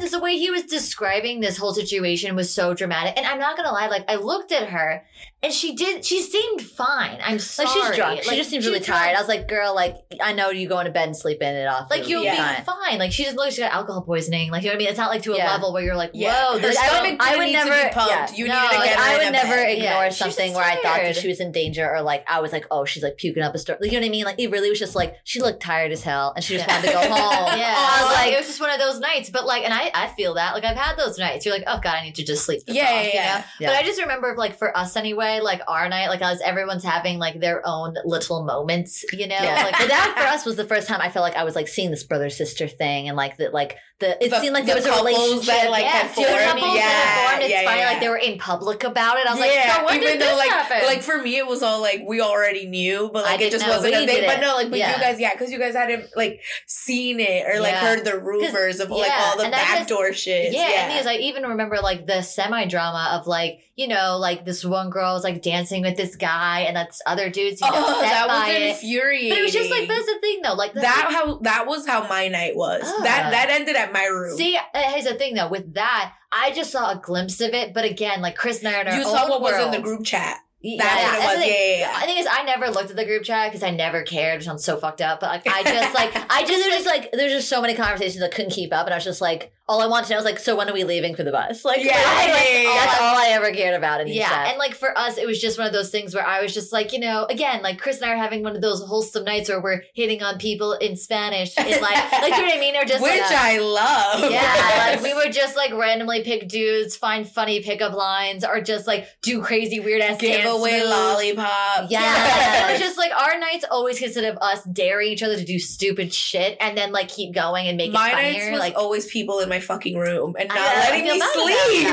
[0.00, 2.87] but the way he was describing this whole situation was so dramatic.
[2.92, 5.04] And I'm not gonna lie, like I looked at her,
[5.42, 6.04] and she did.
[6.04, 7.18] She seemed fine.
[7.22, 7.68] I'm sorry.
[7.68, 8.22] Like she's drunk.
[8.24, 9.16] she just seems really tired.
[9.16, 11.90] I was like, girl, like I know you going to bed and sleeping it off.
[11.90, 12.58] Like you'll Yeah.
[12.60, 12.98] be fine.
[12.98, 14.50] Like she doesn't look like she got alcohol poisoning.
[14.50, 14.88] Like you know what I mean?
[14.88, 15.50] It's not like to a Yeah.
[15.52, 16.44] level where you're like, yeah.
[16.46, 18.10] whoa, her this I stomach don't- I would never- be pumped.
[18.10, 18.30] yeah.
[18.34, 19.70] You No, like, I would never bed.
[19.72, 22.52] ignore Yeah, something where I thought that she was in danger or like I was
[22.52, 23.78] like, oh, she's like puking up a storm.
[23.80, 24.24] Like, you know what I mean?
[24.24, 26.74] Like it really was just like she looked tired as hell and she just Yeah.
[26.74, 27.58] wanted to go home.
[27.58, 29.30] Yeah, I was like, like, it was just one of those nights.
[29.30, 30.54] But like, and I, I feel that.
[30.54, 31.46] Like I've had those nights.
[31.46, 32.62] You're like, oh god, I need to just sleep.
[32.66, 33.44] Yeah, yeah, yeah.
[33.60, 33.68] Yeah.
[33.70, 37.18] But I just remember, like for us anyway, like our night, like as everyone's having
[37.18, 39.36] like their own little moments, you know.
[39.40, 39.64] yeah.
[39.64, 41.68] Like but that for us was the first time I felt like I was like
[41.68, 44.74] seeing this brother sister thing and like that like the it The- seemed like the
[44.74, 46.28] there was a relationship that, like, yeah, had formed.
[46.28, 47.42] couples Yeah, that formed.
[47.42, 47.86] It's yeah, funny, yeah.
[47.90, 49.26] like they were in public about it.
[49.26, 50.86] I was like, yeah, so when even did though this like happen?
[50.86, 53.72] like for me it was all like we already knew, but like it just know.
[53.72, 54.24] wasn't We a thing.
[54.26, 54.94] But no, like but Yeah.
[54.94, 57.80] you guys, yeah, because you guys hadn't like seen it or like Yeah.
[57.80, 60.52] heard the rumors of like yeah, all the and I just- backdoor shit.
[60.52, 64.44] Yeah, and because I even remember like the semi drama of like you know like
[64.44, 67.76] this one girl was like dancing with this guy and that's other dudes you know,
[67.76, 68.62] oh, that was it.
[68.62, 69.30] infuriating.
[69.30, 72.06] But it was just like that's the thing though, like that how that was how
[72.08, 72.82] my night was.
[72.84, 73.02] Ah.
[73.02, 74.36] That that ended at my room.
[74.36, 74.62] See, uh,
[74.92, 75.48] here's the thing though.
[75.48, 77.74] With that, I just saw a glimpse of it.
[77.74, 79.80] But again, like Chris and I are in our you saw what was in the
[79.80, 80.38] group chat.
[80.60, 81.44] Yeah, That's what it was.
[81.44, 81.50] thing.
[81.52, 82.00] Yeah, yeah, yeah.
[82.00, 84.38] The thing is, I never looked at the group chat because I never cared.
[84.38, 85.20] Which sounds so fucked up.
[85.20, 87.60] But like, I just like, I I just just there's just like there's just so
[87.62, 90.12] many conversations I couldn't keep up and I was just like all I wanted to
[90.14, 92.48] know was like so when are we leaving for the bus like Yeah, yeah, like,
[92.50, 92.74] yeah, yeah.
[92.86, 95.40] that's all I ever cared about in these yeah, and like for us, it was
[95.40, 97.96] just one of those things where I was just like, you know, again, like Chris
[98.00, 100.96] and I are having one of those wholesome nights where we're hitting on people in
[100.96, 104.30] Spanish, in like, like you know what I mean, or just Which like, I love.
[104.30, 108.86] Yeah, like we would just like randomly pick dudes, find funny pickup lines, or just
[108.86, 111.90] like do crazy weird ass give away lollipops.
[111.90, 112.70] Yeah, Yes.
[112.70, 115.58] it was just like our nights always consisted of us daring each other to do
[115.58, 118.32] stupid shit, and then like keep going and make my it funnier.
[118.32, 121.20] nights was like always people in my fucking room and not I letting feel me
[121.20, 121.88] sleep.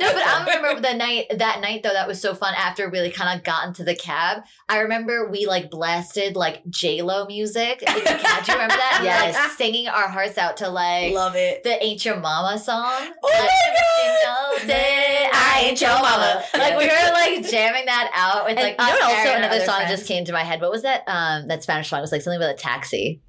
[0.00, 2.54] no, but I remember the night that night though that was so fun.
[2.56, 6.66] After we really kind of got into the cab, I remember we like blasted like
[6.68, 7.82] J Lo music.
[7.82, 8.44] in the cab.
[8.44, 8.98] Do you remember that?
[9.00, 9.56] Were, like Yes.
[9.56, 11.62] singing our hearts out to like Love it.
[11.64, 12.84] the Ain't Your Mama song.
[12.84, 15.30] Oh my Like, know that
[15.62, 16.42] I ain't your mama.
[16.54, 19.76] Like we were like jamming that out with and like you know also another song
[19.76, 19.90] friends.
[19.90, 22.22] just came to my head what was that um that Spanish song it was like
[22.22, 23.20] something about a taxi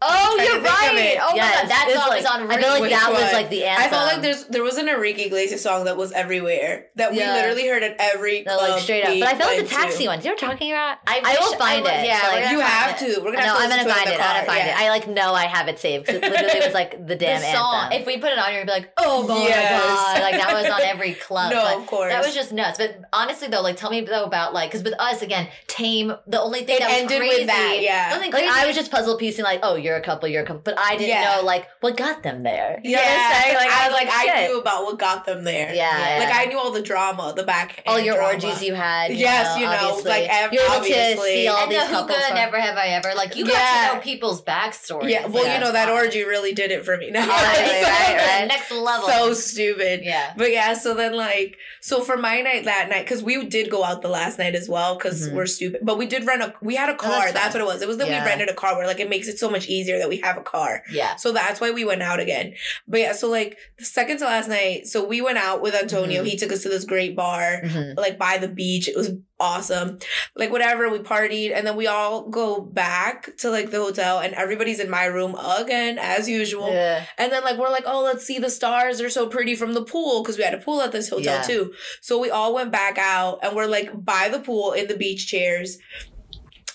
[0.00, 0.94] Oh, you're right.
[0.94, 1.18] it.
[1.20, 2.48] Oh my god, that it's song like, is on.
[2.50, 4.76] I feel like Which that was like the anthem I felt like there's there was
[4.78, 8.70] an Enrique Iglesias song that was everywhere that we literally heard at every No, club.
[8.70, 10.10] like straight up but I felt like the taxi to.
[10.10, 12.06] one you know talking about I, I will find will- it.
[12.06, 12.98] Yeah, Like, You have it.
[13.14, 13.20] to.
[13.20, 14.16] We're gonna no, have to I'm gonna to find it.
[14.18, 14.80] the I'm gonna find yeah.
[14.80, 14.84] it.
[14.84, 17.52] I like know I have it saved 'cause it literally was like the damn the
[17.58, 17.74] song.
[17.86, 18.00] anthem.
[18.00, 19.82] If we put it on, you'd be like, oh my Yes.
[19.82, 21.52] god, like that was on every club.
[21.58, 22.12] No, of course.
[22.12, 22.78] That was just nuts.
[22.78, 26.12] But honestly, though, like tell me though about like because with us again, Tame.
[26.28, 28.14] The only thing that was ended with crazy, that, yeah.
[28.14, 30.46] the Like crazy I was just puzzle piecing, like, oh, you're a couple, you're a
[30.46, 30.62] couple.
[30.64, 31.36] But I didn't Yeah.
[31.36, 32.80] know like what got them there.
[32.84, 33.54] You yeah, know what I'm?
[33.54, 35.74] Like I was like I knew about what got them there.
[35.74, 36.34] Yeah, like.
[36.34, 37.82] I knew all the drama, the back.
[37.86, 38.34] all your drama.
[38.34, 39.10] orgies you had.
[39.10, 40.10] You Yes, know, you know, obviously.
[40.10, 42.10] like, ev- you're able to see all and these the couples.
[42.16, 43.14] hookah, from- never have I ever.
[43.14, 43.88] Like you got Yeah.
[43.90, 45.10] to know people's backstories.
[45.10, 47.10] Yeah, well, you know that orgy really did it for me.
[47.18, 48.46] Now, Right, right, right.
[48.48, 49.08] Next level.
[49.08, 50.00] so stupid.
[50.04, 50.32] yeah.
[50.36, 53.82] But yeah, so then like, so for my night that night, because we did go
[53.84, 55.32] out the last night as well, because Mhm.
[55.34, 55.80] we're stupid.
[55.82, 57.20] But we did rent a, we had a car.
[57.20, 57.82] that's that's what it was.
[57.82, 58.22] It was that Yeah.
[58.22, 60.36] we rented a car where like it makes it so much easier that we have
[60.36, 60.82] a car.
[60.90, 61.16] Yeah.
[61.16, 62.54] So that's why we went out again.
[62.86, 66.22] But yeah, so like the second to last night, so we went out with Antonio.
[66.22, 66.26] Mhm.
[66.28, 67.96] He took us to this great bar, Mhm.
[67.96, 68.88] like by the beach.
[68.88, 69.10] It was
[69.40, 69.98] awesome.
[70.34, 74.34] Like whatever, we partied and then we all go back to like the hotel and
[74.34, 76.72] everybody's in my room again as usual.
[76.72, 77.04] Yeah.
[77.16, 78.98] And then like we're like, oh, let's see the stars.
[78.98, 81.42] They're so pretty from the pool because we had a pool at this hotel Yeah.
[81.42, 81.72] too.
[82.00, 85.28] So we all went back out and we're like by the pool in the beach
[85.28, 85.78] chairs.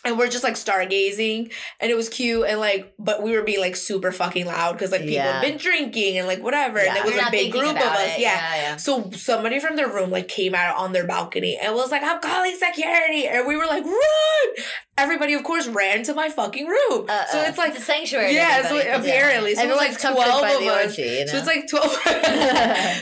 [0.06, 3.62] And we're just like stargazing, and it was cute, and like, but we were being
[3.62, 5.40] like super fucking loud because like people Yeah.
[5.40, 6.98] had been drinking and like whatever, and Yeah.
[6.98, 8.18] it was You're a big group of us, yeah.
[8.18, 8.76] yeah, yeah.
[8.78, 12.20] So somebody from their room like came out on their balcony and was like, "I'm
[12.20, 14.66] calling security," and we were like, "Run!"
[14.96, 17.06] Everybody, of course, ran to my fucking room.
[17.10, 17.26] Uh-uh.
[17.26, 18.36] so it's like It's a sanctuary.
[18.36, 20.86] yeah, so apparently, so it was like twelve of us.
[20.86, 21.02] orgy.
[21.02, 21.32] You know?
[21.32, 21.92] So it's like twelve.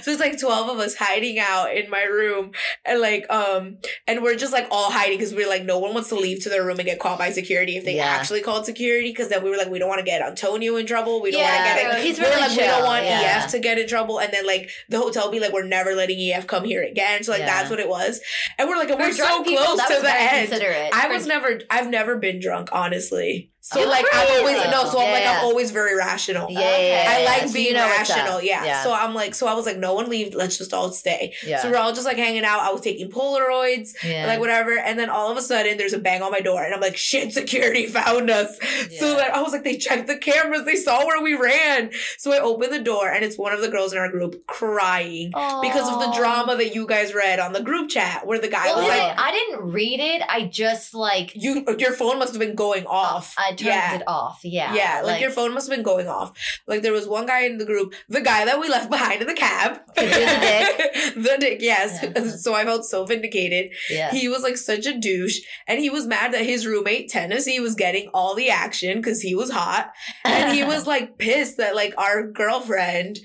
[0.01, 2.51] so it's like twelve of us hiding out in my room,
[2.85, 3.77] and like um,
[4.07, 6.49] and we're just like all hiding because we're like no one wants to leave to
[6.49, 8.05] their room and get caught by security if they Yeah.
[8.05, 9.09] actually called security.
[9.11, 11.21] Because then we were like we don't want to get Antonio in trouble.
[11.21, 12.05] We don't want to get it.
[12.05, 13.41] he's really like we don't want yeah.
[13.43, 16.17] EF to get in trouble, and then like the hotel be like we're never letting
[16.31, 17.23] EF come here again.
[17.23, 17.47] So like Yeah.
[17.47, 18.21] that's what it was,
[18.57, 20.53] and we're like and we're so drunk people, close to the end.
[20.93, 23.50] I was never, I've never been drunk, honestly.
[23.63, 25.39] So Oh, like I'm always no, so I'm Yeah, like yeah.
[25.39, 26.49] I'm always very rational.
[26.49, 28.65] yeah, I like So being you know rational, yeah.
[28.65, 28.83] Yeah.
[28.83, 31.33] So I'm like, so I was like, no one leave, let's just all stay.
[31.45, 31.61] yeah.
[31.61, 32.59] So we're all just like hanging out.
[32.61, 34.25] I was taking Polaroids, yeah.
[34.25, 36.73] like whatever, and then all of a sudden there's a bang on my door, and
[36.73, 38.57] I'm like, shit, security found us.
[38.99, 41.91] So like I was like, they checked the cameras, they saw where we ran.
[42.17, 45.29] So I opened the door, and it's one of the girls in our group crying
[45.61, 48.65] because of the drama that you guys read on the group chat, where the guy
[48.65, 50.23] Well, was I, like, I didn't read it.
[50.27, 53.35] I just like you, your phone must have been going off.
[53.37, 53.95] I turned yeah.
[53.95, 54.41] it off.
[54.43, 54.73] Yeah.
[54.73, 56.31] Yeah, like, your phone must have been going off.
[56.67, 59.27] Like there was one guy in the group, the guy that we left behind in
[59.27, 59.79] the cab.
[60.01, 61.13] The dick?
[61.15, 61.99] the dick, yes.
[62.01, 62.09] Yeah.
[62.09, 62.37] Uh-huh.
[62.37, 63.71] So I felt so vindicated.
[63.89, 64.11] yeah.
[64.11, 65.39] He was like such a douche.
[65.67, 69.35] And he was mad that his roommate, Tennessee, was getting all the action because he
[69.35, 69.91] was hot.
[70.25, 73.19] And he was like pissed that like our girlfriend,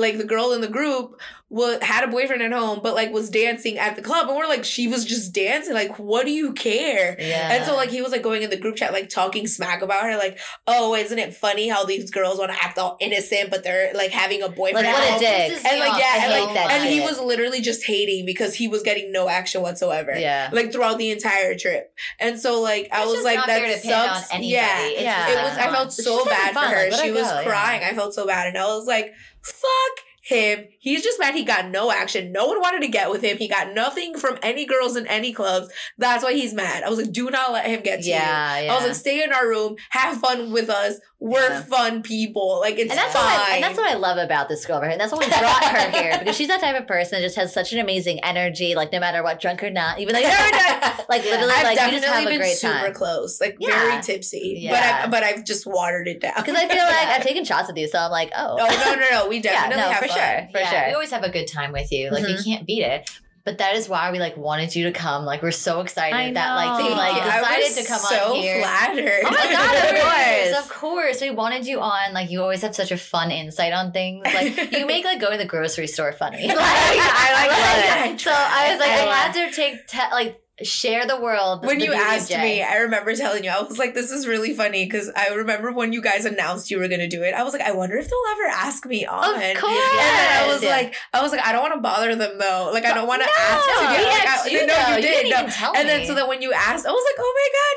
[0.00, 3.28] like the girl in the group, wa had a boyfriend at home, but like was
[3.28, 4.28] dancing at the club.
[4.28, 5.74] And we're like, she was just dancing.
[5.74, 7.16] Like, what do you care?
[7.18, 7.52] yeah.
[7.52, 10.04] And so like he was like going in the group chat like talking smack about
[10.04, 13.62] her like oh isn't it funny how these girls want to act all innocent but
[13.64, 15.64] they're like having a boyfriend Like, at what a dick.
[15.66, 19.12] And like yeah and, like, and he was literally just hating because he was getting
[19.12, 20.50] no action whatsoever yeah.
[20.52, 24.86] like throughout the entire trip and so like I It's was like that sucks yeah
[24.86, 25.30] It's Yeah.
[25.30, 27.44] it was I felt so bad for fun, like, her let she was go, yeah.
[27.44, 29.12] crying I felt so bad and I was like
[29.42, 30.66] fuck him.
[30.78, 32.32] He's just mad he got no action.
[32.32, 33.36] No one wanted to get with him.
[33.36, 35.72] He got nothing from any girls in any clubs.
[35.98, 36.82] That's why he's mad.
[36.82, 38.12] I was like, do not let him get to you.
[38.12, 38.72] Yeah, yeah.
[38.72, 41.00] I was like, stay in our room, have fun with us.
[41.22, 41.60] We're Yeah.
[41.62, 42.60] fun people.
[42.60, 43.24] Like it's and that's fine.
[43.24, 44.92] what I, and that's what I love about this girl right here.
[44.92, 47.36] And that's why we brought her here because she's that type of person that just
[47.36, 48.74] has such an amazing energy.
[48.74, 51.64] Like no matter what, drunk or not, even though you're never drunk, like literally, I've
[51.64, 52.94] like you just have a been great super time.
[52.94, 53.68] close, like Yeah.
[53.68, 54.66] very tipsy.
[54.70, 55.02] But Yeah.
[55.04, 56.32] I but I've just watered it down.
[56.36, 57.14] Because I feel like Yeah.
[57.18, 59.28] I've taken shots with you, so I'm like, oh, Oh no no no!
[59.28, 60.16] We yeah, definitely no, have for fun.
[60.16, 60.88] sure, for yeah, sure.
[60.88, 62.10] We always have a good time with you.
[62.10, 62.38] Like Mhm.
[62.38, 63.10] you can't beat it.
[63.44, 65.24] But that is why we like wanted you to come.
[65.24, 66.88] Like we're so excited I that like know.
[66.88, 67.30] you like Thank you.
[67.30, 68.60] I decided was to come so on here.
[68.60, 69.20] flattered.
[69.24, 70.52] Oh my god, of Of course.
[70.52, 70.64] course.
[70.64, 71.20] Of course.
[71.22, 72.12] We wanted you on.
[72.12, 74.24] Like you always have such a fun insight on things.
[74.26, 76.48] Like you make like going to the grocery store funny.
[76.48, 78.14] Like, I like like, that.
[78.20, 79.14] So I was like, I Yeah.
[79.14, 81.64] had to take te- like share the world.
[81.64, 84.54] when the you asked me, I remember telling you, I was like, this is really
[84.54, 87.34] funny because I remember when you guys announced you were going to do it.
[87.34, 89.36] I was like, I wonder if they'll ever ask me on.
[89.36, 89.72] Of And course.
[89.72, 90.70] then I was Yeah.
[90.70, 92.70] like, I was like, I don't want to bother them though.
[92.72, 94.96] Like, I don't want to No, ask to get like, I, you, no, though.
[94.96, 95.24] you did.
[95.26, 95.72] didn't no.
[95.76, 97.76] and then so then when you asked, I was like, oh my god,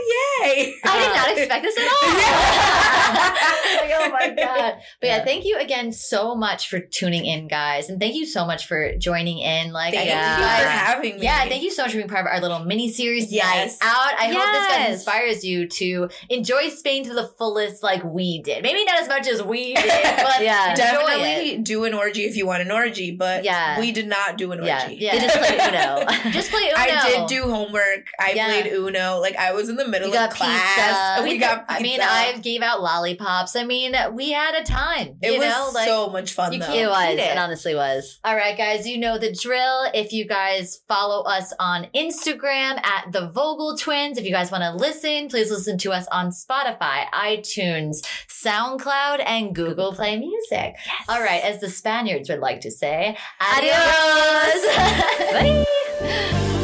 [0.56, 0.76] yay!
[0.84, 2.10] I did not expect this at all.
[2.20, 3.82] Yeah.
[3.82, 4.74] like, oh my god.
[5.00, 5.18] But yeah.
[5.18, 5.24] Yeah.
[5.24, 7.90] thank you again so much for tuning in, guys.
[7.90, 9.72] And thank you so much for joining in.
[9.72, 11.24] Like, Thank I you you for having me.
[11.24, 13.78] Yeah, thank you so much for being part of our little mini series Yes.
[13.82, 14.14] night out.
[14.20, 14.90] I hope this Yes.
[14.96, 18.64] inspires you to enjoy Spain to the fullest, like we did.
[18.64, 20.74] Maybe not as much as we did, but Yeah.
[20.74, 21.64] Definitely it.
[21.64, 23.80] do an orgy if you want an orgy, but Yeah.
[23.80, 24.96] we did not do an orgy.
[24.96, 25.20] Yeah, Yeah.
[25.24, 26.06] Just play Uno.
[26.32, 26.78] Just play Uno.
[26.78, 28.08] I did do homework.
[28.20, 28.46] I Yeah.
[28.48, 29.20] played Uno.
[29.20, 31.22] Like I was in the middle of class.
[31.22, 31.68] We, We got.
[31.68, 31.80] Pizza.
[31.80, 33.56] I mean, I gave out lollipops.
[33.56, 35.18] I mean, we had a time.
[35.22, 36.74] It you was know, like so much fun you though.
[36.74, 37.14] It was.
[37.14, 37.20] it.
[37.20, 38.20] It honestly was.
[38.24, 39.86] All right, guys, you know the drill.
[39.94, 44.18] If you guys follow us on Instagram Instagram at the Vogel Twins.
[44.18, 49.56] If you guys want to listen, please listen to us on Spotify, iTunes, SoundCloud, and
[49.56, 50.76] Google Play Music.
[51.08, 53.74] All right, as the Spaniards would like to say, adios.
[55.32, 55.66] Adios.
[56.02, 56.63] Bye.